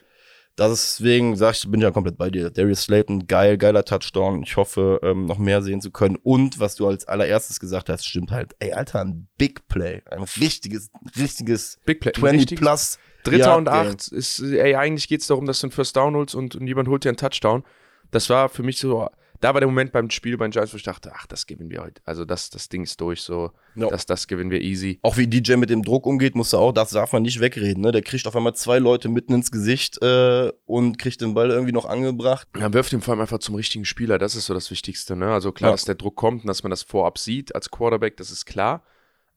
deswegen 0.58 1.36
sag 1.36 1.56
ich, 1.56 1.70
bin 1.70 1.80
ich 1.80 1.84
ja 1.84 1.92
komplett 1.92 2.18
bei 2.18 2.30
dir. 2.30 2.50
Darius 2.50 2.84
Slayton, 2.84 3.28
geil, 3.28 3.58
geiler 3.58 3.84
Touchdown. 3.86 4.44
Ich 4.44 4.56
hoffe, 4.58 5.00
ähm, 5.04 5.26
noch 5.26 5.38
mehr 5.38 5.62
sehen 5.62 5.82
zu 5.82 5.92
können. 5.92 6.16
Und 6.24 6.60
was 6.60 6.76
du 6.76 6.88
als 6.88 7.08
allererstes 7.08 7.60
gesagt 7.60 7.90
hast, 7.90 8.06
stimmt 8.06 8.32
halt. 8.32 8.56
Ey, 8.60 8.74
Alter, 8.74 9.02
ein 9.02 9.28
Big 9.38 9.68
Play. 9.68 10.02
Ein 10.10 10.24
richtiges, 10.40 10.90
richtiges 11.18 11.80
Big 11.86 12.00
Play. 12.00 12.14
20 12.14 12.40
Richtig- 12.42 12.60
plus. 12.60 12.98
Dritter 13.24 13.38
Yard 13.48 13.58
und 13.58 13.68
acht 13.68 14.08
ist, 14.08 14.40
ey, 14.40 14.76
eigentlich 14.76 15.10
geht 15.10 15.20
es 15.20 15.28
darum, 15.28 15.46
dass 15.46 15.60
du 15.60 15.68
einen 15.68 15.72
First 15.74 15.98
Down 15.98 16.16
holst 16.16 16.34
und, 16.34 16.56
und 16.56 16.66
jemand 16.66 16.88
holt 16.88 17.04
dir 17.04 17.10
einen 17.10 17.18
Touchdown. 17.18 17.64
Das 18.10 18.30
war 18.30 18.48
für 18.48 18.64
mich 18.64 18.78
so, 18.78 19.10
da 19.40 19.54
war 19.54 19.62
der 19.62 19.68
Moment 19.68 19.92
beim 19.92 20.10
Spiel 20.10 20.38
bei 20.38 20.48
den 20.48 20.52
Giants, 20.52 20.74
wo 20.74 20.78
ich 20.78 20.84
dachte, 20.84 21.12
ach, 21.16 21.28
das 21.28 21.46
gewinnen 21.48 21.70
wir 21.70 21.82
heute. 21.84 22.02
Also 22.06 22.26
das, 22.26 22.50
das 22.50 22.70
Ding 22.70 22.84
ist 22.84 23.00
durch, 23.02 23.22
so, 23.22 23.52
Ja. 23.76 23.88
das, 23.90 24.06
das 24.06 24.28
gewinnen 24.28 24.50
wir 24.52 24.62
easy. 24.62 25.00
Auch 25.04 25.18
wie 25.18 25.28
DJ 25.28 25.56
mit 25.56 25.70
dem 25.70 25.84
Druck 25.84 26.06
umgeht, 26.06 26.36
musst 26.36 26.54
du 26.54 26.58
auch, 26.58 26.72
das 26.72 26.90
darf 26.92 27.14
man 27.14 27.22
nicht 27.24 27.40
wegreden. 27.40 27.82
Ne? 27.84 27.92
Der 27.92 28.02
kriegt 28.02 28.26
auf 28.28 28.36
einmal 28.36 28.56
zwei 28.56 28.80
Leute 28.80 29.10
mitten 29.10 29.34
ins 29.34 29.52
Gesicht 29.52 30.02
äh, 30.02 30.52
und 30.66 30.98
kriegt 30.98 31.22
den 31.22 31.34
Ball 31.34 31.50
irgendwie 31.52 31.72
noch 31.74 31.86
angebracht. 31.86 32.48
Ja, 32.58 32.72
wirft 32.74 32.94
ihn 32.94 33.02
vor 33.02 33.14
allem 33.14 33.22
einfach 33.22 33.40
zum 33.40 33.56
richtigen 33.56 33.86
Spieler, 33.86 34.18
das 34.18 34.36
ist 34.36 34.46
so 34.48 34.54
das 34.54 34.70
Wichtigste. 34.72 35.16
Ne? 35.16 35.32
Also 35.32 35.52
klar, 35.52 35.70
Ja. 35.70 35.74
dass 35.74 35.86
der 35.86 35.96
Druck 35.96 36.16
kommt 36.16 36.42
und 36.44 36.48
dass 36.48 36.64
man 36.64 36.70
das 36.70 36.84
vorab 36.84 37.18
sieht 37.18 37.54
als 37.56 37.70
Quarterback, 37.72 38.18
das 38.18 38.32
ist 38.32 38.46
klar. 38.46 38.84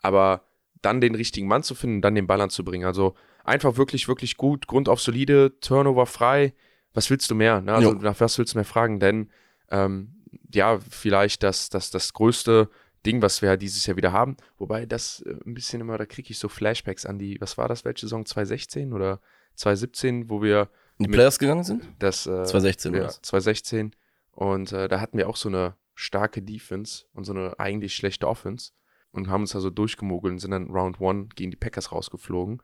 Aber 0.00 0.42
dann 0.82 1.00
den 1.00 1.14
richtigen 1.14 1.46
Mann 1.46 1.62
zu 1.62 1.74
finden, 1.74 2.00
dann 2.00 2.14
den 2.14 2.26
Ball 2.26 2.40
anzubringen. 2.40 2.86
Also 2.86 3.14
einfach 3.44 3.76
wirklich, 3.76 4.08
wirklich 4.08 4.36
gut, 4.36 4.66
Grund 4.66 4.88
auf 4.88 5.00
solide, 5.00 5.58
Turnover 5.60 6.06
frei. 6.06 6.54
Was 6.94 7.10
willst 7.10 7.30
du 7.30 7.34
mehr? 7.34 7.60
Ne? 7.60 7.74
Also 7.74 7.92
Jo. 7.92 7.98
nach 8.00 8.18
was 8.18 8.38
willst 8.38 8.54
du 8.54 8.58
mehr 8.58 8.64
fragen? 8.64 8.98
Denn 8.98 9.30
ähm, 9.70 10.24
ja, 10.52 10.78
vielleicht 10.78 11.42
das, 11.42 11.68
das, 11.70 11.90
das 11.90 12.12
größte 12.12 12.68
Ding, 13.06 13.22
was 13.22 13.40
wir 13.40 13.50
ja 13.50 13.56
dieses 13.56 13.86
Jahr 13.86 13.96
wieder 13.96 14.12
haben. 14.12 14.36
Wobei 14.58 14.86
das 14.86 15.22
äh, 15.22 15.36
ein 15.46 15.54
bisschen 15.54 15.80
immer, 15.80 15.98
da 15.98 16.06
kriege 16.06 16.30
ich 16.30 16.38
so 16.38 16.48
Flashbacks 16.48 17.06
an 17.06 17.18
die, 17.18 17.40
was 17.40 17.56
war 17.56 17.68
das, 17.68 17.84
welche 17.84 18.02
Saison? 18.02 18.26
2016 18.26 18.92
oder 18.92 19.20
2017, 19.54 20.28
wo 20.28 20.42
wir 20.42 20.68
In 20.98 21.04
die 21.04 21.10
Playoffs 21.10 21.38
gegangen 21.38 21.64
sind? 21.64 21.84
das 21.98 22.26
äh, 22.26 22.44
2016 22.44 22.94
ja, 22.94 23.02
war's. 23.02 23.20
2016 23.22 23.92
und 24.32 24.72
äh, 24.72 24.88
da 24.88 25.00
hatten 25.00 25.18
wir 25.18 25.28
auch 25.28 25.36
so 25.36 25.48
eine 25.48 25.76
starke 25.94 26.42
Defense 26.42 27.04
und 27.12 27.24
so 27.24 27.32
eine 27.32 27.58
eigentlich 27.58 27.94
schlechte 27.94 28.28
Offense 28.28 28.72
und 29.12 29.28
haben 29.28 29.42
uns 29.42 29.54
also 29.54 29.70
durchgemogelt 29.70 30.32
und 30.32 30.38
sind 30.38 30.52
dann 30.52 30.70
Round 30.70 31.00
One 31.00 31.28
gegen 31.34 31.50
die 31.50 31.56
Packers 31.56 31.92
rausgeflogen, 31.92 32.62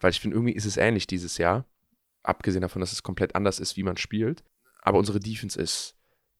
weil 0.00 0.10
ich 0.10 0.20
finde, 0.20 0.36
irgendwie 0.36 0.54
ist 0.54 0.64
es 0.64 0.76
ähnlich 0.76 1.06
dieses 1.06 1.38
Jahr, 1.38 1.66
abgesehen 2.22 2.62
davon, 2.62 2.80
dass 2.80 2.92
es 2.92 3.02
komplett 3.02 3.34
anders 3.34 3.58
ist, 3.58 3.76
wie 3.76 3.82
man 3.82 3.96
spielt, 3.96 4.44
aber 4.80 4.98
unsere 4.98 5.20
Defense 5.20 5.60
ist 5.60 5.97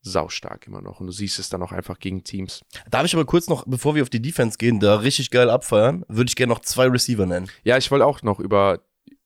saustark 0.09 0.67
immer 0.67 0.81
noch 0.81 1.01
und 1.01 1.07
du 1.07 1.13
siehst 1.13 1.39
es 1.39 1.49
dann 1.49 1.63
auch 1.63 1.73
einfach 1.73 1.99
gegen 1.99 2.25
Teams. 2.25 2.65
Darf 2.91 3.05
ich 3.05 3.15
aber 3.15 3.25
kurz 3.25 3.49
noch, 3.49 3.65
bevor 3.67 3.95
wir 3.95 4.03
auf 4.03 4.11
die 4.11 4.23
Defense 4.23 4.59
gehen, 4.59 4.81
da 4.81 4.97
richtig 4.97 5.31
geil 5.31 5.51
abfeiern, 5.51 6.05
würde 6.09 6.29
ich 6.29 6.37
gerne 6.37 6.53
noch 6.53 6.61
zwei 6.61 6.87
Receiver 6.87 7.27
nennen. 7.27 7.49
Ja, 7.65 7.77
ich 7.77 7.91
wollte 7.91 8.07
auch 8.07 8.23
noch 8.23 8.41
über 8.41 8.81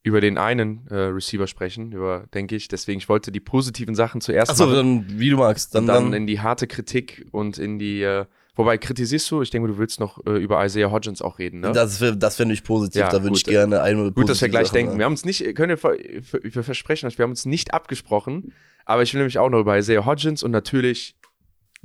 über 0.04 0.20
den 0.20 0.36
einen 0.36 0.86
äh, 0.88 0.94
Receiver 0.94 1.46
sprechen, 1.46 1.92
über, 1.92 2.26
denke 2.34 2.56
ich. 2.56 2.68
Deswegen, 2.68 2.98
ich 2.98 3.08
wollte 3.08 3.30
die 3.30 3.40
positiven 3.40 3.94
Sachen 3.94 4.20
zuerst 4.20 4.50
Achso, 4.50 4.66
machen. 4.66 5.06
dann 5.08 5.20
wie 5.20 5.30
du 5.30 5.36
magst. 5.36 5.74
Dann, 5.74 5.86
dann, 5.86 6.04
dann, 6.04 6.12
in 6.12 6.26
die 6.26 6.40
harte 6.40 6.66
Kritik 6.66 7.26
und 7.30 7.58
in 7.58 7.78
die, 7.78 8.02
äh, 8.02 8.24
wobei 8.56 8.78
kritisierst 8.78 9.30
du, 9.30 9.42
ich 9.42 9.50
denge, 9.50 9.68
du 9.68 9.78
willst 9.78 10.00
noch 10.00 10.18
äh, 10.26 10.30
über 10.38 10.64
Isaiah 10.64 10.90
Hodgins 10.90 11.22
auch 11.22 11.38
reden, 11.38 11.60
ne? 11.60 11.70
das, 11.70 12.02
das 12.16 12.36
fände 12.36 12.52
ich 12.52 12.64
positiv. 12.64 13.00
Ja, 13.00 13.10
da 13.10 13.22
würde 13.22 13.36
ich 13.36 13.44
gerne 13.44 13.80
eine 13.82 14.10
Gut, 14.10 14.28
dass 14.28 14.40
wir 14.40 14.48
gleich 14.48 14.68
Sache 14.68 14.78
denken. 14.78 14.90
sagen. 14.92 14.98
Wir 14.98 15.04
haben 15.04 15.12
uns 15.12 15.24
nicht, 15.24 15.54
können 15.54 15.78
wir, 15.80 15.98
wir 16.42 16.64
versprechen 16.64 17.06
euch, 17.06 17.18
wir 17.18 17.22
haben 17.22 17.30
uns 17.30 17.46
nicht 17.46 17.72
abgesprochen, 17.72 18.52
aber 18.84 19.02
ich 19.02 19.12
will 19.14 19.20
nämlich 19.20 19.38
auch 19.38 19.48
noch 19.50 19.60
über 19.60 19.78
Isaiah 19.78 20.04
Hodgins 20.04 20.42
und 20.42 20.50
natürlich, 20.50 21.16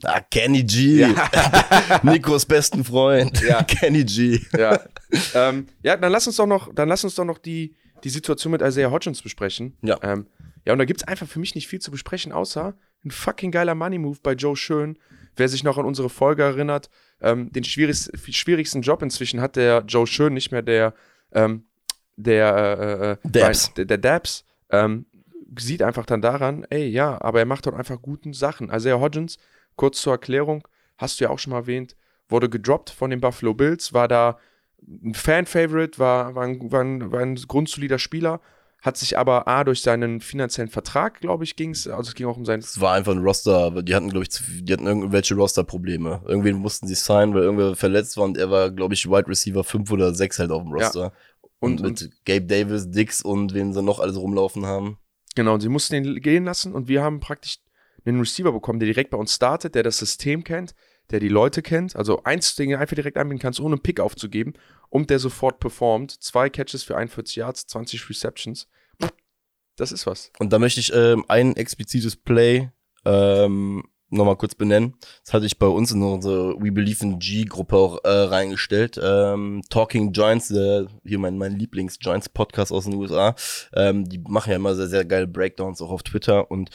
Ah, 0.03 0.19
Kenny 0.21 0.63
G. 0.63 1.07
Nikos 2.03 2.45
besten 2.45 2.83
Freund. 2.83 3.41
Ja. 3.41 3.63
Kenny 3.67 4.03
G. 4.03 4.39
ja, 4.57 4.79
ähm, 5.33 5.67
ja, 5.81 5.97
dann 5.97 6.11
lass 6.11 6.27
uns 6.27 6.35
doch 6.35 6.45
noch, 6.45 6.71
dann 6.73 6.87
lass 6.87 7.03
uns 7.03 7.15
doch 7.15 7.25
noch 7.25 7.39
die, 7.39 7.75
die 8.03 8.09
Situation 8.09 8.51
mit 8.51 8.61
Isaiah 8.61 8.91
Hodgins 8.91 9.21
besprechen. 9.23 9.75
Ja. 9.81 9.97
Ähm, 10.03 10.27
ja, 10.65 10.73
und 10.73 10.79
da 10.79 10.85
gibt 10.85 11.01
es 11.01 11.07
einfach 11.07 11.27
für 11.27 11.39
mich 11.39 11.55
nicht 11.55 11.67
viel 11.67 11.79
zu 11.79 11.89
besprechen, 11.89 12.31
außer 12.31 12.75
ein 13.05 13.11
fucking 13.11 13.51
geiler 13.51 13.73
Money-Move 13.73 14.19
bei 14.21 14.33
Joe 14.33 14.55
Schön. 14.55 14.99
Wer 15.35 15.49
sich 15.49 15.63
noch 15.63 15.77
an 15.77 15.85
unsere 15.85 16.09
Folge 16.09 16.43
erinnert, 16.43 16.89
ähm, 17.21 17.51
den 17.51 17.63
schwierigst, 17.63 18.11
schwierigsten 18.29 18.81
Job 18.81 19.01
inzwischen 19.01 19.39
hat 19.41 19.55
der 19.55 19.83
Joe 19.87 20.05
Schön, 20.05 20.33
nicht 20.33 20.51
mehr 20.51 20.61
der, 20.61 20.93
ähm, 21.31 21.65
der, 22.17 22.55
äh, 22.55 23.11
äh, 23.13 23.17
Dabs. 23.23 23.67
Ryan- 23.69 23.73
der, 23.77 23.85
der 23.85 23.97
Dabs, 23.97 24.45
ähm, 24.71 25.05
sieht 25.59 25.81
einfach 25.81 26.05
dann 26.05 26.21
daran, 26.21 26.65
ey, 26.69 26.87
ja, 26.87 27.21
aber 27.21 27.39
er 27.39 27.45
macht 27.45 27.65
doch 27.67 27.73
einfach 27.73 28.01
guten 28.01 28.33
Sachen. 28.33 28.69
Isaiah 28.71 28.99
Hodgins, 28.99 29.37
kurz 29.75 30.01
zur 30.01 30.13
Erklärung, 30.13 30.67
hast 30.97 31.19
du 31.19 31.25
ja 31.25 31.29
auch 31.29 31.39
schon 31.39 31.51
mal 31.51 31.59
erwähnt, 31.59 31.95
wurde 32.29 32.49
gedroppt 32.49 32.89
von 32.89 33.09
den 33.09 33.21
Buffalo 33.21 33.53
Bills, 33.53 33.93
war 33.93 34.07
da 34.07 34.37
ein 34.87 35.13
Fan-Favorite, 35.13 35.97
war, 35.99 36.35
war, 36.35 36.43
ein, 36.43 36.71
war, 36.71 36.81
ein, 36.81 37.11
war 37.11 37.19
ein 37.21 37.35
grundsolider 37.35 37.99
Spieler, 37.99 38.41
hat 38.81 38.95
sich 38.97 39.17
aber 39.17 39.47
A, 39.47 39.63
durch 39.63 39.81
seinen 39.81 40.21
finanziellen 40.21 40.69
Vertrag, 40.69 41.19
glaube 41.19 41.43
ich, 41.43 41.55
ging 41.55 41.71
es, 41.71 41.87
also 41.87 42.09
es 42.09 42.15
ging 42.15 42.27
auch 42.27 42.37
um 42.37 42.45
sein. 42.45 42.59
Es 42.59 42.79
war 42.79 42.93
einfach 42.93 43.11
ein 43.13 43.17
Roster, 43.23 43.81
die 43.81 43.95
hatten, 43.95 44.09
glaube 44.09 44.25
ich, 44.29 44.63
die 44.63 44.71
hatten 44.71 44.85
irgendwelche 44.85 45.33
Roster-Probleme. 45.35 46.21
Irgendwen 46.27 46.57
mussten 46.57 46.87
sie 46.87 46.93
signen, 46.95 47.33
weil 47.33 47.43
irgendwer 47.43 47.75
verletzt 47.75 48.17
war 48.17 48.25
und 48.25 48.37
er 48.37 48.51
war, 48.51 48.69
glaube 48.71 48.93
ich, 48.93 49.09
Wide 49.09 49.27
Receiver 49.27 49.63
5 49.63 49.91
oder 49.91 50.13
6 50.13 50.39
halt 50.39 50.51
auf 50.51 50.61
dem 50.63 50.71
Roster. 50.73 51.11
Und, 51.59 51.81
Und- 51.81 52.01
mit 52.01 52.11
Gabe 52.25 52.45
Davis, 52.45 52.89
Dix 52.91 53.23
und 53.23 53.53
wen 53.55 53.73
sie 53.73 53.81
noch 53.81 53.99
alles 53.99 54.15
rumlaufen 54.15 54.65
haben. 54.67 54.99
Genau, 55.37 55.59
sie 55.59 55.69
mussten 55.69 55.93
ihn 55.93 56.19
gehen 56.19 56.45
lassen 56.45 56.73
und 56.73 56.87
wir 56.87 57.03
haben 57.03 57.19
praktisch 57.19 57.59
einen 58.05 58.17
Receiver 58.17 58.51
bekommen, 58.51 58.79
der 58.79 58.87
direkt 58.87 59.11
bei 59.11 59.19
uns 59.19 59.35
startet, 59.35 59.75
der 59.75 59.83
das 59.83 59.99
System 59.99 60.43
kennt, 60.43 60.73
der 61.11 61.19
die 61.19 61.27
Leute 61.27 61.61
kennt. 61.61 61.95
Also 61.95 62.23
eins, 62.23 62.55
den 62.55 62.71
du 62.71 62.79
einfach 62.79 62.95
direkt 62.95 63.19
anbieten 63.19 63.39
kannst, 63.39 63.59
ohne 63.59 63.75
einen 63.75 63.83
Pick 63.83 63.99
aufzugeben 63.99 64.53
und 64.89 65.11
der 65.11 65.19
sofort 65.19 65.59
performt. 65.59 66.23
Zwei 66.23 66.49
Catches 66.49 66.81
für 66.81 66.97
41 66.97 67.35
Yards, 67.35 67.67
20 67.67 68.09
Receptions. 68.09 68.67
Das 69.75 69.91
ist 69.91 70.07
was. 70.07 70.31
Und 70.39 70.51
da 70.51 70.57
möchte 70.57 70.79
ich 70.79 70.91
ähm, 70.91 71.23
ein 71.27 71.55
explizites 71.55 72.15
Play 72.15 72.71
ähm, 73.05 73.83
nochmal 74.09 74.37
kurz 74.37 74.55
benennen. 74.55 74.95
Das 75.23 75.33
hatte 75.33 75.45
ich 75.45 75.59
bei 75.59 75.67
uns 75.67 75.91
in 75.91 76.01
unsere 76.01 76.55
We 76.61 76.71
Believe 76.71 77.03
in 77.03 77.19
G-Gruppe 77.19 77.75
auch 77.75 78.03
äh, 78.03 78.09
reingestellt. 78.09 78.99
Ähm, 79.01 79.61
Talking 79.69 80.11
Giants, 80.13 80.47
der, 80.49 80.87
hier 81.03 81.19
mein, 81.19 81.37
mein 81.37 81.57
Lieblings-Giants-Podcast 81.57 82.71
aus 82.71 82.85
den 82.85 82.95
USA, 82.95 83.35
ähm, 83.73 84.07
die 84.07 84.19
machen 84.19 84.51
ja 84.51 84.55
immer 84.55 84.75
sehr, 84.75 84.87
sehr 84.87 85.05
geile 85.05 85.27
Breakdowns 85.27 85.81
auch 85.81 85.91
auf 85.91 86.03
Twitter 86.03 86.49
und 86.49 86.69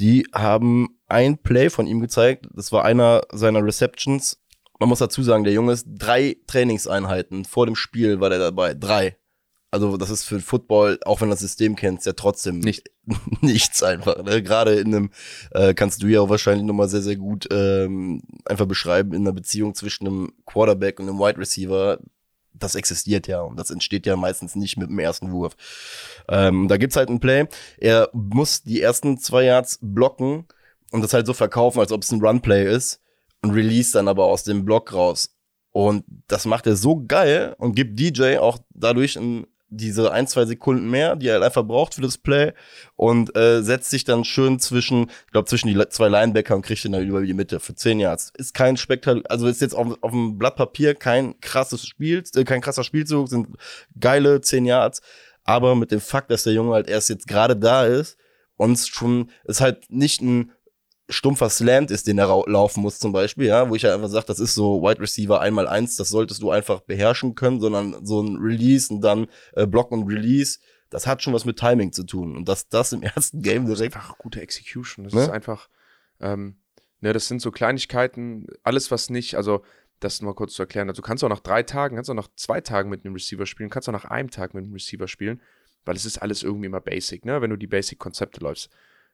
die 0.00 0.26
haben 0.32 0.98
ein 1.06 1.38
Play 1.38 1.70
von 1.70 1.86
ihm 1.86 2.00
gezeigt. 2.00 2.46
Das 2.54 2.72
war 2.72 2.84
einer 2.84 3.22
seiner 3.32 3.64
Receptions. 3.64 4.40
Man 4.78 4.88
muss 4.88 5.00
dazu 5.00 5.22
sagen, 5.22 5.44
der 5.44 5.52
Junge 5.52 5.72
ist 5.72 5.86
drei 5.88 6.36
Trainingseinheiten 6.46 7.44
vor 7.44 7.66
dem 7.66 7.74
Spiel 7.74 8.20
war 8.20 8.30
der 8.30 8.38
dabei. 8.38 8.74
Drei. 8.74 9.16
Also 9.70 9.98
das 9.98 10.08
ist 10.08 10.24
für 10.24 10.40
Football, 10.40 10.98
auch 11.04 11.20
wenn 11.20 11.28
du 11.28 11.34
das 11.34 11.40
System 11.40 11.76
kennst, 11.76 12.06
ja 12.06 12.14
trotzdem 12.14 12.60
Nicht. 12.60 12.90
nichts 13.42 13.82
einfach. 13.82 14.22
Ne? 14.22 14.42
Gerade 14.42 14.74
in 14.74 14.94
einem, 14.94 15.10
äh, 15.50 15.74
kannst 15.74 16.02
du 16.02 16.06
ja 16.06 16.20
auch 16.20 16.30
wahrscheinlich 16.30 16.64
nochmal 16.64 16.88
sehr, 16.88 17.02
sehr 17.02 17.16
gut 17.16 17.48
ähm, 17.50 18.22
einfach 18.46 18.66
beschreiben, 18.66 19.12
in 19.12 19.22
einer 19.22 19.32
Beziehung 19.32 19.74
zwischen 19.74 20.06
einem 20.06 20.32
Quarterback 20.46 21.00
und 21.00 21.08
einem 21.08 21.18
Wide 21.18 21.38
Receiver, 21.38 21.98
das 22.54 22.74
existiert 22.74 23.26
ja 23.26 23.40
und 23.42 23.58
das 23.58 23.70
entsteht 23.70 24.06
ja 24.06 24.16
meistens 24.16 24.54
nicht 24.56 24.76
mit 24.78 24.88
dem 24.88 24.98
ersten 24.98 25.32
Wurf. 25.32 25.54
Ähm, 26.28 26.68
da 26.68 26.76
gibt's 26.76 26.96
halt 26.96 27.08
ein 27.08 27.20
Play. 27.20 27.46
Er 27.78 28.08
muss 28.12 28.62
die 28.62 28.80
ersten 28.80 29.18
zwei 29.18 29.44
Yards 29.44 29.78
blocken 29.82 30.46
und 30.90 31.02
das 31.02 31.12
halt 31.12 31.26
so 31.26 31.34
verkaufen, 31.34 31.80
als 31.80 31.92
ob 31.92 32.02
es 32.02 32.10
ein 32.10 32.20
Runplay 32.20 32.74
ist 32.74 33.00
und 33.42 33.50
release 33.50 33.92
dann 33.92 34.08
aber 34.08 34.24
aus 34.24 34.44
dem 34.44 34.64
Block 34.64 34.92
raus. 34.92 35.34
Und 35.70 36.04
das 36.26 36.46
macht 36.46 36.66
er 36.66 36.76
so 36.76 37.04
geil 37.06 37.54
und 37.58 37.76
gibt 37.76 38.00
DJ 38.00 38.38
auch 38.38 38.58
dadurch 38.70 39.16
ein, 39.16 39.46
diese 39.70 40.12
ein, 40.12 40.26
zwei 40.26 40.46
Sekunden 40.46 40.88
mehr, 40.90 41.16
die 41.16 41.28
er 41.28 41.34
halt 41.34 41.44
einfach 41.44 41.64
braucht 41.64 41.94
für 41.94 42.00
das 42.00 42.18
Play 42.18 42.52
und 42.96 43.36
äh, 43.36 43.62
setzt 43.62 43.90
sich 43.90 44.04
dann 44.04 44.24
schön 44.24 44.58
zwischen, 44.58 45.10
ich 45.26 45.32
glaube, 45.32 45.48
zwischen 45.48 45.68
die 45.68 45.88
zwei 45.90 46.08
Linebacker 46.08 46.54
und 46.54 46.62
kriegt 46.62 46.84
ihn 46.84 46.92
dann 46.92 47.06
über 47.06 47.22
die 47.22 47.34
Mitte 47.34 47.60
für 47.60 47.74
10 47.74 48.00
Yards. 48.00 48.32
Ist 48.36 48.54
kein 48.54 48.76
Spektakel, 48.76 49.26
also 49.28 49.46
ist 49.46 49.60
jetzt 49.60 49.74
auf, 49.74 49.98
auf 50.00 50.10
dem 50.10 50.38
Blatt 50.38 50.56
Papier 50.56 50.94
kein 50.94 51.38
krasses 51.40 51.86
Spiel, 51.86 52.22
äh, 52.34 52.44
kein 52.44 52.60
krasser 52.60 52.84
Spielzug, 52.84 53.28
sind 53.28 53.48
geile 53.98 54.40
10 54.40 54.64
Yards, 54.64 55.02
aber 55.44 55.74
mit 55.74 55.92
dem 55.92 56.00
Fakt, 56.00 56.30
dass 56.30 56.44
der 56.44 56.54
Junge 56.54 56.72
halt 56.72 56.88
erst 56.88 57.10
jetzt 57.10 57.26
gerade 57.26 57.56
da 57.56 57.84
ist 57.84 58.16
und 58.56 58.78
schon, 58.78 59.30
ist 59.44 59.60
halt 59.60 59.90
nicht 59.90 60.20
ein 60.22 60.52
stumpfer 61.08 61.48
Slant 61.48 61.90
ist, 61.90 62.06
den 62.06 62.18
er 62.18 62.44
laufen 62.46 62.82
muss 62.82 62.98
zum 62.98 63.12
Beispiel, 63.12 63.46
ja, 63.46 63.68
wo 63.68 63.74
ich 63.74 63.84
halt 63.84 63.94
einfach 63.94 64.08
sage, 64.08 64.26
das 64.26 64.40
ist 64.40 64.54
so 64.54 64.82
Wide 64.82 65.00
Receiver 65.00 65.40
einmal 65.40 65.66
eins, 65.66 65.96
das 65.96 66.10
solltest 66.10 66.42
du 66.42 66.50
einfach 66.50 66.80
beherrschen 66.80 67.34
können, 67.34 67.60
sondern 67.60 68.04
so 68.04 68.20
ein 68.20 68.36
Release 68.36 68.92
und 68.92 69.00
dann 69.00 69.26
äh, 69.54 69.66
Block 69.66 69.90
und 69.90 70.06
Release, 70.06 70.58
das 70.90 71.06
hat 71.06 71.22
schon 71.22 71.32
was 71.32 71.44
mit 71.44 71.58
Timing 71.58 71.92
zu 71.92 72.04
tun 72.04 72.36
und 72.36 72.48
dass 72.48 72.68
das 72.68 72.92
im 72.92 73.02
ersten 73.14 73.42
Game 73.42 73.64
Das 73.64 73.72
ist 73.72 73.78
direkt 73.78 73.96
einfach 73.96 74.18
gute 74.18 74.40
Execution. 74.40 75.04
Das 75.04 75.14
Ne? 75.14 75.22
ist 75.22 75.28
einfach, 75.30 75.68
ähm, 76.20 76.56
ne, 77.00 77.12
das 77.12 77.26
sind 77.28 77.40
so 77.40 77.50
Kleinigkeiten, 77.50 78.46
alles 78.62 78.90
was 78.90 79.08
nicht, 79.10 79.34
also 79.36 79.62
das 80.00 80.20
mal 80.22 80.34
kurz 80.34 80.52
zu 80.54 80.62
erklären. 80.62 80.88
Also 80.88 81.02
du 81.02 81.06
kannst 81.06 81.24
auch 81.24 81.28
nach 81.28 81.40
drei 81.40 81.62
Tagen, 81.62 81.96
kannst 81.96 82.10
auch 82.10 82.14
nach 82.14 82.28
zwei 82.36 82.60
Tagen 82.60 82.88
mit 82.90 83.04
einem 83.04 83.14
Receiver 83.14 83.46
spielen, 83.46 83.70
kannst 83.70 83.88
auch 83.88 83.92
nach 83.92 84.04
einem 84.04 84.30
Tag 84.30 84.54
mit 84.54 84.64
einem 84.64 84.72
Receiver 84.74 85.08
spielen, 85.08 85.40
weil 85.84 85.96
es 85.96 86.04
ist 86.04 86.18
alles 86.18 86.42
irgendwie 86.42 86.66
immer 86.66 86.80
basic, 86.80 87.24
ne, 87.24 87.40
wenn 87.40 87.50
du 87.50 87.56
die 87.56 87.66
Basic-Konzepte 87.66 88.40
läufst. 88.40 88.68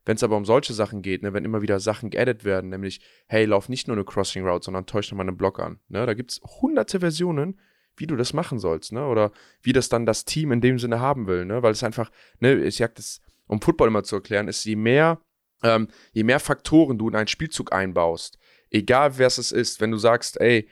Wenn 0.04 0.16
es 0.16 0.22
aber 0.22 0.36
um 0.36 0.44
solche 0.44 0.74
Sachen 0.74 1.02
geht, 1.02 1.22
ne, 1.22 1.32
wenn 1.32 1.44
immer 1.44 1.62
wieder 1.62 1.80
Sachen 1.80 2.10
geaddet 2.10 2.44
werden, 2.44 2.70
nämlich, 2.70 3.00
hey, 3.26 3.44
lauf 3.46 3.68
nicht 3.68 3.88
nur 3.88 3.96
eine 3.96 4.04
Crossing 4.04 4.46
Route, 4.46 4.64
sondern 4.64 4.86
täusch 4.86 5.10
nochmal 5.10 5.28
einen 5.28 5.36
Block 5.36 5.58
an. 5.60 5.80
Ne? 5.88 6.04
Da 6.04 6.14
gibt 6.14 6.32
es 6.32 6.40
hunderte 6.60 7.00
Versionen, 7.00 7.58
wie 7.96 8.06
du 8.06 8.16
das 8.16 8.32
machen 8.32 8.58
sollst, 8.58 8.92
ne? 8.92 9.06
Oder 9.06 9.30
wie 9.62 9.72
das 9.72 9.88
dann 9.88 10.04
das 10.04 10.24
Team 10.24 10.50
in 10.52 10.60
dem 10.60 10.78
Sinne 10.78 11.00
haben 11.00 11.26
will, 11.26 11.44
ne? 11.44 11.62
Weil 11.62 11.72
es 11.72 11.84
einfach, 11.84 12.10
ne, 12.40 12.54
ich 12.64 12.76
sag 12.76 12.96
das, 12.96 13.20
um 13.46 13.60
Football 13.60 13.88
immer 13.88 14.02
zu 14.02 14.16
erklären, 14.16 14.48
ist 14.48 14.64
je 14.64 14.76
mehr, 14.76 15.20
ähm, 15.62 15.88
je 16.12 16.24
mehr 16.24 16.40
Faktoren 16.40 16.98
du 16.98 17.08
in 17.08 17.14
einen 17.14 17.28
Spielzug 17.28 17.72
einbaust, 17.72 18.38
egal 18.70 19.16
wer 19.18 19.28
es 19.28 19.52
ist, 19.52 19.80
wenn 19.80 19.92
du 19.92 19.96
sagst, 19.98 20.40
ey, 20.40 20.68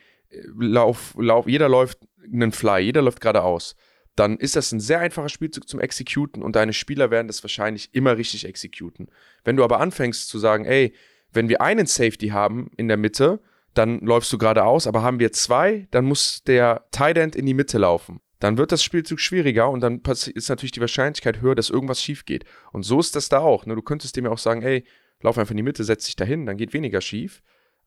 lauf, 0.59 1.15
lauf, 1.19 1.47
jeder 1.47 1.69
läuft 1.69 1.99
einen 2.25 2.53
Fly, 2.53 2.81
jeder 2.81 3.03
läuft 3.03 3.21
geradeaus, 3.21 3.77
dann 4.17 4.37
ist 4.37 4.57
das 4.57 4.73
ein 4.73 4.81
sehr 4.81 5.01
einfacher 5.01 5.29
Spielzug 5.29 5.69
zum 5.69 5.81
Executen 5.81 6.43
und 6.43 6.57
deine 6.57 6.73
Spieler 6.73 7.11
werden 7.11 7.29
das 7.29 7.43
wahrscheinlich 7.43 7.95
immer 7.95 8.17
richtig 8.17 8.45
executen. 8.45 9.09
Wenn 9.45 9.57
du 9.57 9.65
aber 9.65 9.81
anfängst 9.81 10.29
zu 10.29 10.39
sagen, 10.39 10.65
ey, 10.65 10.93
wenn 11.33 11.49
wir 11.49 11.63
einen 11.63 11.87
Safety 11.87 12.29
haben 12.29 12.71
in 12.77 12.89
der 12.89 12.99
Mitte, 12.99 13.41
dann 13.75 14.01
läufst 14.01 14.33
du 14.33 14.39
geradeaus, 14.39 14.87
aber 14.87 15.03
haben 15.03 15.19
wir 15.19 15.33
zwei, 15.33 15.89
dann 15.91 16.05
muss 16.05 16.43
der 16.45 16.85
Tight 16.91 17.17
End 17.17 17.35
in 17.35 17.47
die 17.47 17.55
Mitte 17.55 17.79
laufen. 17.79 18.21
Dann 18.39 18.59
wird 18.59 18.73
das 18.73 18.83
Spielzug 18.83 19.21
schwieriger 19.21 19.71
und 19.71 19.81
dann 19.81 20.03
ist 20.35 20.49
natürlich 20.49 20.73
die 20.73 20.81
Wahrscheinlichkeit 20.81 21.41
höher, 21.41 21.55
dass 21.55 21.71
irgendwas 21.71 22.03
schief 22.03 22.27
geht. 22.27 22.45
Und 22.73 22.83
so 22.83 23.01
ist 23.01 23.17
das 23.17 23.29
da 23.29 23.39
auch. 23.39 23.67
Ne? 23.67 23.77
Du 23.77 23.83
könntest 23.83 24.17
dem 24.17 24.25
ja 24.25 24.31
auch 24.31 24.39
sagen, 24.39 24.63
ey, 24.63 24.85
lauf 25.21 25.39
einfach 25.39 25.53
in 25.53 25.59
die 25.59 25.63
Mitte, 25.63 25.85
setz 25.85 26.07
dich 26.07 26.17
dahin, 26.17 26.45
dann 26.45 26.57
geht 26.57 26.73
weniger 26.73 27.01
schief. 27.01 27.41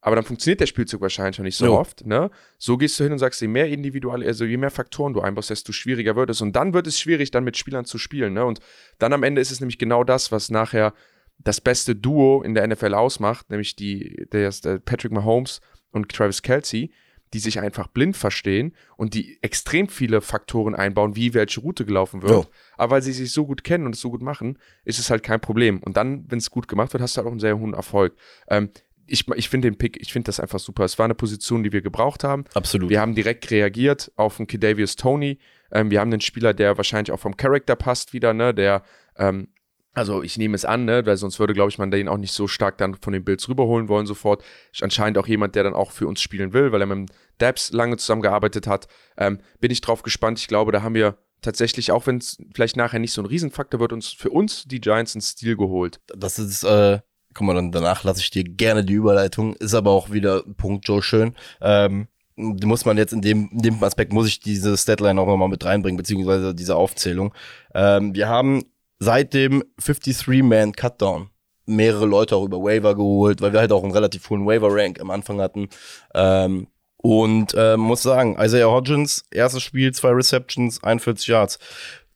Aber 0.05 0.15
dann 0.15 0.23
funktioniert 0.23 0.59
der 0.59 0.67
Spielzug 0.67 1.01
wahrscheinlich 1.01 1.39
noch 1.39 1.45
nicht 1.45 1.57
so 1.57 1.65
Jo. 1.65 1.79
oft. 1.79 2.05
Ne? 2.05 2.29
So 2.59 2.77
gehst 2.77 2.99
du 2.99 3.03
hin 3.05 3.13
und 3.13 3.17
sagst, 3.17 3.41
je 3.41 3.47
mehr 3.47 3.69
individual, 3.69 4.21
also 4.23 4.45
je 4.45 4.55
mehr 4.55 4.69
Faktoren 4.69 5.13
du 5.13 5.21
einbaust, 5.21 5.49
desto 5.49 5.71
schwieriger 5.71 6.15
wird 6.15 6.29
es. 6.29 6.41
Und 6.41 6.55
dann 6.55 6.75
wird 6.75 6.85
es 6.85 6.99
schwierig, 6.99 7.31
dann 7.31 7.43
mit 7.43 7.57
Spielern 7.57 7.85
zu 7.85 7.97
spielen. 7.97 8.33
Ne? 8.33 8.45
Und 8.45 8.59
dann 8.99 9.13
am 9.13 9.23
Ende 9.23 9.41
ist 9.41 9.49
es 9.49 9.61
nämlich 9.61 9.79
genau 9.79 10.03
das, 10.03 10.31
was 10.31 10.51
nachher 10.51 10.93
das 11.39 11.59
beste 11.59 11.95
Duo 11.95 12.43
in 12.43 12.53
der 12.53 12.67
NFL 12.67 12.93
ausmacht, 12.93 13.49
nämlich 13.49 13.75
die, 13.75 14.27
der, 14.31 14.51
der 14.51 14.77
Patrick 14.77 15.11
Mahomes 15.11 15.59
und 15.89 16.07
Travis 16.09 16.43
Kelsey, 16.43 16.91
die 17.33 17.39
sich 17.39 17.59
einfach 17.59 17.87
blind 17.87 18.15
verstehen 18.15 18.75
und 18.97 19.15
die 19.15 19.39
extrem 19.41 19.89
viele 19.89 20.21
Faktoren 20.21 20.75
einbauen, 20.75 21.15
wie 21.15 21.33
welche 21.33 21.61
Route 21.61 21.83
gelaufen 21.83 22.21
wird. 22.21 22.31
Jo. 22.31 22.45
Aber 22.77 22.91
weil 22.91 23.01
sie 23.01 23.11
sich 23.11 23.31
so 23.31 23.47
gut 23.47 23.63
kennen 23.63 23.87
und 23.87 23.95
es 23.95 24.01
so 24.01 24.11
gut 24.11 24.21
machen, 24.21 24.59
ist 24.83 24.99
es 24.99 25.09
halt 25.09 25.23
kein 25.23 25.41
Problem. 25.41 25.81
Und 25.81 25.97
dann, 25.97 26.25
wenn 26.29 26.37
es 26.37 26.51
gut 26.51 26.67
gemacht 26.67 26.93
wird, 26.93 27.01
hast 27.01 27.17
du 27.17 27.17
halt 27.17 27.27
auch 27.27 27.31
einen 27.31 27.39
sehr 27.39 27.57
hohen 27.57 27.73
Erfolg. 27.73 28.15
Ähm, 28.47 28.69
ich 29.07 29.27
ich 29.35 29.49
finde 29.49 29.69
den 29.69 29.77
Pick, 29.77 30.01
ich 30.01 30.11
finde 30.11 30.27
das 30.27 30.39
einfach 30.39 30.59
super. 30.59 30.83
Es 30.83 30.97
war 30.97 31.05
eine 31.05 31.15
Position, 31.15 31.63
die 31.63 31.71
wir 31.71 31.81
gebraucht 31.81 32.23
haben. 32.23 32.45
absolut. 32.53 32.89
Wir 32.89 33.01
haben 33.01 33.15
direkt 33.15 33.49
reagiert 33.51 34.11
auf 34.15 34.37
den 34.37 34.47
Kedavius 34.47 34.95
Tony. 34.95 35.39
Ähm, 35.71 35.91
wir 35.91 35.99
haben 35.99 36.11
einen 36.11 36.21
Spieler, 36.21 36.53
der 36.53 36.77
wahrscheinlich 36.77 37.11
auch 37.11 37.19
vom 37.19 37.37
Charakter 37.37 37.75
passt 37.75 38.13
wieder, 38.13 38.33
ne, 38.33 38.53
der, 38.53 38.83
ähm, 39.17 39.49
also 39.93 40.23
ich 40.23 40.37
nehme 40.37 40.55
es 40.55 40.65
an, 40.65 40.85
ne, 40.85 41.05
weil 41.05 41.17
sonst 41.17 41.39
würde, 41.39 41.53
glaube 41.53 41.69
ich, 41.69 41.77
man 41.77 41.89
den 41.89 42.07
auch 42.07 42.17
nicht 42.17 42.33
so 42.33 42.47
stark 42.47 42.77
dann 42.77 42.95
von 42.95 43.13
den 43.13 43.23
Bills 43.23 43.47
rüberholen 43.47 43.87
wollen 43.87 44.05
sofort. 44.05 44.43
Ist 44.73 44.83
anscheinend 44.83 45.17
auch 45.17 45.27
jemand, 45.27 45.55
der 45.55 45.63
dann 45.63 45.73
auch 45.73 45.91
für 45.91 46.07
uns 46.07 46.21
spielen 46.21 46.53
will, 46.53 46.71
weil 46.71 46.81
er 46.81 46.87
mit 46.87 46.97
dem 46.97 47.15
Dabs 47.37 47.71
lange 47.71 47.97
zusammengearbeitet 47.97 48.67
hat. 48.67 48.87
Ähm, 49.17 49.39
bin 49.59 49.71
ich 49.71 49.81
drauf 49.81 50.03
gespannt. 50.03 50.39
Ich 50.39 50.47
glaube, 50.47 50.71
da 50.71 50.81
haben 50.81 50.95
wir 50.95 51.17
tatsächlich, 51.41 51.91
auch 51.91 52.07
wenn 52.07 52.17
es 52.17 52.37
vielleicht 52.53 52.75
nachher 52.75 52.99
nicht 52.99 53.13
so 53.13 53.21
ein 53.21 53.27
Riesenfaktor 53.27 53.79
wird, 53.79 53.93
uns 53.93 54.09
für 54.09 54.29
uns 54.29 54.65
die 54.65 54.81
Giants 54.81 55.15
einen 55.15 55.21
Stil 55.21 55.55
geholt. 55.55 56.01
Das 56.07 56.39
ist, 56.39 56.63
äh, 56.63 56.99
guck 57.35 57.45
mal, 57.45 57.53
dann 57.53 57.71
danach 57.71 58.03
lasse 58.03 58.21
ich 58.21 58.31
dir 58.31 58.43
gerne 58.43 58.83
die 58.83 58.93
Überleitung. 58.93 59.55
Ist 59.55 59.75
aber 59.75 59.91
auch 59.91 60.11
wieder 60.11 60.41
Punkt, 60.57 60.87
Joe, 60.87 61.03
schön. 61.03 61.35
Ähm, 61.61 62.07
muss 62.37 62.85
man 62.85 62.97
jetzt 62.97 63.13
in 63.13 63.21
dem, 63.21 63.49
in 63.51 63.61
dem 63.61 63.83
Aspekt, 63.83 64.11
muss 64.11 64.27
ich 64.27 64.39
diese 64.39 64.75
Statline 64.75 65.19
auch 65.21 65.27
nochmal 65.27 65.49
mit 65.49 65.63
reinbringen, 65.63 65.97
beziehungsweise 65.97 66.55
diese 66.55 66.75
Aufzählung. 66.75 67.33
Ähm, 67.73 68.15
wir 68.15 68.27
haben 68.27 68.63
seit 68.99 69.33
dem 69.33 69.63
53-Man-Cutdown 69.81 71.29
mehrere 71.65 72.05
Leute 72.05 72.35
auch 72.35 72.45
über 72.45 72.61
Waiver 72.61 72.95
geholt, 72.95 73.41
weil 73.41 73.53
wir 73.53 73.59
halt 73.59 73.71
auch 73.71 73.83
einen 73.83 73.93
relativ 73.93 74.29
hohen 74.29 74.45
Waiver-Rank 74.45 74.99
am 74.99 75.11
Anfang 75.11 75.41
hatten. 75.41 75.69
Ähm, 76.13 76.67
und 76.97 77.53
äh, 77.55 77.77
muss 77.77 78.03
sagen, 78.03 78.37
Isaiah 78.39 78.67
Hodgins, 78.67 79.25
erstes 79.31 79.63
Spiel, 79.63 79.93
zwei 79.93 80.09
Receptions, 80.09 80.83
41 80.83 81.27
Yards. 81.27 81.59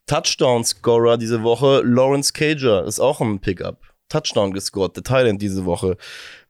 Touchdown-Scorer 0.08 1.18
diese 1.18 1.44
Woche, 1.44 1.82
Lawrence 1.84 2.34
Cager, 2.34 2.86
ist 2.86 3.00
auch 3.00 3.22
ein 3.22 3.40
Pickup. 3.40 3.89
Touchdown 4.10 4.52
gescored, 4.52 4.96
der 4.96 5.04
Thailand 5.04 5.42
diese 5.42 5.66
Woche. 5.66 5.98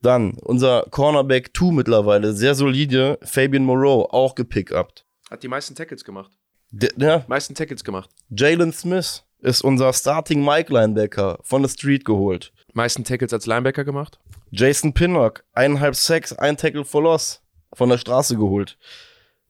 Dann 0.02 0.34
unser 0.42 0.86
Cornerback 0.90 1.52
2 1.56 1.74
mittlerweile, 1.74 2.34
sehr 2.34 2.56
solide, 2.56 3.20
Fabian 3.24 3.66
Moreau, 3.66 4.08
auch 4.10 4.36
gepickupt. 4.36 5.06
Hat 5.30 5.44
die 5.44 5.48
meisten 5.48 5.76
Tackles 5.76 6.04
gemacht. 6.04 6.32
Der, 6.72 6.92
ja, 6.98 7.26
Meisten 7.28 7.56
Tackles 7.56 7.84
gemacht. 7.84 8.10
Jalen 8.30 8.72
Smith 8.72 9.24
ist 9.40 9.62
unser 9.62 9.94
Starting 9.94 10.44
Mike 10.44 10.72
Linebacker 10.72 11.40
von 11.42 11.62
der 11.62 11.70
Street 11.70 12.06
geholt. 12.06 12.52
Meisten 12.74 13.04
Tackles 13.04 13.34
als 13.34 13.46
Linebacker 13.46 13.84
gemacht. 13.84 14.20
Jason 14.52 14.94
Pinnock, 14.94 15.44
eineinhalb 15.54 15.96
Sacks, 15.96 16.34
ein 16.34 16.58
Tackle 16.58 16.86
for 16.86 17.04
Loss 17.04 17.42
von 17.74 17.90
der 17.90 17.98
Straße 17.98 18.36
geholt. 18.36 18.78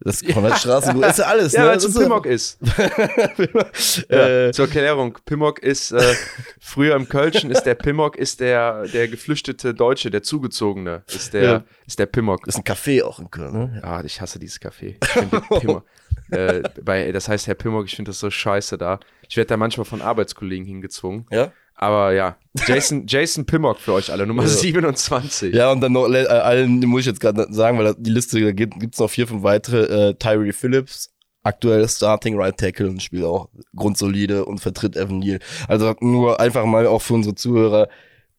Das 0.01 0.23
Konradstraße 0.33 0.91
ist 0.91 1.19
ja 1.19 1.25
alles, 1.25 1.51
Ja, 1.53 1.63
ne? 1.63 1.69
weil 1.69 1.77
es 1.77 1.85
ein 1.85 1.89
ist 1.91 1.99
Pimmock 1.99 2.25
ist. 2.25 2.57
Äh, 4.09 4.45
Ja, 4.47 4.51
zur 4.53 4.65
Erklärung, 4.65 5.17
Pimmock 5.25 5.59
ist 5.59 5.91
äh, 5.91 6.13
früher 6.59 6.95
im 6.95 7.07
Kölschen 7.09 7.51
ist 7.51 7.63
der 7.63 7.75
Pimmock 7.75 8.15
ist 8.15 8.39
der 8.39 8.83
der 8.87 9.07
geflüchtete 9.07 9.73
Deutsche, 9.73 10.09
der 10.11 10.23
zugezogene 10.23 11.03
ist 11.07 11.33
der 11.33 11.43
Ja. 11.43 11.63
ist 11.85 11.99
der 11.99 12.05
Pimmock. 12.05 12.45
Das 12.45 12.55
ist 12.55 12.59
ein 12.59 12.63
Café 12.75 13.03
auch 13.03 13.19
in 13.19 13.29
Köln, 13.29 13.53
ne? 13.53 13.79
Ah, 13.83 14.01
ich 14.05 14.21
hasse 14.21 14.39
dieses 14.39 14.61
Café. 14.61 14.95
Ich 15.01 15.09
finde 15.09 15.41
Pimmock. 15.59 15.85
äh, 16.31 16.63
bei, 16.81 17.11
das 17.11 17.27
heißt 17.27 17.47
Herr 17.47 17.55
Pimmock, 17.55 17.85
ich 17.85 17.95
finde 17.95 18.09
das 18.09 18.19
so 18.19 18.29
scheiße 18.29 18.77
da. 18.77 18.99
Ich 19.27 19.37
werde 19.37 19.49
da 19.49 19.57
manchmal 19.57 19.85
von 19.85 20.01
Arbeitskollegen 20.01 20.65
hingezwungen. 20.65 21.25
Ja? 21.31 21.51
Aber 21.81 22.11
ja, 22.11 22.35
Jason, 22.67 23.05
Jason 23.07 23.45
Pimmock 23.45 23.79
für 23.79 23.93
euch 23.93 24.11
alle, 24.11 24.27
Nummer 24.27 24.43
Ja. 24.43 24.49
27. 24.49 25.55
Ja, 25.55 25.71
und 25.71 25.79
dann 25.79 25.93
noch 25.93 26.09
äh, 26.09 26.25
allen, 26.25 26.81
muss 26.81 27.01
ich 27.01 27.05
jetzt 27.07 27.21
gerade 27.21 27.47
sagen, 27.51 27.79
weil 27.79 27.95
die 27.97 28.09
Liste, 28.09 28.37
da 28.41 28.51
gibt 28.51 28.75
es 28.93 28.99
noch 28.99 29.09
vier, 29.09 29.27
fünf 29.27 29.43
weitere. 29.43 30.09
Äh, 30.09 30.13
Tyree 30.15 30.51
Phillips, 30.51 31.13
aktuell 31.41 31.87
Starting 31.87 32.37
Right 32.37 32.57
Tackle 32.57 32.89
und 32.89 33.01
spielt 33.01 33.23
auch 33.23 33.47
grundsolide 33.77 34.43
und 34.43 34.59
vertritt 34.59 34.97
Evan 34.97 35.19
Neal. 35.19 35.39
Also 35.69 35.95
nur 36.01 36.41
einfach 36.41 36.65
mal 36.65 36.85
auch 36.85 37.01
für 37.01 37.13
unsere 37.13 37.35
Zuhörer, 37.35 37.87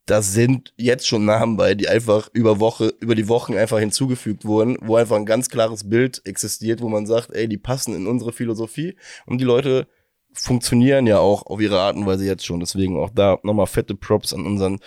da 0.04 0.20
sind 0.20 0.74
jetzt 0.76 1.06
schon 1.08 1.24
Namen 1.24 1.56
bei, 1.56 1.74
die 1.74 1.88
einfach 1.88 2.28
über 2.34 2.60
Woche, 2.60 2.92
über 3.00 3.14
die 3.14 3.28
Wochen 3.28 3.56
einfach 3.56 3.78
hinzugefügt 3.78 4.44
wurden, 4.44 4.76
wo 4.82 4.96
einfach 4.96 5.16
ein 5.16 5.24
ganz 5.24 5.48
klares 5.48 5.88
Bild 5.88 6.20
existiert, 6.26 6.82
wo 6.82 6.90
man 6.90 7.06
sagt, 7.06 7.30
ey, 7.32 7.48
die 7.48 7.58
passen 7.58 7.94
in 7.94 8.06
unsere 8.06 8.32
Philosophie 8.32 8.96
und 9.24 9.38
die 9.38 9.44
Leute 9.44 9.86
funktionieren 10.32 11.06
ja 11.06 11.18
auch 11.18 11.46
auf 11.46 11.60
ihre 11.60 11.80
Art 11.80 11.96
und 11.96 12.06
Weise 12.06 12.24
jetzt 12.24 12.46
schon. 12.46 12.60
Deswegen 12.60 12.98
auch 12.98 13.10
da 13.10 13.38
nochmal 13.42 13.66
fette 13.66 13.94
Props 13.94 14.32
an 14.32 14.46
unseren 14.46 14.80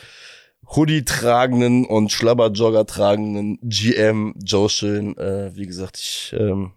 Hoodie 0.76 1.04
tragenden 1.04 1.86
und 1.86 2.12
Schlabberjogger 2.12 2.86
tragenden 2.86 3.60
GM 3.62 4.34
Joe 4.44 4.70
Schön. 4.70 5.18
Äh, 5.18 5.56
wie 5.56 5.66
gesagt, 5.66 6.00
ich 6.00 6.34
ähm, 6.38 6.72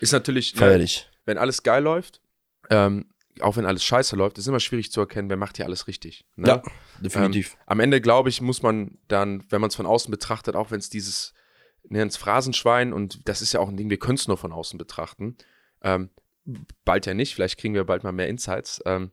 Ist 0.00 0.12
natürlich, 0.12 0.52
feier 0.54 0.78
ne, 0.78 0.86
wenn 1.24 1.38
alles 1.38 1.62
geil 1.62 1.82
läuft, 1.82 2.20
ähm, 2.70 3.06
auch 3.40 3.56
wenn 3.56 3.66
alles 3.66 3.84
scheiße 3.84 4.16
läuft, 4.16 4.38
ist 4.38 4.46
immer 4.46 4.60
schwierig 4.60 4.92
zu 4.92 5.00
erkennen, 5.00 5.30
wer 5.30 5.36
macht 5.36 5.56
hier 5.56 5.66
alles 5.66 5.86
richtig. 5.86 6.26
Ne? 6.36 6.48
Ja, 6.48 6.62
definitiv. 7.00 7.56
Am 7.66 7.80
Ende, 7.80 8.00
glaube 8.00 8.28
ich, 8.28 8.40
muss 8.40 8.62
man 8.62 8.98
dann, 9.08 9.44
wenn 9.48 9.60
man 9.60 9.68
es 9.68 9.76
von 9.76 9.86
außen 9.86 10.10
betrachtet, 10.10 10.54
auch 10.54 10.70
wenn 10.70 10.80
es 10.80 10.90
dieses, 10.90 11.32
nennen 11.88 12.08
es 12.08 12.16
Phrasenschwein 12.16 12.92
und 12.92 13.26
das 13.28 13.40
ist 13.40 13.52
ja 13.52 13.60
auch 13.60 13.68
ein 13.68 13.76
Ding, 13.76 13.88
wir 13.88 13.98
können 13.98 14.16
es 14.16 14.28
nur 14.28 14.36
von 14.36 14.52
außen 14.52 14.78
betrachten. 14.78 15.36
Ähm, 15.82 16.10
bald 16.84 17.06
ja 17.06 17.14
nicht, 17.14 17.34
vielleicht 17.34 17.58
kriegen 17.58 17.74
wir 17.74 17.84
bald 17.84 18.04
mal 18.04 18.12
mehr 18.12 18.28
Insights. 18.28 18.82
Ähm, 18.86 19.10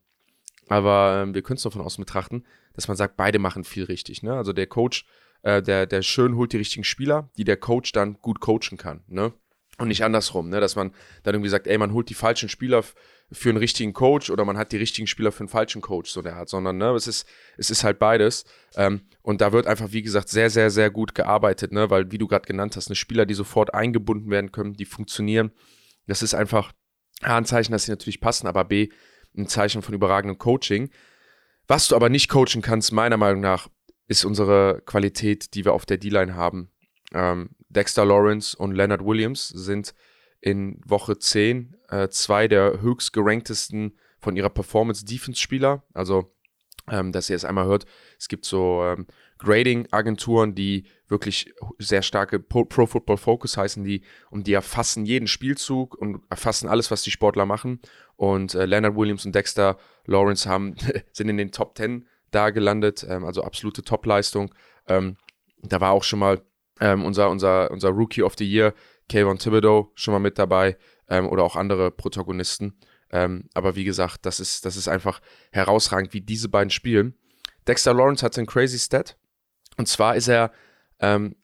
aber 0.68 1.24
ähm, 1.24 1.34
wir 1.34 1.42
können 1.42 1.58
es 1.58 1.64
nur 1.64 1.72
von 1.72 1.82
außen 1.82 2.04
betrachten, 2.04 2.44
dass 2.74 2.88
man 2.88 2.98
sagt, 2.98 3.18
beide 3.18 3.40
machen 3.40 3.64
viel 3.64 3.86
richtig. 3.86 4.24
Ne? 4.24 4.34
Also 4.34 4.54
der 4.54 4.68
Coach, 4.68 5.06
äh, 5.42 5.62
der, 5.62 5.86
der 5.86 6.02
schön 6.02 6.36
holt 6.36 6.54
die 6.54 6.58
richtigen 6.58 6.84
Spieler, 6.84 7.30
die 7.38 7.44
der 7.44 7.58
Coach 7.58 7.92
dann 7.92 8.14
gut 8.22 8.40
coachen 8.40 8.78
kann. 8.78 9.04
Ne? 9.08 9.34
Und 9.78 9.88
nicht 9.88 10.04
andersrum, 10.04 10.50
ne? 10.50 10.60
dass 10.60 10.76
man 10.76 10.92
dann 11.24 11.36
irgendwie 11.36 11.50
sagt, 11.50 11.66
ey, 11.66 11.78
man 11.78 11.94
holt 11.94 12.10
die 12.10 12.14
falschen 12.14 12.50
Spieler 12.50 12.84
für 13.32 13.50
einen 13.50 13.58
richtigen 13.58 13.94
Coach 13.94 14.30
oder 14.30 14.44
man 14.44 14.58
hat 14.58 14.72
die 14.72 14.78
richtigen 14.78 15.08
Spieler 15.08 15.32
für 15.32 15.42
einen 15.42 15.50
falschen 15.50 15.82
Coach, 15.82 16.12
so 16.12 16.22
der 16.22 16.36
hat, 16.36 16.50
sondern 16.50 16.78
ne, 16.78 16.90
es 16.92 17.08
ist, 17.08 17.28
es 17.58 17.70
ist 17.70 17.84
halt 17.84 18.00
beides. 18.00 18.44
Ähm, 18.76 19.02
und 19.22 19.42
da 19.42 19.52
wird 19.52 19.68
einfach, 19.68 19.92
wie 19.92 20.02
gesagt, 20.02 20.30
sehr, 20.30 20.50
sehr, 20.50 20.70
sehr 20.70 20.90
gut 20.90 21.16
gearbeitet, 21.16 21.72
ne? 21.72 21.90
weil, 21.90 22.12
wie 22.12 22.18
du 22.18 22.28
gerade 22.28 22.48
genannt 22.48 22.76
hast, 22.76 22.88
eine 22.88 22.96
Spieler, 22.96 23.26
die 23.26 23.36
sofort 23.36 23.74
eingebunden 23.74 24.30
werden 24.30 24.52
können, 24.52 24.74
die 24.74 24.86
funktionieren. 24.86 25.52
Das 26.08 26.24
ist 26.24 26.34
einfach 26.34 26.72
A, 27.22 27.38
ein 27.38 27.46
Zeichen, 27.46 27.72
dass 27.72 27.86
sie 27.86 27.92
natürlich 27.92 28.22
passen, 28.22 28.48
aber 28.48 28.66
B, 28.66 28.90
ein 29.38 29.48
Zeichen 29.48 29.82
von 29.82 29.94
überragendem 29.94 30.38
Coaching. 30.38 30.90
Was 31.68 31.88
du 31.88 31.96
aber 31.96 32.10
nicht 32.10 32.30
coachen 32.30 32.62
kannst, 32.62 32.92
meiner 32.92 33.18
Meinung 33.18 33.42
nach, 33.42 33.70
ist 34.08 34.26
unsere 34.26 34.82
Qualität, 34.86 35.54
die 35.54 35.66
wir 35.66 35.74
auf 35.74 35.86
der 35.86 35.98
D-Line 35.98 36.36
haben. 36.36 36.72
Ähm, 37.14 37.52
Dexter 37.70 38.06
Lawrence 38.06 38.58
und 38.58 38.74
Leonard 38.74 39.06
Williams 39.06 39.48
sind 39.50 39.94
in 40.42 40.82
Woche 40.86 41.20
10 41.20 41.76
äh, 41.90 42.10
zwei 42.10 42.48
der 42.48 42.82
höchst 42.82 43.14
geranktesten 43.14 43.98
von 44.20 44.36
ihrer 44.36 44.50
Performance-Defense-Spieler. 44.50 45.84
Also, 45.94 46.36
ähm, 46.90 47.12
dass 47.12 47.30
ihr 47.30 47.36
es 47.36 47.46
einmal 47.46 47.66
hört, 47.66 47.86
es 48.18 48.28
gibt 48.28 48.46
so 48.46 48.84
ähm, 48.84 49.06
Grading-Agenturen, 49.40 50.54
die 50.54 50.86
wirklich 51.08 51.54
sehr 51.80 52.02
starke 52.02 52.40
Pro, 52.40 52.66
Football 52.86 53.18
Focus 53.18 53.58
heißen, 53.58 53.84
die 53.84 54.04
und 54.30 54.48
die 54.48 54.54
erfassen 54.54 55.06
jeden 55.06 55.28
Spielzug 55.28 55.96
und 55.96 56.22
erfassen 56.30 56.70
alles, 56.70 56.92
was 56.92 57.02
die 57.04 57.12
Sportler 57.12 57.46
machen. 57.46 57.80
Und 58.16 58.54
äh, 58.54 58.66
Leonard 58.66 58.96
Williams 58.96 59.26
und 59.26 59.34
Dexter 59.34 59.78
Lawrence 60.06 60.48
haben, 60.48 60.76
sind 61.12 61.30
in 61.30 61.38
den 61.38 61.52
Top 61.52 61.78
10 61.78 62.06
da 62.32 62.50
gelandet, 62.52 63.06
ähm, 63.10 63.26
also 63.26 63.44
absolute 63.44 63.82
Top-Leistung. 63.82 64.54
Ähm, 64.88 65.18
da 65.62 65.82
war 65.82 65.92
auch 65.92 66.04
schon 66.04 66.20
mal 66.20 66.42
ähm, 66.80 67.04
unser, 67.06 67.30
unser, 67.30 67.72
unser 67.72 67.90
Rookie 67.90 68.24
of 68.24 68.36
the 68.38 68.46
Year, 68.46 68.74
Kayvon 69.08 69.40
Thibodeau, 69.40 69.92
schon 69.96 70.14
mal 70.14 70.20
mit 70.20 70.38
dabei 70.38 70.78
ähm, 71.08 71.28
oder 71.28 71.44
auch 71.44 71.56
andere 71.56 71.92
Protagonisten. 71.92 72.78
Ähm, 73.12 73.50
aber 73.54 73.76
wie 73.76 73.86
gesagt, 73.86 74.26
das 74.26 74.40
ist, 74.40 74.66
das 74.66 74.76
ist 74.76 74.88
einfach 74.88 75.22
herausragend, 75.52 76.14
wie 76.14 76.22
diese 76.22 76.50
beiden 76.50 76.70
spielen. 76.70 77.16
Dexter 77.68 77.94
Lawrence 77.94 78.24
hat 78.24 78.38
einen 78.38 78.48
crazy 78.48 78.78
Stat. 78.78 79.18
Und 79.80 79.88
zwar 79.88 80.18
ist 80.18 80.28
er 80.28 80.52
ähm, 81.00 81.38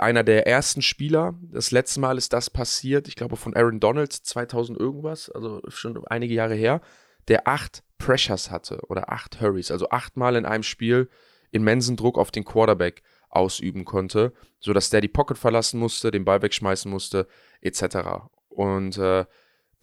einer 0.00 0.24
der 0.24 0.46
ersten 0.46 0.80
Spieler. 0.80 1.38
Das 1.42 1.72
letzte 1.72 2.00
Mal 2.00 2.16
ist 2.16 2.32
das 2.32 2.48
passiert, 2.48 3.06
ich 3.06 3.16
glaube 3.16 3.36
von 3.36 3.54
Aaron 3.54 3.80
Donald 3.80 4.14
2000 4.14 4.80
irgendwas, 4.80 5.28
also 5.28 5.60
schon 5.68 6.02
einige 6.06 6.32
Jahre 6.32 6.54
her, 6.54 6.80
der 7.28 7.46
acht 7.46 7.84
Pressures 7.98 8.50
hatte 8.50 8.80
oder 8.88 9.12
acht 9.12 9.42
Hurries, 9.42 9.70
also 9.70 9.90
achtmal 9.90 10.36
in 10.36 10.46
einem 10.46 10.62
Spiel 10.62 11.10
immensen 11.50 11.98
Druck 11.98 12.16
auf 12.16 12.30
den 12.30 12.46
Quarterback 12.46 13.02
ausüben 13.28 13.84
konnte, 13.84 14.32
sodass 14.58 14.88
der 14.88 15.02
die 15.02 15.08
Pocket 15.08 15.36
verlassen 15.36 15.78
musste, 15.78 16.10
den 16.10 16.24
Ball 16.24 16.40
wegschmeißen 16.40 16.90
musste, 16.90 17.28
etc. 17.60 18.30
Und 18.48 18.96
äh, 18.96 19.26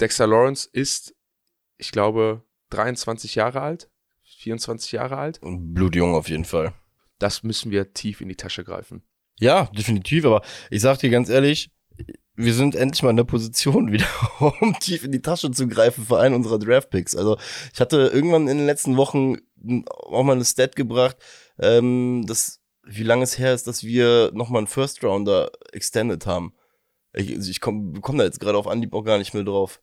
Dexter 0.02 0.26
Lawrence 0.26 0.68
ist, 0.72 1.16
ich 1.78 1.92
glaube, 1.92 2.42
23 2.72 3.36
Jahre 3.36 3.62
alt, 3.62 3.92
24 4.24 4.94
Jahre 4.94 5.18
alt. 5.18 5.40
Blutjung 5.44 6.16
auf 6.16 6.28
jeden 6.28 6.46
Fall. 6.46 6.74
Das 7.20 7.44
müssen 7.44 7.72
wir 7.72 7.94
tief 7.94 8.22
in 8.22 8.30
die 8.30 8.36
Tasche 8.36 8.64
greifen. 8.64 9.04
Ja, 9.40 9.66
definitiv, 9.66 10.26
aber 10.26 10.42
ich 10.70 10.82
sag 10.82 10.98
dir 11.00 11.10
ganz 11.10 11.30
ehrlich, 11.30 11.72
wir 12.36 12.54
sind 12.54 12.76
endlich 12.76 13.04
mal 13.04 13.10
in 13.10 13.18
der 13.18 13.26
Position 13.26 13.92
wieder, 13.92 14.08
um 14.40 14.78
tief 14.80 15.04
in 15.04 15.12
die 15.12 15.22
Tasche 15.22 15.52
zu 15.52 15.68
greifen 15.68 16.06
für 16.06 16.20
einen 16.20 16.36
unserer 16.36 16.60
Draftpicks. 16.60 17.16
Also 17.16 17.38
ich 17.74 17.80
hatte 17.80 18.12
irgendwann 18.14 18.48
in 18.48 18.58
den 18.58 18.66
letzten 18.66 18.98
Wochen 18.98 19.38
auch 19.86 20.24
mal 20.24 20.34
eine 20.34 20.46
Stat 20.46 20.76
gebracht, 20.76 21.18
ähm, 21.60 22.26
dass, 22.26 22.62
wie 22.84 23.04
lange 23.04 23.24
es 23.24 23.38
her 23.38 23.54
ist, 23.54 23.68
dass 23.68 23.84
wir 23.84 24.32
nochmal 24.34 24.60
einen 24.60 24.68
First 24.68 25.04
Rounder 25.04 25.52
extended 25.74 26.26
haben. 26.26 26.54
Ich, 27.14 27.36
also 27.36 27.52
ich 27.52 27.60
komme 27.60 28.00
komm 28.02 28.18
da 28.18 28.24
jetzt 28.24 28.40
gerade 28.40 28.58
auf 28.58 28.68
Anhieb 28.68 28.94
auch 28.94 29.04
gar 29.04 29.18
nicht 29.18 29.34
mehr 29.34 29.44
drauf. 29.44 29.82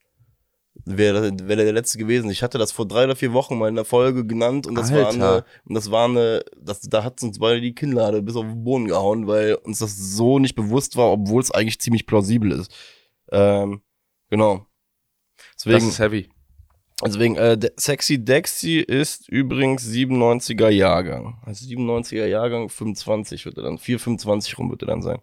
Wäre 0.84 1.32
wär 1.42 1.56
der 1.56 1.72
letzte 1.72 1.98
gewesen. 1.98 2.30
Ich 2.30 2.42
hatte 2.42 2.58
das 2.58 2.70
vor 2.70 2.86
drei 2.86 3.04
oder 3.04 3.16
vier 3.16 3.32
Wochen 3.32 3.58
mal 3.58 3.68
in 3.68 3.74
der 3.74 3.84
Folge 3.84 4.26
genannt 4.26 4.66
und 4.66 4.74
das 4.74 4.92
war 4.92 5.06
Alter. 5.06 5.32
eine, 5.32 5.44
und 5.64 5.74
das 5.74 5.90
war 5.90 6.04
eine, 6.08 6.44
das, 6.60 6.80
da 6.82 7.02
hat 7.02 7.22
uns 7.22 7.38
beide 7.38 7.60
die 7.60 7.74
Kinnlade 7.74 8.22
bis 8.22 8.36
auf 8.36 8.44
den 8.44 8.62
Boden 8.62 8.86
gehauen, 8.86 9.26
weil 9.26 9.54
uns 9.54 9.78
das 9.78 9.96
so 9.96 10.38
nicht 10.38 10.54
bewusst 10.54 10.96
war, 10.96 11.10
obwohl 11.10 11.40
es 11.42 11.50
eigentlich 11.50 11.80
ziemlich 11.80 12.06
plausibel 12.06 12.52
ist. 12.52 12.70
Ähm, 13.32 13.80
genau. 14.28 14.66
Das 15.36 15.64
Deswegen, 15.64 15.88
ist 15.88 15.98
heavy. 15.98 16.28
deswegen 17.04 17.36
äh, 17.36 17.58
Sexy 17.78 18.24
Dexy 18.24 18.78
ist 18.78 19.28
übrigens 19.28 19.86
97er 19.88 20.68
Jahrgang. 20.68 21.38
Also 21.44 21.66
97er 21.66 22.26
Jahrgang, 22.26 22.68
25 22.68 23.46
wird 23.46 23.56
er 23.56 23.64
dann, 23.64 23.78
4, 23.78 23.98
25 23.98 24.58
rum 24.58 24.70
wird 24.70 24.82
er 24.82 24.88
dann 24.88 25.02
sein. 25.02 25.20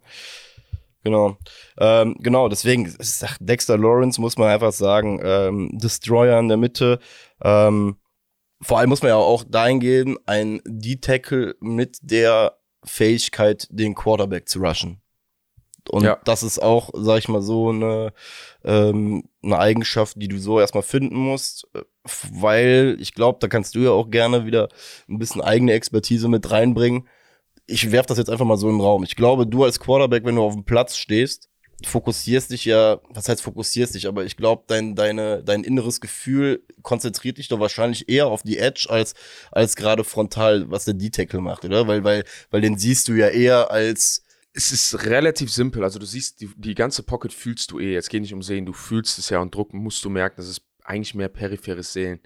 Genau. 1.04 1.36
Ähm, 1.78 2.16
genau, 2.20 2.48
deswegen, 2.48 2.92
Dexter 3.40 3.76
Lawrence 3.78 4.20
muss 4.20 4.38
man 4.38 4.48
einfach 4.48 4.72
sagen, 4.72 5.20
ähm, 5.22 5.70
Destroyer 5.74 6.38
in 6.38 6.48
der 6.48 6.56
Mitte. 6.56 6.98
Ähm, 7.42 7.96
vor 8.62 8.78
allem 8.78 8.88
muss 8.88 9.02
man 9.02 9.10
ja 9.10 9.16
auch 9.16 9.44
dahin 9.46 9.80
gehen, 9.80 10.16
ein 10.24 10.62
D-Tackle 10.66 11.56
mit 11.60 11.98
der 12.00 12.56
Fähigkeit, 12.84 13.68
den 13.70 13.94
Quarterback 13.94 14.48
zu 14.48 14.60
rushen. 14.60 15.02
Und 15.90 16.04
Ja. 16.04 16.18
das 16.24 16.42
ist 16.42 16.62
auch, 16.62 16.90
sag 16.94 17.18
ich 17.18 17.28
mal, 17.28 17.42
so 17.42 17.68
eine, 17.68 18.14
ähm, 18.64 19.24
eine 19.42 19.58
Eigenschaft, 19.58 20.16
die 20.20 20.28
du 20.28 20.38
so 20.38 20.58
erstmal 20.58 20.82
finden 20.82 21.16
musst, 21.16 21.68
äh, 21.74 21.82
weil 22.32 22.96
ich 23.00 23.12
glaube, 23.12 23.38
da 23.40 23.48
kannst 23.48 23.74
du 23.74 23.80
ja 23.80 23.90
auch 23.90 24.08
gerne 24.10 24.46
wieder 24.46 24.68
ein 25.08 25.18
bisschen 25.18 25.42
eigene 25.42 25.72
Expertise 25.72 26.28
mit 26.28 26.50
reinbringen. 26.50 27.06
Ich 27.66 27.90
werf 27.90 28.06
das 28.06 28.18
jetzt 28.18 28.30
einfach 28.30 28.44
mal 28.44 28.56
so 28.56 28.68
in 28.68 28.76
den 28.76 28.82
Raum. 28.82 29.04
Ich 29.04 29.16
glaube, 29.16 29.46
du 29.46 29.64
als 29.64 29.80
Quarterback, 29.80 30.24
wenn 30.24 30.36
du 30.36 30.42
auf 30.42 30.54
dem 30.54 30.64
Platz 30.64 30.96
stehst, 30.96 31.48
fokussierst 31.84 32.50
dich 32.50 32.64
ja, 32.64 33.00
was 33.10 33.28
heißt 33.28 33.42
fokussierst 33.42 33.94
dich, 33.94 34.06
aber 34.06 34.24
ich 34.24 34.36
glaube, 34.36 34.64
dein, 34.66 34.94
deine, 34.94 35.42
dein 35.42 35.64
inneres 35.64 36.00
Gefühl 36.00 36.62
konzentriert 36.82 37.38
dich 37.38 37.48
doch 37.48 37.60
wahrscheinlich 37.60 38.08
eher 38.08 38.28
auf 38.28 38.42
die 38.42 38.58
Edge 38.58 38.86
als, 38.88 39.14
als 39.50 39.76
gerade 39.76 40.04
frontal, 40.04 40.70
was 40.70 40.84
der 40.84 40.94
D-Tackle 40.94 41.40
macht, 41.40 41.64
oder? 41.64 41.86
Weil, 41.86 42.04
weil, 42.04 42.24
weil 42.50 42.60
den 42.60 42.78
siehst 42.78 43.08
du 43.08 43.12
ja 43.14 43.28
eher 43.28 43.70
als, 43.70 44.22
Es 44.52 44.70
ist 44.70 45.06
relativ 45.06 45.50
simpel. 45.50 45.82
Also 45.82 45.98
du 45.98 46.06
siehst, 46.06 46.40
die, 46.40 46.50
die 46.56 46.74
ganze 46.74 47.02
Pocket 47.02 47.32
fühlst 47.32 47.70
du 47.72 47.80
eh. 47.80 47.92
Jetzt 47.92 48.08
geht 48.08 48.22
nicht 48.22 48.34
um 48.34 48.42
Sehen, 48.42 48.66
du 48.66 48.72
fühlst 48.72 49.18
es 49.18 49.28
ja 49.30 49.40
und 49.40 49.54
Druck 49.54 49.74
musst 49.74 50.04
du 50.04 50.10
merken, 50.10 50.36
das 50.36 50.48
ist 50.48 50.62
eigentlich 50.84 51.14
mehr 51.14 51.28
peripheres 51.28 51.92
Sehen. 51.92 52.20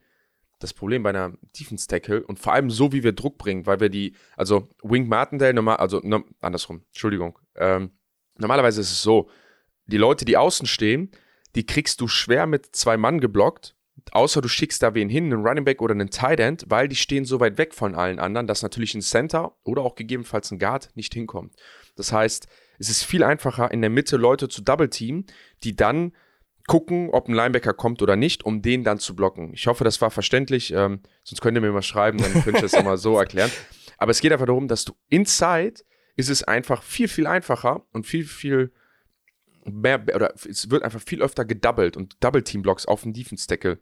Das 0.59 0.75
Problem 0.75 1.03
bei 1.05 1.11
einer 1.11 1.33
Defense 1.59 1.87
Tackle 1.87 2.25
und 2.25 2.39
vor 2.39 2.53
allem 2.53 2.71
so, 2.71 2.93
wie 2.93 3.05
wir 3.05 3.13
Druck 3.13 3.39
bringen, 3.39 3.67
weil 3.67 3.81
wir 3.81 3.89
die, 3.89 4.15
also 4.37 4.69
Wing 4.83 5.09
Martindale, 5.09 5.55
normal, 5.55 5.77
also 5.77 6.01
no, 6.03 6.25
andersrum, 6.41 6.83
Entschuldigung. 6.89 7.39
Ähm, 7.55 7.93
normalerweise 8.39 8.81
ist 8.81 8.91
es 8.91 9.03
so, 9.03 9.31
die 9.87 9.97
Leute, 9.97 10.25
die 10.25 10.37
außen 10.37 10.67
stehen, 10.67 11.11
die 11.55 11.65
kriegst 11.65 12.01
du 12.01 12.09
schwer 12.09 12.47
mit 12.47 12.75
zwei 12.75 12.97
Mann 12.97 13.21
geblockt. 13.21 13.75
Außer 14.13 14.41
du 14.41 14.49
schickst 14.49 14.83
da 14.83 14.95
wen 14.95 15.09
hin, 15.09 15.25
einen 15.25 15.45
Running 15.45 15.65
Back 15.65 15.83
oder 15.83 15.93
einen 15.93 16.11
Tight 16.11 16.41
End, 16.41 16.65
weil 16.69 16.89
die 16.89 16.97
stehen 16.97 17.25
so 17.25 17.41
weit 17.41 17.59
weg 17.59 17.75
von 17.75 17.95
allen 17.95 18.19
anderen, 18.19 18.47
dass 18.47 18.63
natürlich 18.63 18.95
ein 18.95 19.03
Center 19.03 19.57
oder 19.65 19.83
auch 19.83 19.97
gegebenenfalls 19.97 20.51
ein 20.51 20.59
Guard 20.59 20.91
nicht 20.95 21.13
hinkommt. 21.15 21.57
Das 21.97 22.13
heißt, 22.13 22.49
es 22.79 22.89
ist 22.89 23.03
viel 23.03 23.23
einfacher, 23.23 23.71
in 23.71 23.81
der 23.81 23.91
Mitte 23.91 24.17
Leute 24.17 24.49
zu 24.49 24.63
double 24.63 24.89
team, 24.89 25.25
die 25.63 25.75
dann 25.77 26.13
gucken, 26.69 27.11
ob 27.11 27.27
ein 27.29 27.35
Linebacker 27.35 27.73
kommt 27.73 28.01
oder 28.03 28.15
nicht, 28.15 28.45
um 28.45 28.63
den 28.63 28.85
dann 28.85 29.01
zu 29.01 29.17
blocken. 29.17 29.53
Ich 29.55 29.67
hoffe, 29.67 29.83
das 29.83 30.01
war 30.01 30.13
verständlich. 30.13 30.73
Ähm, 30.73 31.01
sonst 31.25 31.41
könnt 31.41 31.57
ihr 31.57 31.61
mir 31.61 31.73
mal 31.73 31.83
schreiben, 31.83 32.19
dann 32.19 32.33
könnte 32.33 32.59
ich 32.59 32.61
das 32.61 32.73
nochmal 32.75 32.99
so 32.99 33.19
erklären. 33.19 33.51
Aber 33.97 34.13
es 34.13 34.21
geht 34.21 34.31
einfach 34.31 34.47
darum, 34.47 34.69
dass 34.69 34.85
du 34.85 34.93
inside 35.09 35.83
ist 36.15 36.31
es 36.31 36.43
einfach 36.43 36.83
viel, 36.83 37.09
viel 37.09 37.27
einfacher 37.27 37.87
und 37.93 38.07
viel, 38.07 38.25
viel 38.25 38.73
mehr, 39.65 40.03
oder 40.15 40.35
es 40.35 40.71
wird 40.71 40.83
einfach 40.83 41.01
viel 41.01 41.23
öfter 41.23 41.45
gedoubled 41.45 41.97
und 41.97 42.17
Double-Team-Blocks 42.23 42.87
auf 42.87 43.03
den 43.03 43.13
Defense-Tackle 43.13 43.81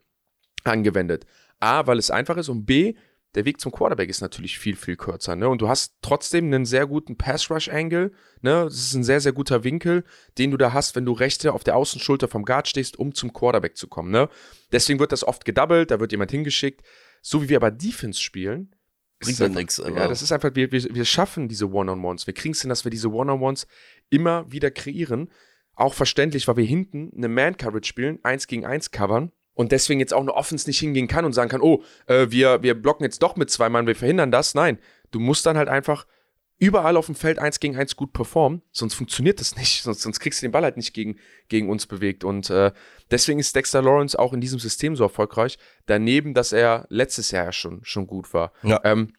angewendet. 0.64 1.26
A, 1.61 1.87
weil 1.87 1.99
es 1.99 2.11
einfach 2.11 2.37
ist 2.37 2.49
und 2.49 2.66
B, 2.66 2.95
der 3.34 3.44
Weg 3.44 3.60
zum 3.60 3.70
Quarterback 3.70 4.08
ist 4.08 4.20
natürlich 4.20 4.58
viel, 4.58 4.76
viel 4.76 4.96
kürzer. 4.96 5.36
Ne? 5.36 5.48
Und 5.48 5.60
du 5.60 5.68
hast 5.68 5.96
trotzdem 6.00 6.46
einen 6.46 6.64
sehr 6.64 6.86
guten 6.86 7.16
Pass-Rush-Angle. 7.18 8.12
Ne? 8.40 8.64
Das 8.64 8.74
ist 8.74 8.94
ein 8.94 9.04
sehr, 9.04 9.20
sehr 9.20 9.32
guter 9.32 9.62
Winkel, 9.62 10.04
den 10.38 10.50
du 10.50 10.56
da 10.56 10.72
hast, 10.72 10.96
wenn 10.96 11.04
du 11.04 11.12
rechte 11.12 11.52
auf 11.52 11.62
der 11.62 11.76
Außenschulter 11.76 12.28
vom 12.28 12.44
Guard 12.44 12.68
stehst, 12.68 12.98
um 12.98 13.14
zum 13.14 13.32
Quarterback 13.32 13.76
zu 13.76 13.88
kommen. 13.88 14.10
Ne? 14.10 14.28
Deswegen 14.72 14.98
wird 14.98 15.12
das 15.12 15.24
oft 15.24 15.44
gedoubled, 15.44 15.90
da 15.90 16.00
wird 16.00 16.12
jemand 16.12 16.30
hingeschickt. 16.30 16.82
So 17.20 17.42
wie 17.42 17.48
wir 17.48 17.58
aber 17.58 17.70
Defense 17.70 18.20
spielen, 18.20 18.74
Bringt 19.18 19.40
dann 19.40 19.52
nichts. 19.52 19.78
Ja, 19.78 20.08
das 20.08 20.20
ist 20.20 20.30
einfach, 20.30 20.54
wir, 20.54 20.72
wir, 20.72 20.94
wir 20.94 21.04
schaffen 21.06 21.48
diese 21.48 21.70
One-on-Ones. 21.70 22.26
Wir 22.26 22.34
kriegen 22.34 22.52
es 22.52 22.60
hin, 22.60 22.68
dass 22.68 22.84
wir 22.84 22.90
diese 22.90 23.10
One-on-Ones 23.10 23.66
immer 24.10 24.50
wieder 24.52 24.70
kreieren. 24.70 25.30
Auch 25.74 25.94
verständlich, 25.94 26.46
weil 26.48 26.58
wir 26.58 26.66
hinten 26.66 27.12
eine 27.16 27.28
Man-Coverage 27.28 27.88
spielen, 27.88 28.18
eins 28.24 28.46
gegen 28.46 28.66
eins 28.66 28.90
covern 28.90 29.32
und 29.57 29.72
deswegen 29.72 29.98
jetzt 29.98 30.14
auch 30.14 30.20
eine 30.20 30.34
Offense 30.34 30.68
nicht 30.68 30.78
hingehen 30.78 31.09
kann 31.09 31.24
und 31.24 31.32
sagen 31.32 31.50
kann, 31.50 31.62
oh, 31.62 31.82
äh, 32.07 32.26
wir, 32.30 32.62
wir 32.62 32.80
blocken 32.80 33.02
jetzt 33.02 33.22
doch 33.22 33.34
mit 33.34 33.50
zwei 33.50 33.68
Mann, 33.68 33.86
wir 33.88 33.96
verhindern 33.96 34.30
das. 34.30 34.54
Nein, 34.54 34.78
du 35.11 35.18
musst 35.18 35.46
dann 35.46 35.57
halt 35.57 35.68
einfach 35.68 36.07
überall 36.59 36.96
auf 36.96 37.07
dem 37.07 37.14
Feld 37.14 37.38
eins 37.38 37.59
gegen 37.59 37.76
eins 37.76 37.96
gut 37.96 38.12
performen, 38.12 38.62
sonst 38.70 38.94
funktioniert 38.94 39.40
das 39.40 39.57
nicht, 39.57 39.82
sonst, 39.82 40.02
sonst 40.02 40.20
kriegst 40.20 40.40
du 40.40 40.46
den 40.46 40.52
Ball 40.52 40.62
halt 40.62 40.76
nicht 40.76 40.92
gegen, 40.92 41.18
gegen 41.48 41.70
uns 41.70 41.86
bewegt. 41.86 42.22
Und 42.22 42.50
äh, 42.50 42.70
deswegen 43.11 43.40
ist 43.40 43.57
Dexter 43.57 43.82
Lawrence 43.82 44.16
auch 44.16 44.32
in 44.32 44.40
diesem 44.40 44.59
System 44.59 44.94
so 44.94 45.04
erfolgreich. 45.04 45.59
Daneben, 45.86 46.34
dass 46.34 46.52
er 46.52 46.86
letztes 46.90 47.30
Jahr 47.30 47.46
ja 47.46 47.52
schon, 47.52 47.80
schon 47.82 48.07
gut 48.07 48.32
war. 48.34 48.52
Ja. 48.62 48.80
Ähm, 48.84 49.14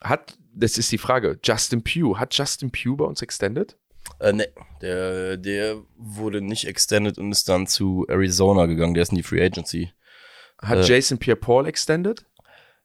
hat, 0.00 0.38
das 0.54 0.78
ist 0.78 0.92
die 0.92 0.98
Frage, 0.98 1.38
Justin 1.42 1.82
Pugh, 1.82 2.18
hat 2.18 2.34
Justin 2.34 2.70
Pugh 2.70 2.96
bei 2.96 3.04
uns 3.04 3.22
extended? 3.22 3.76
Äh, 4.18 4.32
ne, 4.32 4.48
der, 4.82 5.36
der 5.36 5.76
wurde 5.96 6.40
nicht 6.40 6.66
extended 6.66 7.18
und 7.18 7.32
ist 7.32 7.48
dann 7.48 7.66
zu 7.66 8.06
Arizona 8.08 8.66
gegangen. 8.66 8.94
Der 8.94 9.02
ist 9.02 9.12
in 9.12 9.16
die 9.16 9.22
Free 9.22 9.42
Agency. 9.42 9.92
Hat 10.58 10.78
Äh. 10.78 10.94
Jason 10.94 11.18
Pierre-Paul 11.18 11.66
extended? 11.66 12.24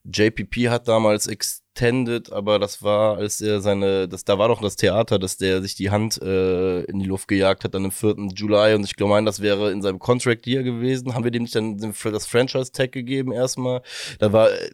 JPP 0.06 0.70
hat 0.70 0.88
damals 0.88 1.26
extended, 1.26 2.32
aber 2.32 2.60
das 2.60 2.84
war, 2.84 3.18
als 3.18 3.42
er 3.42 3.60
seine, 3.62 4.08
das, 4.08 4.24
da 4.24 4.38
war 4.38 4.50
doch 4.50 4.62
das 4.62 4.76
Theater, 4.76 5.18
dass 5.18 5.38
der 5.38 5.62
sich 5.64 5.76
die 5.76 5.90
Hand 5.90 6.22
äh, 6.22 6.82
in 6.84 7.00
die 7.00 7.08
Luft 7.08 7.28
gejagt 7.28 7.64
hat, 7.64 7.74
dann 7.74 7.86
am 7.86 7.92
4. 7.92 8.16
Juli 8.36 8.76
und 8.76 8.84
ich 8.84 8.96
glaube, 8.96 9.24
das 9.26 9.42
wäre 9.42 9.72
in 9.72 9.82
seinem 9.82 9.98
Contract 9.98 10.46
Year 10.46 10.62
gewesen. 10.62 11.16
Haben 11.16 11.24
wir 11.24 11.32
dem 11.32 11.44
nicht 11.44 11.56
dann 11.56 11.78
das 11.78 12.28
Franchise-Tag 12.28 12.92
gegeben 12.92 13.32
erstmal? 13.32 13.82
Da 14.20 14.32
war, 14.32 14.52
äh, 14.52 14.70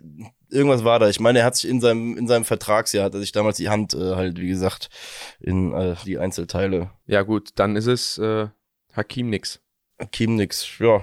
irgendwas 0.52 0.84
war 0.84 0.99
da. 0.99 1.10
Ich 1.10 1.20
meine, 1.20 1.39
er 1.39 1.45
hat 1.45 1.56
sich 1.56 1.70
in 1.70 1.82
seinem, 1.82 2.18
in 2.18 2.28
seinem 2.28 2.45
Vertragsjahr, 2.45 3.06
hat 3.06 3.14
er 3.14 3.20
sich 3.20 3.32
damals 3.32 3.58
die 3.58 3.70
Hand 3.70 3.93
äh, 3.93 4.16
halt, 4.16 4.39
wie 4.39 4.47
gesagt, 4.47 4.89
in 5.39 5.74
äh, 5.74 5.95
die 6.06 6.18
Einzelteile. 6.18 6.91
Ja 7.08 7.22
gut, 7.24 7.49
dann 7.56 7.76
ist 7.76 7.88
es 7.88 8.18
äh, 8.18 8.47
Hakim 8.93 9.30
nix. 9.30 9.60
Kim 10.12 10.36
nix, 10.36 10.68
ja. 10.80 11.02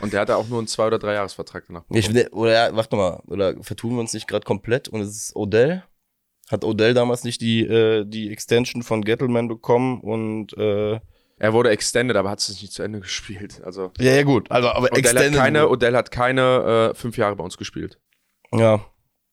Und 0.00 0.12
der 0.12 0.20
hatte 0.20 0.36
auch 0.36 0.48
nur 0.48 0.58
einen 0.58 0.66
Zwei- 0.66 0.88
oder 0.88 0.98
Drei-Jahres-Vertrag 0.98 1.64
danach. 1.68 1.84
Ich, 1.90 2.10
oder 2.32 2.52
ja, 2.52 2.74
warte 2.76 2.96
mal, 2.96 3.22
oder 3.26 3.54
vertun 3.62 3.94
wir 3.94 4.00
uns 4.00 4.12
nicht 4.12 4.26
gerade 4.26 4.44
komplett 4.44 4.88
und 4.88 5.00
es 5.00 5.08
ist 5.10 5.36
Odell? 5.36 5.84
Hat 6.50 6.64
Odell 6.64 6.94
damals 6.94 7.24
nicht 7.24 7.40
die, 7.40 7.60
äh, 7.64 8.04
die 8.04 8.32
Extension 8.32 8.82
von 8.82 9.02
Gettleman 9.04 9.48
bekommen 9.48 10.00
und 10.00 10.56
äh, 10.56 10.98
Er 11.40 11.52
wurde 11.52 11.70
extended, 11.70 12.16
aber 12.16 12.30
hat 12.30 12.40
es 12.40 12.48
nicht 12.48 12.72
zu 12.72 12.82
Ende 12.82 13.00
gespielt. 13.02 13.60
Also 13.64 13.92
Ja, 13.98 14.12
ja, 14.12 14.22
gut. 14.24 14.50
Also, 14.50 14.68
aber 14.70 14.90
Odell 14.90 15.16
hat 15.16 15.32
keine, 15.34 15.68
Odell 15.68 15.94
hat 15.94 16.10
keine 16.10 16.90
äh, 16.90 16.94
fünf 16.94 17.16
Jahre 17.16 17.36
bei 17.36 17.44
uns 17.44 17.56
gespielt. 17.56 18.00
Ja. 18.52 18.80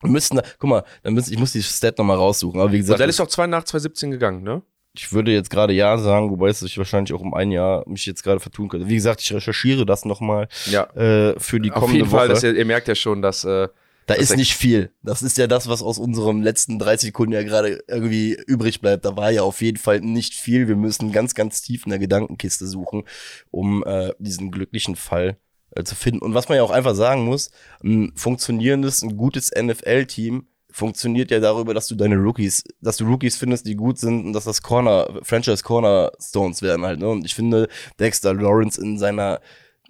Wir 0.01 0.09
müssten, 0.11 0.38
da, 0.38 0.43
guck 0.59 0.70
mal, 0.70 0.84
dann 1.03 1.13
müssen, 1.13 1.34
ich 1.34 1.39
muss 1.39 1.51
die 1.53 1.63
Stat 1.63 1.97
nochmal 1.97 2.18
raussuchen. 2.18 2.59
Aber 2.59 2.72
wie 2.72 2.78
gesagt, 2.78 2.99
Odell 2.99 3.09
ist 3.09 3.20
auch 3.20 3.28
zwei 3.28 3.47
nach 3.47 3.63
2017 3.63 4.11
gegangen, 4.11 4.43
ne? 4.43 4.61
ich 4.97 5.11
würde 5.11 5.32
jetzt 5.32 5.49
gerade 5.49 5.74
ja 5.74 5.97
sagen, 5.97 6.30
wobei 6.32 6.47
es 6.49 6.59
sich 6.59 6.78
wahrscheinlich 6.78 7.11
auch 7.13 7.20
um 7.20 7.34
ein 7.34 7.51
Jahr 7.51 7.84
mich 7.86 8.05
jetzt 8.05 8.24
gerade 8.24 8.39
vertun 8.39 8.70
könnte. 8.70 8.88
Wie 8.88 8.95
gesagt, 8.95 9.20
ich 9.22 9.34
recherchiere 9.34 9.86
das 9.86 10.05
nochmal 10.05 10.47
Ja. 10.68 10.84
äh, 10.95 11.38
für 11.38 11.59
die 11.59 11.72
Auf 11.72 11.80
kommende 11.82 11.99
jeden 11.99 12.09
Fall, 12.09 12.30
Woche. 12.30 12.47
ihr, 12.47 12.55
ihr 12.55 12.66
merkt 12.66 12.88
ja 12.88 12.95
schon, 12.95 13.22
dass 13.22 13.43
äh, 13.43 13.68
da 14.07 14.13
das 14.13 14.20
ist 14.20 14.38
nicht 14.38 14.55
viel. 14.55 14.91
Das 15.01 15.22
ist 15.22 15.38
ja 15.38 15.47
das, 15.47 15.68
was 15.68 15.82
aus 15.82 15.97
unserem 15.97 16.41
letzten 16.43 16.80
30 16.80 17.07
Sekunden 17.07 17.34
ja 17.34 17.43
gerade 17.43 17.84
irgendwie 17.89 18.38
übrig 18.47 18.80
bleibt. 18.80 19.03
Da 19.03 19.18
war 19.18 19.32
ja 19.32 19.41
auf 19.41 19.61
jeden 19.61 19.78
Fall 19.78 19.99
nicht 19.99 20.34
viel. 20.36 20.68
Wir 20.68 20.76
müssen 20.78 21.11
ganz, 21.11 21.34
ganz 21.36 21.61
tief 21.61 21.86
in 21.86 21.89
der 21.89 21.99
Gedankenkiste 21.99 22.66
suchen, 22.68 23.03
um 23.51 23.84
äh, 23.84 24.13
diesen 24.20 24.51
glücklichen 24.51 24.95
Fall 24.95 25.38
zu 25.84 25.95
finden. 25.95 26.19
Und 26.21 26.34
was 26.34 26.47
man 26.49 26.57
ja 26.57 26.63
auch 26.63 26.71
einfach 26.71 26.95
sagen 26.95 27.26
muss, 27.26 27.51
ein 27.84 28.11
funktionierendes, 28.15 29.01
ein 29.01 29.17
gutes 29.17 29.51
NFL-Team 29.51 30.47
funktioniert 30.71 31.32
ja 31.32 31.39
darüber, 31.39 31.73
dass 31.73 31.88
du 31.88 31.95
deine 31.95 32.17
Rookies, 32.17 32.63
dass 32.82 32.97
du 32.97 33.05
Rookies 33.05 33.38
findest, 33.38 33.65
die 33.65 33.76
gut 33.76 33.97
sind 33.97 34.26
und 34.26 34.34
dass 34.34 34.43
das 34.43 34.61
Corner, 34.61 35.07
Franchise 35.23 35.63
Cornerstones 35.63 36.61
werden 36.61 36.86
halt. 36.86 36.99
Ne? 36.99 37.07
Und 37.07 37.26
ich 37.26 37.34
finde, 37.34 37.69
Dexter 37.99 38.34
Lawrence 38.34 38.80
in 38.82 38.97
seiner 38.97 39.39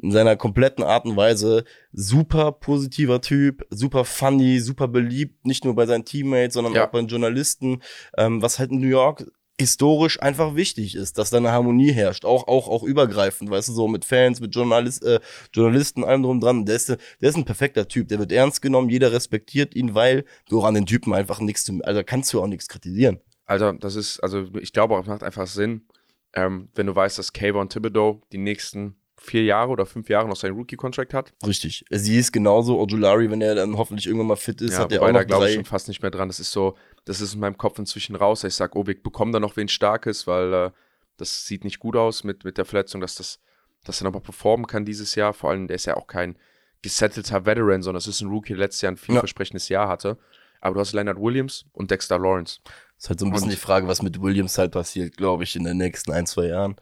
in 0.02 0.12
seiner 0.12 0.36
kompletten 0.36 0.84
Art 0.84 1.06
und 1.06 1.16
Weise 1.16 1.64
super 1.94 2.52
positiver 2.52 3.22
Typ, 3.22 3.66
super 3.70 4.04
funny, 4.04 4.60
super 4.60 4.90
beliebt, 4.90 5.46
nicht 5.46 5.64
nur 5.64 5.74
bei 5.74 5.86
seinen 5.86 6.04
Teammates, 6.04 6.56
sondern 6.56 6.74
Ja. 6.74 6.86
auch 6.86 6.92
bei 6.92 7.00
den 7.00 7.08
Journalisten, 7.08 7.82
ähm, 8.18 8.42
was 8.42 8.60
halt 8.60 8.72
in 8.72 8.82
New 8.82 8.90
York 8.90 9.26
historisch 9.60 10.22
einfach 10.22 10.56
wichtig 10.56 10.96
ist, 10.96 11.18
dass 11.18 11.30
da 11.30 11.38
eine 11.38 11.52
Harmonie 11.52 11.92
herrscht, 11.92 12.26
auch 12.26 12.48
auch 12.48 12.68
auch 12.68 12.84
übergreifend, 12.84 13.50
weißt 13.50 13.70
du, 13.70 13.74
so 13.74 13.88
mit 13.88 14.04
Fans, 14.04 14.42
mit 14.42 14.54
Journalist, 14.54 15.04
äh, 15.04 15.20
Journalisten, 15.54 16.04
allem 16.04 16.24
drum 16.24 16.40
dran. 16.42 16.66
Der 16.66 16.76
ist, 16.76 16.90
der 16.90 17.00
ist 17.22 17.38
ein 17.38 17.46
perfekter 17.46 17.88
Typ, 17.88 18.10
der 18.10 18.20
wird 18.20 18.32
ernst 18.32 18.62
genommen, 18.62 18.90
jeder 18.90 19.12
respektiert 19.12 19.76
ihn, 19.76 19.96
weil 19.96 20.26
du 20.50 20.62
an 20.62 20.74
den 20.74 20.86
Typen 20.86 21.14
einfach 21.14 21.40
nichts, 21.40 21.72
also 21.84 22.02
kannst 22.06 22.34
du 22.34 22.42
auch 22.42 22.48
nichts 22.48 22.68
kritisieren. 22.68 23.20
Also, 23.46 23.72
das 23.74 23.96
ist, 23.96 24.20
also 24.22 24.48
ich 24.60 24.74
glaube, 24.74 25.00
es 25.00 25.06
macht 25.06 25.24
einfach 25.24 25.48
Sinn, 25.48 25.86
ähm, 26.34 26.70
wenn 26.76 26.88
du 26.88 26.96
weißt, 26.96 27.18
dass 27.18 27.32
Kayvon 27.32 27.70
Thibodeau 27.70 28.22
die 28.32 28.38
nächsten 28.38 28.96
vier 29.26 29.44
Jahre 29.44 29.70
oder 29.72 29.86
fünf 29.86 30.08
Jahre 30.10 30.28
noch 30.28 30.36
seinen 30.36 30.56
Rookie-Contract 30.56 31.14
hat. 31.14 31.34
Richtig. 31.46 31.84
Sie 31.90 32.18
ist 32.18 32.32
genauso, 32.32 32.80
Ojulari, 32.80 33.30
wenn 33.30 33.42
er 33.42 33.56
dann 33.56 33.78
hoffentlich 33.78 34.06
irgendwann 34.08 34.28
mal 34.28 34.36
fit 34.36 34.62
ist, 34.62 34.74
Ja, 34.74 34.80
hat 34.80 34.92
er 34.92 35.02
auch 35.02 35.08
da 35.08 35.12
noch 35.14 35.26
glaube 35.26 35.50
ich 35.50 35.56
schon 35.56 35.66
fast 35.66 35.88
nicht 35.88 36.02
mehr 36.02 36.12
dran. 36.12 36.30
Das 36.30 36.40
ist 36.40 36.52
so, 36.52 36.76
das 37.06 37.22
ist 37.22 37.34
in 37.34 37.40
meinem 37.40 37.58
Kopf 37.58 37.78
inzwischen 37.80 38.16
raus. 38.16 38.44
Ich 38.44 38.54
sage, 38.56 38.78
oh, 38.78 38.86
wir 38.88 39.02
bekommen 39.02 39.32
da 39.32 39.40
noch 39.40 39.58
wen 39.58 39.68
Starkes, 39.68 40.28
weil 40.28 40.54
äh, 40.54 40.72
das 41.18 41.46
sieht 41.46 41.64
nicht 41.64 41.80
gut 41.80 41.96
aus 41.96 42.24
mit, 42.24 42.44
mit 42.46 42.58
der 42.58 42.66
Verletzung, 42.66 43.02
dass, 43.02 43.16
das, 43.16 43.40
dass 43.84 44.02
er 44.02 44.06
nochmal 44.06 44.22
performen 44.22 44.68
kann 44.68 44.86
dieses 44.86 45.16
Jahr. 45.16 45.34
Vor 45.34 45.50
allem, 45.50 45.68
der 45.68 45.76
ist 45.76 45.86
ja 45.86 45.98
auch 45.98 46.08
kein 46.08 46.38
gesettelter 46.82 47.46
Veteran, 47.46 47.82
sondern 47.82 47.98
es 48.00 48.08
ist 48.08 48.22
ein 48.22 48.30
Rookie, 48.30 48.54
der 48.54 48.60
letztes 48.60 48.82
Jahr 48.82 48.92
ein 48.92 48.98
vielversprechendes 48.98 49.70
Jahr 49.70 49.88
hatte. 49.88 50.18
Aber 50.62 50.76
du 50.76 50.80
hast 50.80 50.94
Leonard 50.94 51.20
Williams 51.20 51.66
und 51.74 51.92
Dexter 51.92 52.18
Lawrence. 52.20 52.60
ist 52.98 53.10
halt 53.10 53.20
so 53.20 53.26
ein 53.26 53.32
bisschen 53.32 53.48
Und- 53.50 53.54
die 53.54 53.60
Frage, 53.60 53.88
was 53.88 54.02
mit 54.02 54.22
Williams 54.22 54.58
halt 54.58 54.72
passiert, 54.72 55.18
glaube 55.18 55.44
ich, 55.44 55.56
in 55.56 55.64
den 55.64 55.78
nächsten 55.78 56.12
ein, 56.12 56.26
zwei 56.26 56.48
Jahren. 56.48 56.76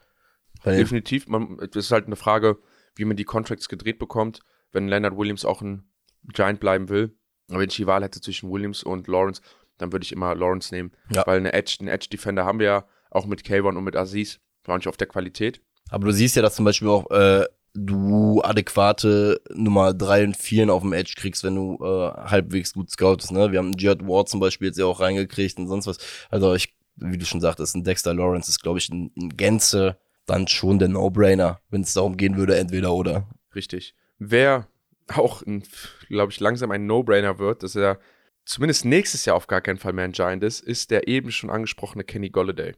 Weil, 0.64 0.78
Definitiv, 0.78 1.28
man, 1.28 1.58
das 1.58 1.86
ist 1.86 1.92
halt 1.92 2.08
eine 2.08 2.16
Frage, 2.16 2.58
wie 2.96 3.06
man 3.06 3.18
die 3.18 3.26
Contracts 3.26 3.70
gedreht 3.70 4.00
bekommt, 4.00 4.40
wenn 4.72 4.88
Leonard 4.88 5.18
Williams 5.18 5.46
auch 5.46 5.62
ein 5.62 5.84
Giant 6.34 6.60
bleiben 6.60 6.90
will. 6.90 7.16
Aber 7.50 7.60
wenn 7.60 7.70
ich 7.70 7.76
die 7.76 7.88
Wahl 7.88 8.04
hätte 8.04 8.22
zwischen 8.22 8.50
Williams 8.50 8.84
und 8.84 9.08
Lawrence, 9.08 9.42
dann 9.78 9.92
würde 9.92 10.04
ich 10.04 10.12
immer 10.12 10.36
Lawrence 10.36 10.74
nehmen. 10.74 10.92
Ja. 11.10 11.26
Weil 11.26 11.38
eine 11.38 11.54
Edge, 11.54 11.78
einen 11.80 11.90
Edge-Defender 11.90 12.46
haben 12.46 12.60
wir 12.60 12.66
ja 12.66 12.86
auch 13.12 13.26
mit 13.26 13.42
K1 13.42 13.78
und 13.78 13.84
mit 13.84 13.96
Aziz. 13.96 14.40
War 14.66 14.78
nicht 14.78 14.88
auf 14.88 14.98
der 14.98 15.08
Qualität. 15.08 15.62
aber 15.90 16.06
du 16.06 16.14
siehst 16.14 16.36
ja, 16.36 16.42
dass 16.42 16.56
zum 16.56 16.66
Beispiel 16.66 16.88
auch 16.88 17.10
äh, 17.12 17.46
du 17.74 18.42
adäquate 18.42 19.42
Nummer 19.54 19.94
drei 19.94 20.24
und 20.24 20.38
vier 20.38 20.72
auf 20.72 20.84
dem 20.84 20.94
Edge 20.94 21.16
kriegst, 21.18 21.44
wenn 21.44 21.56
du 21.56 21.78
äh, 21.84 22.12
halbwegs 22.12 22.74
gut 22.74 22.90
scoutest. 22.92 23.32
Ne? 23.32 23.52
Wir 23.52 23.60
haben 23.60 23.74
Jared 23.78 24.08
Ward 24.08 24.30
zum 24.30 24.40
Beispiel 24.40 24.68
jetzt 24.68 24.78
ja 24.78 24.86
auch 24.86 25.00
reingekriegt 25.00 25.58
und 25.58 25.68
sonst 25.68 25.88
was. 25.88 25.98
Also 26.30 26.54
ich, 26.54 26.76
wie 26.96 27.18
du 27.18 27.26
schon 27.26 27.42
sagtest, 27.42 27.76
ein 27.76 27.84
Dexter 27.84 28.14
Lawrence 28.14 28.50
ist, 28.50 28.62
glaube 28.62 28.80
ich, 28.80 28.90
in, 28.90 29.12
in 29.16 29.36
Gänze 29.36 29.98
dann 30.26 30.48
schon 30.48 30.80
der 30.80 30.88
No-Brainer, 30.88 31.60
wenn 31.70 31.82
es 31.82 31.94
darum 31.94 32.18
gehen 32.18 32.38
würde, 32.38 32.58
entweder 32.58 32.94
oder. 32.94 33.30
Richtig. 33.56 33.96
Wer 34.20 34.68
auch, 35.08 35.44
glaube 36.08 36.32
ich, 36.32 36.40
langsam 36.40 36.72
ein 36.72 36.86
No-Brainer 36.86 37.40
wird, 37.40 37.64
dass 37.64 37.76
er 37.76 38.00
zumindest 38.46 38.86
nächstes 38.86 39.26
Jahr 39.26 39.36
auf 39.36 39.48
gar 39.48 39.62
keinen 39.62 39.78
Fall 39.78 39.94
mehr 39.94 40.06
ein 40.06 40.12
Giant 40.12 40.44
ist, 40.44 40.62
ist 40.62 40.92
der 40.92 41.08
eben 41.08 41.32
schon 41.32 41.50
angesprochene 41.50 42.04
Kenny 42.04 42.30
Golladay. 42.30 42.74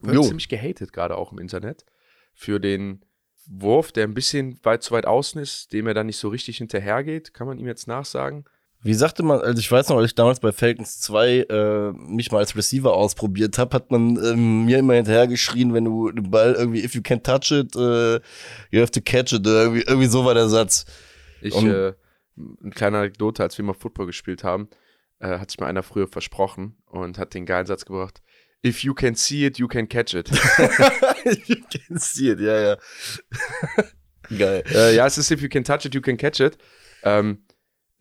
Wird 0.00 0.16
Jo. 0.16 0.22
ziemlich 0.22 0.48
gehatet, 0.48 0.92
gerade 0.92 1.16
auch 1.16 1.32
im 1.32 1.38
Internet, 1.38 1.84
für 2.34 2.58
den 2.58 3.04
Wurf, 3.46 3.92
der 3.92 4.04
ein 4.04 4.14
bisschen 4.14 4.58
weit 4.64 4.82
zu 4.82 4.92
weit 4.92 5.06
außen 5.06 5.40
ist, 5.40 5.72
dem 5.72 5.86
er 5.86 5.94
dann 5.94 6.06
nicht 6.06 6.18
so 6.18 6.28
richtig 6.28 6.58
hinterhergeht. 6.58 7.34
Kann 7.34 7.46
man 7.46 7.58
ihm 7.58 7.66
jetzt 7.66 7.88
nachsagen? 7.88 8.44
Wie 8.84 8.94
sagte 8.94 9.22
man, 9.22 9.40
also 9.40 9.60
ich 9.60 9.70
weiß 9.70 9.88
noch, 9.88 9.96
als 9.98 10.06
ich 10.06 10.14
damals 10.16 10.40
bei 10.40 10.50
Falcons 10.50 10.98
2 11.00 11.46
äh, 11.48 11.92
mich 11.92 12.32
mal 12.32 12.38
als 12.38 12.56
Receiver 12.56 12.92
ausprobiert 12.92 13.56
habe, 13.58 13.76
hat 13.76 13.90
man 13.92 14.16
ähm, 14.24 14.64
mir 14.64 14.78
immer 14.78 14.94
hinterher 14.94 15.28
geschrien, 15.28 15.72
wenn 15.72 15.84
du 15.84 16.10
den 16.10 16.30
Ball 16.30 16.54
irgendwie, 16.54 16.84
if 16.84 16.94
you 16.94 17.00
can't 17.00 17.22
touch 17.22 17.52
it, 17.52 17.76
äh, 17.76 18.16
you 18.70 18.80
have 18.80 18.90
to 18.90 19.00
catch 19.00 19.32
it. 19.32 19.46
Irgendwie, 19.46 19.82
irgendwie 19.82 20.08
so 20.08 20.24
war 20.24 20.34
der 20.34 20.48
Satz. 20.48 20.84
Ich, 21.40 21.54
Und- 21.54 21.70
äh, 21.70 21.92
eine 22.36 22.70
kleine 22.70 22.98
Anekdote, 22.98 23.42
als 23.42 23.56
wir 23.56 23.64
mal 23.64 23.74
Football 23.74 24.06
gespielt 24.06 24.42
haben, 24.42 24.68
äh, 25.20 25.38
hat 25.38 25.50
sich 25.50 25.60
mal 25.60 25.66
einer 25.68 25.82
früher 25.84 26.08
versprochen 26.08 26.76
und 26.86 27.18
hat 27.18 27.34
den 27.34 27.46
geilen 27.46 27.66
Satz 27.66 27.84
gebracht. 27.84 28.20
If 28.66 28.82
you 28.82 28.94
can 28.94 29.14
see 29.14 29.46
it, 29.46 29.58
you 29.58 29.68
can 29.68 29.88
catch 29.88 30.14
it. 30.14 30.28
you 31.46 31.56
can 31.70 31.98
see 31.98 32.30
it, 32.30 32.40
ja, 32.40 32.60
ja. 32.60 32.76
Geil. 34.38 34.64
äh, 34.74 34.96
ja, 34.96 35.06
es 35.06 35.18
ist 35.18 35.30
if 35.30 35.40
you 35.42 35.48
can 35.48 35.62
touch 35.62 35.84
it, 35.84 35.94
you 35.94 36.00
can 36.00 36.16
catch 36.16 36.40
it. 36.40 36.56
Ähm, 37.04 37.44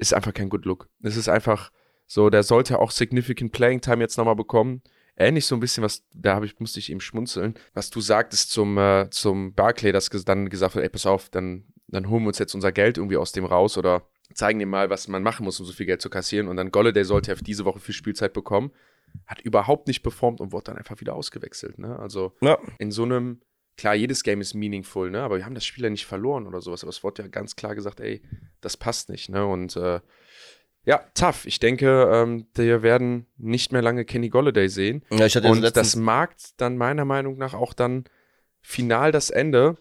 ist 0.01 0.13
einfach 0.13 0.33
kein 0.33 0.49
Good 0.49 0.65
Look. 0.65 0.89
Es 1.01 1.15
ist 1.15 1.29
einfach 1.29 1.71
so, 2.07 2.29
der 2.29 2.43
sollte 2.43 2.79
auch 2.79 2.91
significant 2.91 3.51
Playing 3.53 3.79
Time 3.81 4.01
jetzt 4.01 4.17
nochmal 4.17 4.35
bekommen. 4.35 4.81
Ähnlich 5.15 5.45
so 5.45 5.55
ein 5.55 5.59
bisschen, 5.61 5.83
was, 5.83 6.03
da 6.13 6.35
hab 6.35 6.43
ich, 6.43 6.59
musste 6.59 6.79
ich 6.79 6.89
eben 6.91 6.99
schmunzeln, 7.01 7.53
was 7.73 7.89
du 7.89 8.01
sagtest 8.01 8.51
zum, 8.51 8.77
äh, 8.77 9.09
zum 9.11 9.53
Barclay, 9.53 9.91
dass 9.91 10.11
ges- 10.11 10.25
dann 10.25 10.49
gesagt 10.49 10.75
wird, 10.75 10.83
ey, 10.83 10.89
pass 10.89 11.05
auf, 11.05 11.29
dann, 11.29 11.65
dann 11.87 12.09
holen 12.09 12.23
wir 12.23 12.29
uns 12.29 12.39
jetzt 12.39 12.55
unser 12.55 12.71
Geld 12.71 12.97
irgendwie 12.97 13.17
aus 13.17 13.31
dem 13.31 13.45
raus 13.45 13.77
oder 13.77 14.03
zeigen 14.33 14.59
ihm 14.61 14.69
mal, 14.69 14.89
was 14.89 15.07
man 15.07 15.21
machen 15.23 15.43
muss, 15.43 15.59
um 15.59 15.65
so 15.65 15.73
viel 15.73 15.85
Geld 15.85 16.01
zu 16.01 16.09
kassieren. 16.09 16.47
Und 16.47 16.57
dann 16.57 16.71
Golladay 16.71 17.03
sollte 17.03 17.31
ja 17.31 17.35
für 17.35 17.43
diese 17.43 17.65
Woche 17.65 17.79
viel 17.79 17.93
Spielzeit 17.93 18.33
bekommen. 18.33 18.71
Hat 19.27 19.41
überhaupt 19.41 19.87
nicht 19.87 20.01
performt 20.03 20.39
und 20.41 20.53
wurde 20.53 20.63
dann 20.65 20.77
einfach 20.77 20.99
wieder 21.01 21.13
ausgewechselt. 21.15 21.77
Ne? 21.77 21.99
Also 21.99 22.33
Ja. 22.41 22.57
in 22.79 22.91
so 22.91 23.03
einem, 23.03 23.41
klar, 23.77 23.95
jedes 23.95 24.23
Game 24.23 24.41
ist 24.41 24.53
meaningful, 24.53 25.09
ne? 25.09 25.21
Aber 25.21 25.37
wir 25.37 25.45
haben 25.45 25.55
das 25.55 25.65
Spiel 25.65 25.83
ja 25.83 25.89
nicht 25.89 26.05
verloren 26.05 26.47
oder 26.47 26.61
sowas. 26.61 26.83
Aber 26.83 26.89
es 26.89 27.03
wurde 27.03 27.23
ja 27.23 27.27
ganz 27.27 27.55
klar 27.55 27.75
gesagt, 27.75 27.99
ey, 27.99 28.21
das 28.61 28.77
passt 28.77 29.09
nicht, 29.09 29.29
ne? 29.29 29.45
Und 29.45 29.75
äh, 29.75 29.99
ja, 30.83 30.97
tough. 31.13 31.45
Ich 31.45 31.59
denke, 31.59 32.09
ähm, 32.11 32.47
wir 32.55 32.81
werden 32.81 33.27
nicht 33.37 33.71
mehr 33.71 33.81
lange 33.81 34.05
Kenny 34.05 34.29
Golladay 34.29 34.67
sehen. 34.67 35.03
Ja, 35.11 35.25
ich 35.25 35.35
hatte 35.35 35.47
Und 35.47 35.75
das 35.75 35.95
mag 35.95 36.35
dann 36.57 36.77
meiner 36.77 37.05
Meinung 37.05 37.37
nach 37.37 37.53
auch 37.53 37.73
dann 37.73 38.05
final 38.61 39.11
das 39.11 39.29
Ende 39.29 39.77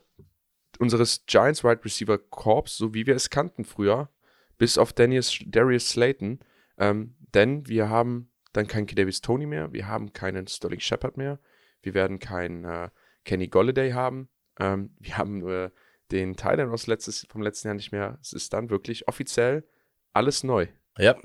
unseres 0.78 1.24
Giants 1.26 1.64
Wide 1.64 1.84
Receiver 1.84 2.18
Corps, 2.18 2.68
so 2.68 2.94
wie 2.94 3.06
wir 3.06 3.14
es 3.14 3.30
kannten 3.30 3.64
früher, 3.64 4.10
bis 4.58 4.78
auf 4.78 4.92
Darius, 4.92 5.38
Darius 5.46 5.90
Slayton. 5.90 6.40
Ähm, 6.78 7.16
denn 7.34 7.66
wir 7.68 7.88
haben 7.88 8.30
dann 8.52 8.66
keinen 8.66 8.86
Davis 8.86 9.20
Tony 9.20 9.46
mehr, 9.46 9.72
wir 9.72 9.86
haben 9.86 10.12
keinen 10.12 10.46
Sterling 10.46 10.80
Shepard 10.80 11.16
mehr, 11.16 11.38
wir 11.82 11.94
werden 11.94 12.18
keinen 12.18 12.64
äh, 12.64 12.88
Kenny 13.24 13.48
Golladay 13.48 13.92
haben, 13.92 14.28
ähm, 14.58 14.94
wir 14.98 15.16
haben 15.18 15.48
äh, 15.48 15.70
den 16.10 16.36
Thailand 16.36 16.72
aus 16.72 16.86
letztes, 16.86 17.26
vom 17.30 17.42
letzten 17.42 17.68
Jahr 17.68 17.74
nicht 17.74 17.92
mehr. 17.92 18.18
Es 18.20 18.32
ist 18.32 18.52
dann 18.52 18.70
wirklich 18.70 19.08
offiziell 19.08 19.64
alles 20.12 20.42
neu. 20.42 20.66
Ja. 20.98 21.16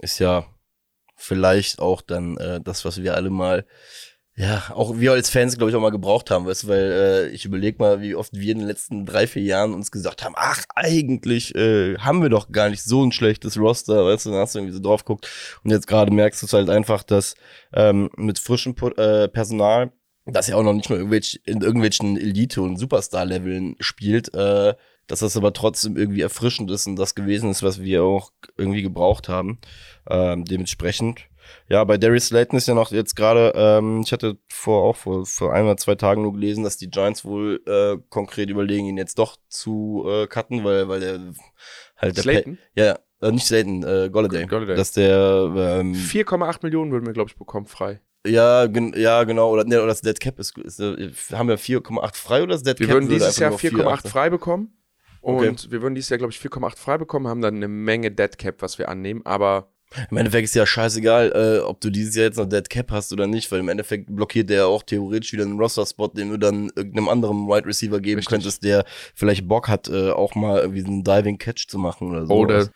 Ist 0.00 0.18
ja 0.18 0.46
vielleicht 1.16 1.80
auch 1.80 2.00
dann 2.02 2.36
äh, 2.36 2.60
das, 2.60 2.84
was 2.84 3.02
wir 3.02 3.14
alle 3.14 3.30
mal, 3.30 3.66
ja, 4.36 4.62
auch 4.72 4.98
wir 4.98 5.12
als 5.12 5.30
Fans, 5.30 5.56
glaube 5.56 5.70
ich, 5.70 5.76
auch 5.76 5.80
mal 5.80 5.90
gebraucht 5.90 6.30
haben, 6.30 6.46
weißt 6.46 6.68
weil 6.68 6.92
äh, 6.92 7.28
ich 7.30 7.44
überlege 7.44 7.78
mal, 7.78 8.00
wie 8.00 8.14
oft 8.14 8.32
wir 8.32 8.52
in 8.52 8.58
den 8.58 8.68
letzten 8.68 9.04
drei, 9.04 9.26
vier 9.26 9.42
Jahren 9.42 9.74
uns 9.74 9.90
gesagt 9.90 10.22
haben, 10.22 10.34
ach, 10.36 10.62
eigentlich 10.76 11.56
äh, 11.56 11.98
haben 11.98 12.22
wir 12.22 12.28
doch 12.28 12.52
gar 12.52 12.70
nicht 12.70 12.84
so 12.84 13.04
ein 13.04 13.10
schlechtes 13.10 13.58
Roster, 13.58 14.04
weißt 14.04 14.26
du, 14.26 14.30
dann 14.30 14.38
hast 14.38 14.54
du 14.54 14.60
irgendwie 14.60 14.76
so 14.76 14.82
drauf 14.82 15.04
geguckt 15.04 15.28
und 15.64 15.72
jetzt 15.72 15.88
gerade 15.88 16.12
merkst 16.12 16.42
du 16.42 16.46
es 16.46 16.52
halt 16.52 16.70
einfach, 16.70 17.02
dass 17.02 17.34
ähm, 17.72 18.10
mit 18.16 18.38
frischem 18.38 18.74
Pu- 18.74 18.96
äh, 18.96 19.26
Personal, 19.26 19.92
das 20.32 20.46
ja 20.48 20.56
auch 20.56 20.62
noch 20.62 20.74
nicht 20.74 20.90
mal 20.90 20.96
irgendwelch, 20.96 21.40
in 21.44 21.62
irgendwelchen 21.62 22.16
Elite- 22.16 22.62
und 22.62 22.76
Superstar-Leveln 22.76 23.76
spielt, 23.80 24.34
äh, 24.34 24.74
dass 25.06 25.20
das 25.20 25.36
aber 25.36 25.52
trotzdem 25.52 25.96
irgendwie 25.96 26.20
erfrischend 26.20 26.70
ist 26.70 26.86
und 26.86 26.96
das 26.96 27.14
gewesen 27.14 27.50
ist, 27.50 27.62
was 27.62 27.80
wir 27.80 28.02
auch 28.04 28.30
irgendwie 28.56 28.82
gebraucht 28.82 29.28
haben. 29.28 29.58
Ähm, 30.08 30.44
dementsprechend. 30.44 31.20
Ja, 31.70 31.82
bei 31.84 31.96
Darius 31.96 32.26
Slayton 32.26 32.58
ist 32.58 32.68
ja 32.68 32.74
noch 32.74 32.90
jetzt 32.92 33.16
gerade, 33.16 33.52
ähm, 33.56 34.02
ich 34.04 34.12
hatte 34.12 34.36
vor 34.48 34.82
auch 34.84 34.96
vor, 34.96 35.24
vor 35.24 35.54
ein 35.54 35.64
oder 35.64 35.78
zwei 35.78 35.94
Tagen 35.94 36.22
nur 36.22 36.34
gelesen, 36.34 36.62
dass 36.62 36.76
die 36.76 36.90
Giants 36.90 37.24
wohl 37.24 37.62
äh, 37.66 37.96
konkret 38.10 38.50
überlegen, 38.50 38.86
ihn 38.86 38.98
jetzt 38.98 39.18
doch 39.18 39.36
zu 39.48 40.04
äh, 40.06 40.26
cutten, 40.26 40.62
weil, 40.62 40.88
weil 40.88 41.00
der 41.00 41.20
halt 41.96 42.16
der 42.18 42.22
Slayton? 42.22 42.56
Pa- 42.56 42.82
ja, 42.82 42.98
äh, 43.22 43.32
nicht 43.32 43.46
Slayton, 43.46 43.82
äh, 43.82 44.10
Golladay. 44.10 44.44
Golladay. 44.46 44.76
Dass 44.76 44.92
der 44.92 45.50
ähm, 45.80 45.94
4,8 45.94 46.58
Millionen 46.62 46.92
würden 46.92 47.06
wir, 47.06 47.14
glaube 47.14 47.30
ich, 47.30 47.36
bekommen, 47.38 47.66
frei. 47.66 48.02
Ja, 48.26 48.66
gen 48.66 48.92
ja, 48.96 49.24
genau, 49.24 49.50
oder, 49.50 49.64
ne, 49.64 49.78
oder 49.78 49.88
das 49.88 50.00
Dead 50.00 50.18
Cap 50.18 50.38
ist, 50.38 50.56
ist 50.58 50.80
äh, 50.80 51.10
haben 51.32 51.48
wir 51.48 51.58
4,8 51.58 52.14
frei 52.16 52.42
oder 52.42 52.54
das 52.54 52.62
Dead 52.62 52.78
Wir 52.78 52.86
Cap 52.86 52.94
würden 52.94 53.08
würde 53.08 53.20
dieses 53.20 53.38
Jahr 53.38 53.52
einfach 53.52 53.62
nur 53.62 53.84
4,8 53.84 54.02
4,8 54.04 54.08
frei 54.08 54.30
bekommen. 54.30 54.72
Okay. 55.20 55.48
Und 55.48 55.70
wir 55.70 55.82
würden 55.82 55.94
dieses 55.94 56.10
Jahr, 56.10 56.18
glaube 56.18 56.32
ich, 56.32 56.38
4,8 56.38 56.76
frei 56.76 56.98
bekommen, 56.98 57.26
haben 57.28 57.40
dann 57.40 57.56
eine 57.56 57.68
Menge 57.68 58.10
Dead 58.10 58.36
Cap, 58.38 58.62
was 58.62 58.78
wir 58.78 58.88
annehmen. 58.88 59.22
Aber 59.24 59.72
Im 60.10 60.16
Endeffekt 60.16 60.44
ist 60.44 60.54
ja 60.54 60.66
scheißegal, 60.66 61.32
äh, 61.34 61.60
ob 61.60 61.80
du 61.80 61.90
dieses 61.90 62.14
Jahr 62.14 62.26
jetzt 62.26 62.36
noch 62.36 62.46
Dead 62.46 62.68
Cap 62.68 62.90
hast 62.90 63.12
oder 63.12 63.26
nicht, 63.26 63.50
weil 63.50 63.60
im 63.60 63.68
Endeffekt 63.68 64.14
blockiert 64.14 64.50
der 64.50 64.56
ja 64.58 64.66
auch 64.66 64.82
theoretisch 64.82 65.32
wieder 65.32 65.44
einen 65.44 65.58
Roster-Spot, 65.58 66.08
den 66.08 66.30
du 66.30 66.38
dann 66.38 66.70
irgendeinem 66.76 67.08
anderen 67.08 67.48
Wide 67.48 67.66
Receiver 67.66 68.00
geben 68.00 68.18
Richtig. 68.18 68.30
könntest, 68.30 68.64
der 68.64 68.84
vielleicht 69.14 69.48
Bock 69.48 69.68
hat, 69.68 69.88
äh, 69.88 70.10
auch 70.10 70.34
mal 70.34 70.60
irgendwie 70.60 70.84
einen 70.84 71.04
Diving 71.04 71.38
Catch 71.38 71.68
zu 71.68 71.78
machen 71.78 72.10
oder 72.10 72.26
so. 72.26 72.34
Odell. 72.34 72.70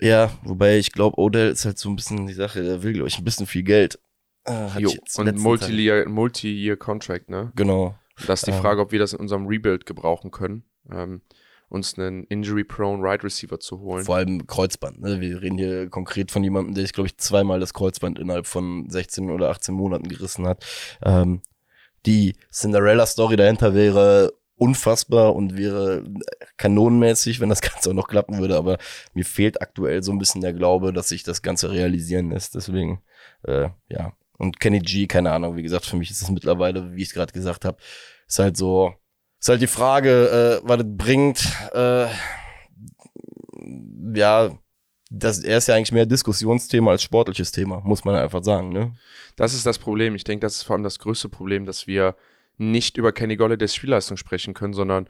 Ja, 0.00 0.30
wobei 0.44 0.78
ich 0.78 0.92
glaube, 0.92 1.18
Odell 1.18 1.50
ist 1.50 1.64
halt 1.64 1.78
so 1.78 1.90
ein 1.90 1.96
bisschen 1.96 2.26
die 2.26 2.32
Sache, 2.32 2.62
der 2.62 2.82
will, 2.82 2.94
glaube 2.94 3.08
ich, 3.08 3.18
ein 3.18 3.24
bisschen 3.24 3.46
viel 3.46 3.62
Geld. 3.62 3.98
Hatte 4.50 4.80
jo, 4.82 4.92
und 5.16 5.38
Multi-Year 5.38 6.08
Multi. 6.08 6.76
Contract, 6.76 7.28
ne? 7.28 7.52
Genau. 7.56 7.94
Das 8.26 8.40
ist 8.40 8.46
die 8.46 8.50
Ähm. 8.52 8.60
Frage, 8.60 8.80
ob 8.82 8.92
wir 8.92 8.98
das 8.98 9.12
in 9.12 9.20
unserem 9.20 9.46
Rebuild 9.46 9.86
gebrauchen 9.86 10.30
können, 10.30 10.64
ähm, 10.90 11.22
uns 11.68 11.96
einen 11.98 12.24
Injury-Prone 12.24 13.02
Wide 13.02 13.22
Receiver 13.22 13.60
zu 13.60 13.80
holen. 13.80 14.04
Vor 14.04 14.16
allem 14.16 14.46
Kreuzband. 14.46 15.00
Ne? 15.00 15.20
Wir 15.20 15.40
reden 15.40 15.56
hier 15.56 15.88
konkret 15.88 16.30
von 16.30 16.42
jemandem, 16.42 16.74
der 16.74 16.82
sich, 16.84 16.92
glaube 16.92 17.06
ich, 17.06 17.16
zweimal 17.16 17.60
das 17.60 17.72
Kreuzband 17.74 18.18
innerhalb 18.18 18.46
von 18.46 18.90
16 18.90 19.30
oder 19.30 19.50
18 19.50 19.74
Monaten 19.74 20.08
gerissen 20.08 20.46
hat. 20.46 20.64
Ähm, 21.02 21.42
die 22.06 22.34
Cinderella-Story 22.52 23.36
dahinter 23.36 23.74
wäre 23.74 24.32
unfassbar 24.56 25.34
und 25.34 25.56
wäre 25.56 26.04
kanonenmäßig, 26.56 27.40
wenn 27.40 27.48
das 27.48 27.60
Ganze 27.62 27.90
auch 27.90 27.94
noch 27.94 28.08
klappen 28.08 28.38
würde. 28.38 28.56
Aber 28.56 28.76
mir 29.14 29.24
fehlt 29.24 29.62
aktuell 29.62 30.02
so 30.02 30.12
ein 30.12 30.18
bisschen 30.18 30.40
der 30.42 30.52
Glaube, 30.52 30.92
dass 30.92 31.08
sich 31.08 31.22
das 31.22 31.40
Ganze 31.40 31.70
realisieren 31.70 32.30
lässt. 32.30 32.54
Deswegen, 32.54 33.00
äh, 33.44 33.68
ja. 33.88 34.12
Und 34.40 34.58
Kenny 34.58 34.78
G, 34.78 35.06
keine 35.06 35.32
Ahnung, 35.32 35.54
wie 35.56 35.62
gesagt, 35.62 35.84
für 35.84 35.96
mich 35.96 36.10
ist 36.10 36.22
es 36.22 36.30
mittlerweile, 36.30 36.94
wie 36.96 37.02
ich 37.02 37.08
es 37.08 37.14
gerade 37.14 37.30
gesagt 37.30 37.66
habe, 37.66 37.76
ist 38.26 38.38
halt 38.38 38.56
so, 38.56 38.94
ist 39.38 39.50
halt 39.50 39.60
die 39.60 39.66
Frage, 39.66 40.60
äh, 40.62 40.66
was 40.66 40.78
das 40.78 40.86
bringt. 40.88 41.44
Äh, 41.74 42.06
ja, 44.14 44.58
das, 45.10 45.40
er 45.40 45.58
ist 45.58 45.68
ja 45.68 45.74
eigentlich 45.74 45.92
mehr 45.92 46.06
Diskussionsthema 46.06 46.92
als 46.92 47.02
sportliches 47.02 47.52
Thema, 47.52 47.80
muss 47.80 48.06
man 48.06 48.14
einfach 48.14 48.42
sagen, 48.42 48.70
ne? 48.72 48.94
Das 49.36 49.52
ist 49.52 49.66
das 49.66 49.78
Problem. 49.78 50.14
Ich 50.14 50.24
denke, 50.24 50.46
das 50.46 50.56
ist 50.56 50.62
vor 50.62 50.74
allem 50.74 50.84
das 50.84 50.98
größte 50.98 51.28
Problem, 51.28 51.66
dass 51.66 51.86
wir 51.86 52.16
nicht 52.56 52.96
über 52.96 53.12
Kenny 53.12 53.36
Golladays 53.36 53.74
Spielleistung 53.74 54.16
sprechen 54.16 54.54
können, 54.54 54.72
sondern, 54.72 55.06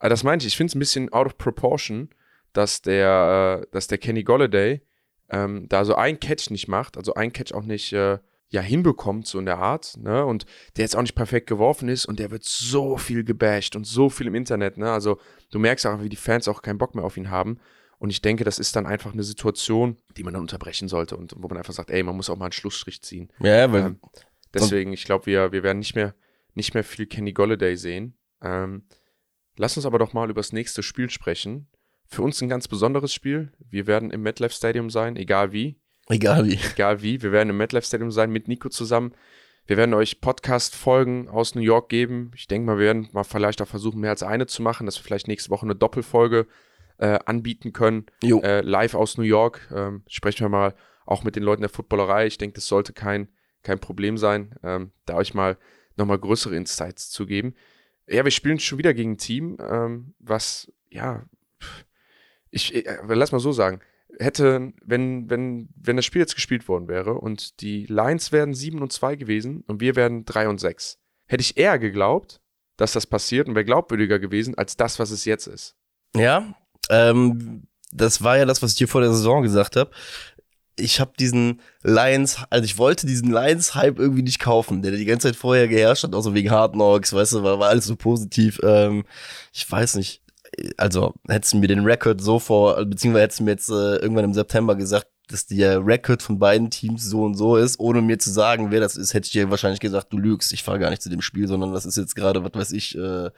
äh, 0.00 0.08
das 0.08 0.24
meinte 0.24 0.44
ich, 0.44 0.54
ich 0.54 0.56
finde 0.56 0.72
es 0.72 0.74
ein 0.74 0.80
bisschen 0.80 1.12
out 1.12 1.26
of 1.26 1.38
proportion, 1.38 2.08
dass 2.52 2.82
der, 2.82 3.62
äh, 3.62 3.66
dass 3.70 3.86
der 3.86 3.98
Kenny 3.98 4.24
Golladay 4.24 4.82
ähm, 5.30 5.68
da 5.68 5.84
so 5.84 5.94
ein 5.94 6.18
Catch 6.18 6.50
nicht 6.50 6.66
macht, 6.66 6.96
also 6.96 7.14
ein 7.14 7.32
Catch 7.32 7.52
auch 7.54 7.62
nicht 7.62 7.92
äh, 7.92 8.18
ja, 8.52 8.60
hinbekommt, 8.60 9.26
so 9.26 9.38
in 9.38 9.46
der 9.46 9.58
Art, 9.58 9.96
ne? 9.96 10.26
Und 10.26 10.44
der 10.76 10.84
jetzt 10.84 10.94
auch 10.94 11.00
nicht 11.00 11.14
perfekt 11.14 11.48
geworfen 11.48 11.88
ist 11.88 12.04
und 12.04 12.18
der 12.18 12.30
wird 12.30 12.44
so 12.44 12.98
viel 12.98 13.24
gebasht 13.24 13.74
und 13.74 13.86
so 13.86 14.10
viel 14.10 14.26
im 14.26 14.34
Internet, 14.34 14.76
ne? 14.76 14.92
Also 14.92 15.18
du 15.50 15.58
merkst 15.58 15.86
auch, 15.86 16.02
wie 16.02 16.10
die 16.10 16.16
Fans 16.16 16.48
auch 16.48 16.60
keinen 16.60 16.76
Bock 16.76 16.94
mehr 16.94 17.04
auf 17.04 17.16
ihn 17.16 17.30
haben. 17.30 17.58
Und 17.98 18.10
ich 18.10 18.20
denke, 18.20 18.44
das 18.44 18.58
ist 18.58 18.76
dann 18.76 18.84
einfach 18.84 19.14
eine 19.14 19.22
Situation, 19.22 19.96
die 20.18 20.22
man 20.22 20.34
dann 20.34 20.42
unterbrechen 20.42 20.88
sollte 20.88 21.16
und 21.16 21.34
wo 21.36 21.48
man 21.48 21.56
einfach 21.56 21.72
sagt, 21.72 21.90
ey, 21.90 22.02
man 22.02 22.14
muss 22.14 22.28
auch 22.28 22.36
mal 22.36 22.46
einen 22.46 22.52
Schlussstrich 22.52 23.00
ziehen. 23.00 23.32
Ja, 23.38 23.72
weil 23.72 23.86
Ähm, 23.86 24.00
deswegen, 24.52 24.92
ich 24.92 25.04
glaube, 25.04 25.24
wir, 25.26 25.52
wir 25.52 25.62
werden 25.62 25.78
nicht 25.78 25.94
mehr, 25.94 26.14
nicht 26.54 26.74
mehr 26.74 26.84
viel 26.84 27.06
Kenny 27.06 27.32
Golladay 27.32 27.76
sehen. 27.76 28.18
Ähm, 28.42 28.84
lass 29.56 29.76
uns 29.76 29.86
aber 29.86 29.98
doch 29.98 30.12
mal 30.12 30.28
über 30.28 30.40
das 30.40 30.52
nächste 30.52 30.82
Spiel 30.82 31.08
sprechen. 31.08 31.68
Für 32.06 32.20
uns 32.20 32.42
ein 32.42 32.50
ganz 32.50 32.68
besonderes 32.68 33.14
Spiel. 33.14 33.52
Wir 33.70 33.86
werden 33.86 34.10
im 34.10 34.22
MetLife 34.22 34.54
Stadium 34.54 34.90
sein, 34.90 35.16
egal 35.16 35.52
wie. 35.52 35.80
Egal 36.12 36.46
wie. 36.46 36.58
Egal 36.74 37.02
wie. 37.02 37.22
Wir 37.22 37.32
werden 37.32 37.50
im 37.50 37.56
MetLife 37.56 37.86
Stadium 37.86 38.10
sein 38.10 38.30
mit 38.30 38.48
Nico 38.48 38.68
zusammen. 38.68 39.12
Wir 39.66 39.76
werden 39.76 39.94
euch 39.94 40.20
Podcast-Folgen 40.20 41.28
aus 41.28 41.54
New 41.54 41.60
York 41.60 41.88
geben. 41.88 42.32
Ich 42.34 42.48
denke 42.48 42.66
mal, 42.66 42.78
wir 42.78 42.86
werden 42.86 43.08
mal 43.12 43.24
vielleicht 43.24 43.62
auch 43.62 43.68
versuchen, 43.68 44.00
mehr 44.00 44.10
als 44.10 44.22
eine 44.22 44.46
zu 44.46 44.62
machen, 44.62 44.86
dass 44.86 44.98
wir 44.98 45.04
vielleicht 45.04 45.28
nächste 45.28 45.50
Woche 45.50 45.64
eine 45.64 45.76
Doppelfolge 45.76 46.46
äh, 46.98 47.18
anbieten 47.26 47.72
können 47.72 48.06
äh, 48.22 48.60
live 48.60 48.94
aus 48.94 49.16
New 49.18 49.24
York. 49.24 49.68
Ähm, 49.74 50.02
sprechen 50.06 50.44
wir 50.44 50.48
mal 50.48 50.74
auch 51.06 51.24
mit 51.24 51.36
den 51.36 51.42
Leuten 51.42 51.62
der 51.62 51.68
Footballerei. 51.68 52.26
Ich 52.26 52.38
denke, 52.38 52.54
das 52.54 52.66
sollte 52.66 52.92
kein, 52.92 53.28
kein 53.62 53.78
Problem 53.78 54.18
sein, 54.18 54.54
ähm, 54.62 54.92
da 55.06 55.16
euch 55.16 55.34
mal 55.34 55.58
nochmal 55.96 56.18
größere 56.18 56.56
Insights 56.56 57.10
zu 57.10 57.26
geben. 57.26 57.54
Ja, 58.08 58.24
wir 58.24 58.30
spielen 58.30 58.58
schon 58.58 58.78
wieder 58.78 58.94
gegen 58.94 59.12
ein 59.12 59.18
Team, 59.18 59.58
ähm, 59.60 60.14
was, 60.18 60.72
ja, 60.90 61.24
ich, 62.50 62.74
äh, 62.74 62.98
lass 63.08 63.32
mal 63.32 63.38
so 63.38 63.52
sagen, 63.52 63.80
hätte, 64.18 64.72
wenn, 64.84 65.28
wenn, 65.30 65.68
wenn 65.74 65.96
das 65.96 66.04
Spiel 66.04 66.20
jetzt 66.20 66.34
gespielt 66.34 66.68
worden 66.68 66.88
wäre 66.88 67.14
und 67.14 67.60
die 67.60 67.86
Lions 67.86 68.32
wären 68.32 68.54
7 68.54 68.80
und 68.80 68.92
2 68.92 69.16
gewesen 69.16 69.64
und 69.66 69.80
wir 69.80 69.96
wären 69.96 70.24
3 70.24 70.48
und 70.48 70.58
6, 70.58 70.98
hätte 71.26 71.40
ich 71.40 71.56
eher 71.56 71.78
geglaubt, 71.78 72.40
dass 72.76 72.92
das 72.92 73.06
passiert 73.06 73.48
und 73.48 73.54
wäre 73.54 73.64
glaubwürdiger 73.64 74.18
gewesen 74.18 74.56
als 74.56 74.76
das, 74.76 74.98
was 74.98 75.10
es 75.10 75.24
jetzt 75.24 75.46
ist. 75.46 75.76
Ja, 76.16 76.54
ähm, 76.90 77.66
das 77.92 78.22
war 78.22 78.38
ja 78.38 78.44
das, 78.44 78.62
was 78.62 78.72
ich 78.72 78.78
dir 78.78 78.88
vor 78.88 79.00
der 79.00 79.10
Saison 79.10 79.42
gesagt 79.42 79.76
habe. 79.76 79.90
Ich 80.76 81.00
habe 81.00 81.12
diesen 81.18 81.60
Lions, 81.82 82.38
also 82.48 82.64
ich 82.64 82.78
wollte 82.78 83.06
diesen 83.06 83.30
Lions-Hype 83.30 83.98
irgendwie 83.98 84.22
nicht 84.22 84.38
kaufen, 84.38 84.80
der 84.80 84.92
die 84.92 85.04
ganze 85.04 85.28
Zeit 85.28 85.36
vorher 85.36 85.68
geherrscht 85.68 86.04
hat, 86.04 86.14
auch 86.14 86.22
so 86.22 86.34
wegen 86.34 86.50
Hard 86.50 86.72
Knocks, 86.72 87.12
weißt 87.12 87.34
du, 87.34 87.42
war, 87.42 87.58
war 87.58 87.68
alles 87.68 87.84
so 87.84 87.94
positiv. 87.94 88.58
Ähm, 88.62 89.04
ich 89.52 89.70
weiß 89.70 89.96
nicht, 89.96 90.21
also 90.76 91.14
hättest 91.28 91.54
du 91.54 91.58
mir 91.58 91.68
den 91.68 91.84
Rekord 91.84 92.20
so 92.20 92.38
vor, 92.38 92.84
beziehungsweise 92.84 93.22
hättest 93.22 93.40
du 93.40 93.44
mir 93.44 93.50
jetzt 93.52 93.70
äh, 93.70 93.96
irgendwann 93.96 94.24
im 94.24 94.34
September 94.34 94.76
gesagt, 94.76 95.06
dass 95.28 95.46
der 95.46 95.84
Rekord 95.86 96.22
von 96.22 96.38
beiden 96.38 96.70
Teams 96.70 97.04
so 97.04 97.24
und 97.24 97.34
so 97.34 97.56
ist, 97.56 97.80
ohne 97.80 98.02
mir 98.02 98.18
zu 98.18 98.30
sagen, 98.30 98.70
wer 98.70 98.80
das 98.80 98.96
ist, 98.96 99.14
hätte 99.14 99.26
ich 99.26 99.32
dir 99.32 99.50
wahrscheinlich 99.50 99.80
gesagt, 99.80 100.12
du 100.12 100.18
lügst, 100.18 100.52
ich 100.52 100.62
fahre 100.62 100.78
gar 100.78 100.90
nicht 100.90 101.02
zu 101.02 101.08
dem 101.08 101.22
Spiel, 101.22 101.48
sondern 101.48 101.72
das 101.72 101.86
ist 101.86 101.96
jetzt 101.96 102.14
gerade, 102.14 102.44
was 102.44 102.52
weiß 102.52 102.72
ich, 102.72 102.96
äh, 102.98 103.30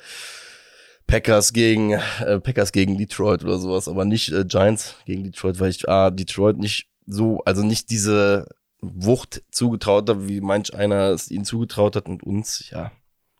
Packers 1.06 1.52
gegen 1.52 1.92
äh, 1.92 2.40
Packers 2.40 2.72
gegen 2.72 2.96
Detroit 2.96 3.44
oder 3.44 3.58
sowas, 3.58 3.88
aber 3.88 4.04
nicht 4.04 4.32
äh, 4.32 4.44
Giants 4.44 4.96
gegen 5.04 5.24
Detroit, 5.24 5.60
weil 5.60 5.70
ich 5.70 5.88
ah, 5.88 6.10
Detroit 6.10 6.58
nicht 6.58 6.88
so, 7.06 7.40
also 7.44 7.62
nicht 7.62 7.90
diese 7.90 8.48
Wucht 8.80 9.42
zugetraut 9.50 10.08
habe, 10.08 10.28
wie 10.28 10.40
manch 10.40 10.74
einer 10.74 11.10
es 11.10 11.30
ihnen 11.30 11.44
zugetraut 11.44 11.96
hat 11.96 12.08
und 12.08 12.22
uns, 12.22 12.70
ja. 12.70 12.90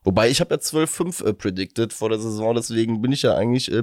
Wobei 0.05 0.29
ich 0.29 0.41
habe 0.41 0.55
ja 0.55 0.61
12-5 0.61 1.25
äh, 1.25 1.33
predicted 1.33 1.93
vor 1.93 2.11
der 2.11 2.19
Saison, 2.19 2.55
deswegen 2.55 3.01
bin 3.01 3.11
ich 3.11 3.23
ja 3.23 3.35
eigentlich 3.35 3.73
äh, 3.73 3.83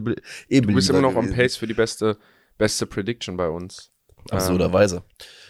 eh 0.49 0.61
Du 0.61 0.74
bist 0.74 0.89
immer 0.89 1.01
noch 1.01 1.15
gewesen. 1.15 1.32
am 1.32 1.36
Pace 1.36 1.57
für 1.57 1.67
die 1.67 1.74
beste, 1.74 2.17
beste 2.57 2.86
Prediction 2.86 3.38
bei 3.38 3.49
uns. 3.49 3.91
Absurderweise. 4.30 5.03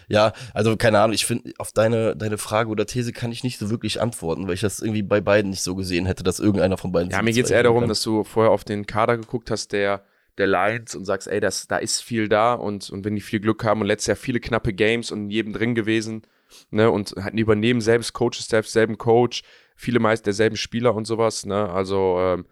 Ja, 0.08 0.32
also 0.54 0.76
keine 0.76 1.00
Ahnung, 1.00 1.14
ich 1.14 1.26
finde, 1.26 1.52
auf 1.58 1.72
deine, 1.72 2.16
deine 2.16 2.38
Frage 2.38 2.70
oder 2.70 2.86
These 2.86 3.12
kann 3.12 3.32
ich 3.32 3.44
nicht 3.44 3.58
so 3.58 3.70
wirklich 3.70 4.00
antworten, 4.00 4.46
weil 4.46 4.54
ich 4.54 4.60
das 4.60 4.80
irgendwie 4.80 5.02
bei 5.02 5.20
beiden 5.20 5.50
nicht 5.50 5.62
so 5.62 5.74
gesehen 5.74 6.06
hätte, 6.06 6.24
dass 6.24 6.40
irgendeiner 6.40 6.78
von 6.78 6.90
beiden. 6.90 7.10
Ja, 7.10 7.22
mir 7.22 7.32
geht 7.32 7.44
es 7.44 7.50
eher 7.50 7.62
darum, 7.62 7.80
kann. 7.80 7.88
dass 7.88 8.02
du 8.02 8.24
vorher 8.24 8.50
auf 8.50 8.64
den 8.64 8.86
Kader 8.86 9.18
geguckt 9.18 9.50
hast, 9.50 9.72
der, 9.72 10.04
der 10.38 10.46
Lions 10.46 10.94
und 10.94 11.04
sagst, 11.04 11.28
ey, 11.28 11.40
das, 11.40 11.68
da 11.68 11.76
ist 11.76 12.00
viel 12.00 12.28
da 12.28 12.54
und, 12.54 12.90
und 12.90 13.04
wenn 13.04 13.14
die 13.14 13.20
viel 13.20 13.40
Glück 13.40 13.62
haben 13.64 13.82
und 13.82 13.86
letztes 13.86 14.08
Jahr 14.08 14.16
viele 14.16 14.40
knappe 14.40 14.72
Games 14.72 15.10
und 15.10 15.24
in 15.24 15.30
jedem 15.30 15.52
drin 15.52 15.74
gewesen, 15.74 16.22
ne, 16.70 16.90
und 16.90 17.14
hatten 17.20 17.38
übernehmen 17.38 17.80
selbst 17.80 18.12
Coach-Staff, 18.12 18.66
selben 18.66 18.98
Coach, 18.98 19.42
viele 19.82 19.98
meist 19.98 20.26
derselben 20.26 20.56
Spieler 20.56 20.94
und 20.94 21.06
sowas, 21.06 21.44
ne, 21.44 21.68
also 21.68 22.16
ähm, 22.20 22.46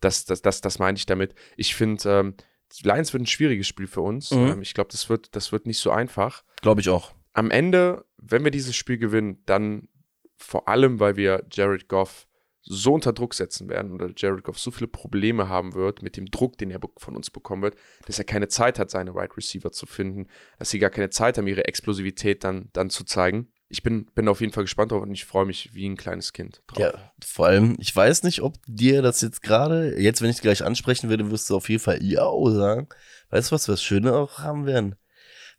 das, 0.00 0.24
das, 0.24 0.40
das, 0.40 0.60
das 0.60 0.78
meine 0.78 0.96
ich 0.96 1.06
damit. 1.06 1.34
Ich 1.56 1.74
finde, 1.74 2.08
ähm, 2.08 2.34
Lions 2.82 3.12
wird 3.12 3.24
ein 3.24 3.26
schwieriges 3.26 3.66
Spiel 3.66 3.86
für 3.86 4.02
uns. 4.02 4.30
Mhm. 4.30 4.46
Ähm, 4.46 4.62
ich 4.62 4.72
glaube, 4.72 4.90
das 4.92 5.08
wird, 5.08 5.34
das 5.34 5.50
wird 5.50 5.66
nicht 5.66 5.78
so 5.78 5.90
einfach. 5.90 6.44
Glaube 6.62 6.80
ich 6.80 6.88
auch. 6.88 7.12
am 7.32 7.50
Ende, 7.50 8.04
wenn 8.18 8.44
wir 8.44 8.50
dieses 8.50 8.76
Spiel 8.76 8.98
gewinnen, 8.98 9.42
dann 9.46 9.88
vor 10.36 10.68
allem, 10.68 11.00
weil 11.00 11.16
wir 11.16 11.44
Jared 11.50 11.88
Goff 11.88 12.26
so 12.62 12.94
unter 12.94 13.12
Druck 13.12 13.34
setzen 13.34 13.68
werden 13.68 13.92
oder 13.92 14.10
Jared 14.16 14.42
Goff 14.44 14.58
so 14.58 14.70
viele 14.70 14.88
Probleme 14.88 15.48
haben 15.48 15.74
wird 15.74 16.02
mit 16.02 16.16
dem 16.16 16.26
Druck, 16.26 16.58
den 16.58 16.70
er 16.70 16.80
von 16.98 17.16
uns 17.16 17.30
bekommen 17.30 17.62
wird, 17.62 17.76
dass 18.06 18.18
er 18.18 18.24
keine 18.24 18.48
Zeit 18.48 18.78
hat, 18.78 18.90
seine 18.90 19.14
Wide 19.14 19.36
Receiver 19.36 19.70
zu 19.70 19.86
finden, 19.86 20.26
dass 20.58 20.70
sie 20.70 20.78
gar 20.78 20.90
keine 20.90 21.10
Zeit 21.10 21.38
haben, 21.38 21.46
ihre 21.46 21.66
Explosivität 21.66 22.42
dann, 22.42 22.68
dann 22.72 22.90
zu 22.90 23.04
zeigen. 23.04 23.48
Ich 23.68 23.82
bin, 23.82 24.06
bin 24.14 24.28
auf 24.28 24.40
jeden 24.40 24.52
Fall 24.52 24.64
gespannt 24.64 24.92
drauf 24.92 25.02
und 25.02 25.12
ich 25.12 25.24
freue 25.24 25.44
mich 25.44 25.74
wie 25.74 25.88
ein 25.88 25.96
kleines 25.96 26.32
Kind 26.32 26.62
drauf. 26.68 26.78
Ja, 26.78 27.12
vor 27.24 27.46
allem, 27.46 27.76
ich 27.80 27.94
weiß 27.94 28.22
nicht, 28.22 28.42
ob 28.42 28.54
dir 28.66 29.02
das 29.02 29.20
jetzt 29.20 29.42
gerade, 29.42 30.00
jetzt, 30.00 30.22
wenn 30.22 30.30
ich 30.30 30.40
gleich 30.40 30.64
ansprechen 30.64 31.10
würde, 31.10 31.30
wirst 31.30 31.50
du 31.50 31.56
auf 31.56 31.68
jeden 31.68 31.82
Fall 31.82 32.02
ja 32.02 32.30
sagen. 32.50 32.88
Weißt 33.30 33.50
du, 33.50 33.54
was 33.54 33.66
wir 33.66 33.72
das 33.72 33.82
Schöne 33.82 34.14
auch 34.14 34.38
haben 34.38 34.66
werden? 34.66 34.94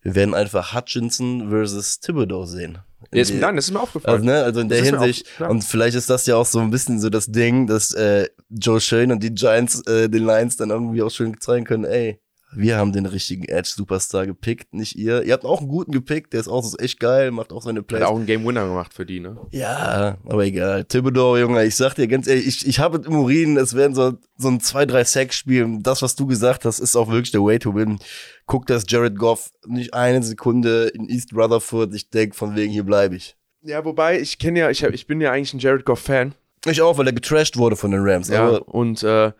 Wir 0.00 0.14
werden 0.14 0.34
einfach 0.34 0.74
Hutchinson 0.74 1.50
versus 1.50 2.00
Thibodeau 2.00 2.46
sehen. 2.46 2.78
Ja, 3.12 3.20
ist, 3.20 3.32
nein, 3.34 3.56
das 3.56 3.66
ist 3.66 3.72
mir 3.72 3.80
aufgefallen. 3.80 4.14
Also, 4.14 4.26
ne, 4.26 4.42
also 4.42 4.60
in 4.60 4.68
der 4.68 4.82
Hinsicht, 4.82 5.26
klar. 5.36 5.50
und 5.50 5.62
vielleicht 5.62 5.96
ist 5.96 6.10
das 6.10 6.26
ja 6.26 6.36
auch 6.36 6.46
so 6.46 6.60
ein 6.60 6.70
bisschen 6.70 7.00
so 7.00 7.10
das 7.10 7.26
Ding, 7.26 7.66
dass 7.66 7.92
äh, 7.92 8.28
Joe 8.48 8.80
Shane 8.80 9.12
und 9.12 9.22
die 9.22 9.34
Giants 9.34 9.86
äh, 9.86 10.08
den 10.08 10.24
Lions 10.24 10.56
dann 10.56 10.70
irgendwie 10.70 11.02
auch 11.02 11.10
schön 11.10 11.40
zeigen 11.40 11.64
können, 11.64 11.84
ey, 11.84 12.20
wir 12.54 12.76
haben 12.78 12.92
den 12.92 13.06
richtigen 13.06 13.44
Edge-Superstar 13.44 14.26
gepickt, 14.26 14.72
nicht 14.74 14.96
ihr. 14.96 15.22
Ihr 15.22 15.34
habt 15.34 15.44
auch 15.44 15.60
einen 15.60 15.68
guten 15.68 15.92
gepickt, 15.92 16.32
der 16.32 16.40
ist 16.40 16.48
auch 16.48 16.64
so 16.64 16.76
echt 16.78 16.98
geil, 16.98 17.30
macht 17.30 17.52
auch 17.52 17.62
seine 17.62 17.80
Hat 17.80 17.86
Plays. 17.86 18.02
auch 18.02 18.16
einen 18.16 18.26
Game 18.26 18.46
Winner 18.46 18.66
gemacht 18.66 18.94
für 18.94 19.04
die, 19.04 19.20
ne? 19.20 19.36
Ja, 19.50 20.16
aber 20.26 20.44
egal. 20.44 20.84
Thibodeau, 20.84 21.36
Junge, 21.36 21.64
ich 21.64 21.76
sag 21.76 21.94
dir 21.94 22.08
ganz 22.08 22.26
ehrlich, 22.26 22.46
ich, 22.46 22.66
ich 22.66 22.78
habe 22.78 23.02
im 23.04 23.14
Urin, 23.14 23.56
es 23.56 23.74
werden 23.74 23.94
so, 23.94 24.14
so 24.36 24.48
ein 24.48 24.60
2-3-Sack-Spiel. 24.60 25.78
Das, 25.80 26.00
was 26.02 26.16
du 26.16 26.26
gesagt 26.26 26.64
hast, 26.64 26.78
ist 26.78 26.96
auch 26.96 27.08
wirklich 27.08 27.32
der 27.32 27.42
Way 27.42 27.58
to 27.58 27.74
win. 27.74 27.98
Guck, 28.46 28.66
dass 28.66 28.84
Jared 28.88 29.18
Goff 29.18 29.50
nicht 29.66 29.92
eine 29.92 30.22
Sekunde 30.22 30.88
in 30.88 31.08
East 31.08 31.34
Rutherford, 31.34 31.94
ich 31.94 32.08
denk 32.10 32.34
von 32.34 32.56
wegen, 32.56 32.72
hier 32.72 32.84
bleibe 32.84 33.16
ich. 33.16 33.36
Ja, 33.62 33.84
wobei, 33.84 34.20
ich 34.20 34.38
kenne 34.38 34.60
ja, 34.60 34.70
ich, 34.70 34.84
hab, 34.84 34.92
ich 34.94 35.06
bin 35.06 35.20
ja 35.20 35.32
eigentlich 35.32 35.52
ein 35.52 35.58
Jared 35.58 35.84
Goff-Fan. 35.84 36.34
Ich 36.66 36.80
auch, 36.80 36.96
weil 36.98 37.06
er 37.06 37.12
getrashed 37.12 37.56
wurde 37.56 37.76
von 37.76 37.90
den 37.90 38.00
Rams. 38.02 38.28
Ja, 38.28 38.46
Aber 38.46 38.68
und 38.68 39.02
äh, 39.02 39.32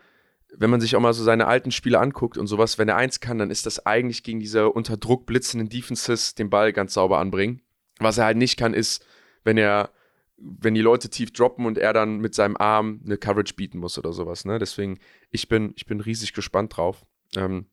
wenn 0.57 0.71
man 0.71 0.81
sich 0.81 0.97
auch 0.97 1.01
mal 1.01 1.13
so 1.13 1.23
seine 1.23 1.47
alten 1.47 1.71
Spiele 1.71 1.99
anguckt 1.99 2.39
und 2.39 2.47
sowas, 2.47 2.79
wenn 2.79 2.89
er 2.89 2.97
eins 2.97 3.21
kann, 3.21 3.39
dann 3.39 3.51
ist 3.51 3.67
das 3.67 3.85
eigentlich 3.85 4.23
gegen 4.23 4.41
diese 4.41 4.71
unter 4.71 4.97
Druck 4.97 5.27
blitzenden 5.27 5.69
Defenses 5.69 6.35
den 6.35 6.51
Ball 6.51 6.73
ganz 6.73 6.95
sauber 6.95 7.19
anbringen. 7.19 7.61
Was 7.99 8.19
er 8.19 8.25
halt 8.25 8.37
nicht 8.37 8.57
kann, 8.57 8.75
ist, 8.75 9.05
wenn 9.45 9.59
er, 9.59 9.91
wenn 10.37 10.75
die 10.75 10.81
Leute 10.81 11.11
tief 11.11 11.33
droppen 11.33 11.67
und 11.67 11.79
er 11.79 11.93
dann 11.93 12.19
mit 12.19 12.35
seinem 12.35 12.57
Arm 12.57 13.01
eine 13.05 13.19
Coverage 13.19 13.55
bieten 13.55 13.79
muss 13.79 13.99
oder 13.99 14.13
sowas. 14.13 14.45
Ne? 14.45 14.59
Deswegen, 14.59 14.99
ich 15.31 15.49
bin, 15.49 15.73
ich 15.77 15.87
bin 15.87 16.01
riesig 16.01 16.33
gespannt 16.33 16.77
drauf. 16.77 17.05
Ähm, 17.37 17.67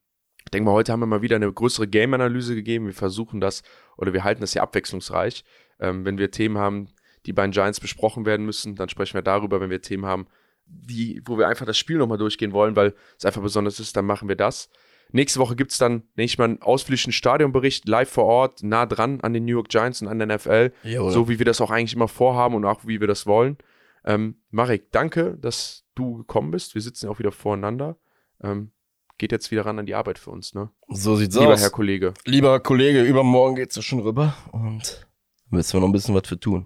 ich 0.44 0.52
denke 0.52 0.66
mal, 0.66 0.74
heute 0.74 0.92
haben 0.92 1.00
wir 1.00 1.08
mal 1.08 1.22
wieder 1.22 1.38
eine 1.38 1.52
größere 1.52 1.88
Game-Analyse 1.88 2.56
gegeben. 2.56 2.86
Wir 2.86 2.94
versuchen 2.94 3.40
das 3.40 3.64
oder 3.98 4.14
wir 4.14 4.24
halten 4.24 4.42
das 4.42 4.54
ja 4.54 4.64
abwechslungsreich. 4.64 5.44
Ähm, 5.80 6.06
wenn 6.06 6.18
wir 6.18 6.32
Themen 6.32 6.58
haben, 6.58 6.90
die 7.26 7.34
bei 7.34 7.44
den 7.44 7.52
Giants 7.52 7.80
besprochen 7.80 8.26
werden 8.26 8.46
müssen, 8.46 8.76
dann 8.76 8.90
sprechen 8.90 9.16
wir 9.16 9.24
darüber. 9.24 9.60
Wenn 9.60 9.72
wir 9.72 9.82
Themen 9.82 10.06
haben, 10.06 10.28
die, 10.66 11.22
wo 11.26 11.38
wir 11.38 11.48
einfach 11.48 11.66
das 11.66 11.78
Spiel 11.78 11.98
nochmal 11.98 12.18
durchgehen 12.18 12.52
wollen, 12.54 12.76
weil 12.76 12.94
es 13.18 13.26
einfach 13.26 13.42
besonders 13.42 13.80
ist, 13.80 13.96
dann 13.96 14.06
machen 14.06 14.28
wir 14.28 14.36
das. 14.36 14.70
Nächste 15.12 15.40
Woche 15.40 15.56
gibt 15.56 15.72
es 15.72 15.78
dann, 15.78 16.02
denke 16.18 16.26
ich 16.26 16.38
mal, 16.38 16.46
einen 16.46 16.62
ausführlichen 16.62 17.14
Stadionbericht 17.14 17.88
live 17.88 18.10
vor 18.10 18.26
Ort, 18.26 18.64
nah 18.64 18.86
dran 18.86 19.22
an 19.22 19.34
den 19.34 19.46
New 19.46 19.52
York 19.52 19.70
Giants 19.70 20.02
und 20.02 20.08
an 20.08 20.20
der 20.20 20.36
NFL. 20.36 20.72
Jawohl. 20.84 21.12
So 21.12 21.30
wie 21.30 21.40
wir 21.40 21.46
das 21.46 21.62
auch 21.62 21.72
eigentlich 21.72 21.94
immer 21.94 22.08
vorhaben 22.08 22.56
und 22.56 22.66
auch 22.66 22.86
wie 22.86 23.00
wir 23.00 23.08
das 23.08 23.26
wollen. 23.26 23.58
Ähm, 24.04 24.38
Marek, 24.52 24.92
danke, 24.92 25.38
dass 25.40 25.86
du 25.96 26.18
gekommen 26.18 26.52
bist. 26.52 26.76
Wir 26.76 26.82
sitzen 26.82 27.06
ja 27.06 27.12
auch 27.12 27.20
wieder 27.20 27.32
voreinander. 27.32 27.98
Ähm, 28.42 28.72
geht 29.18 29.32
jetzt 29.32 29.52
wieder 29.52 29.66
ran 29.66 29.80
an 29.80 29.86
die 29.86 29.96
Arbeit 29.96 30.20
für 30.20 30.32
uns, 30.32 30.54
ne? 30.54 30.70
so 30.90 31.16
sieht's 31.16 31.36
Lieber 31.36 31.54
aus. 31.54 31.62
Herr 31.62 31.70
Kollege. 31.70 32.14
Lieber 32.26 32.60
Kollege, 32.60 33.02
übermorgen 33.02 33.56
geht's 33.56 33.76
ja 33.76 33.82
schon 33.82 34.00
rüber 34.00 34.36
und 34.52 35.08
müssen 35.50 35.74
wir 35.74 35.80
noch 35.80 35.88
ein 35.88 35.94
bisschen 35.94 36.16
was 36.16 36.28
für 36.28 36.40
tun. 36.40 36.66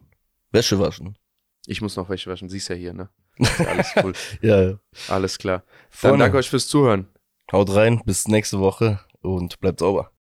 Wäsche 0.52 0.80
waschen. 0.80 1.18
Ich 1.68 1.82
muss 1.82 1.96
noch 1.96 2.10
welche 2.10 2.30
waschen. 2.30 2.50
Siehst 2.50 2.70
ja 2.70 2.76
hier, 2.76 2.94
ne? 2.94 3.10
Alles 3.40 3.94
cool. 4.04 4.14
Ja, 4.42 4.62
ja. 4.62 4.80
alles 5.08 5.38
klar. 5.38 5.60
Dann 5.60 5.66
Freunde, 5.90 6.20
danke 6.26 6.38
euch 6.38 6.50
fürs 6.50 6.68
Zuhören. 6.68 7.08
haut 7.52 7.74
rein, 7.74 8.02
bis 8.06 8.28
nächste 8.28 8.60
Woche 8.60 9.00
und 9.22 9.60
bleibt 9.60 9.80
sauber. 9.80 10.12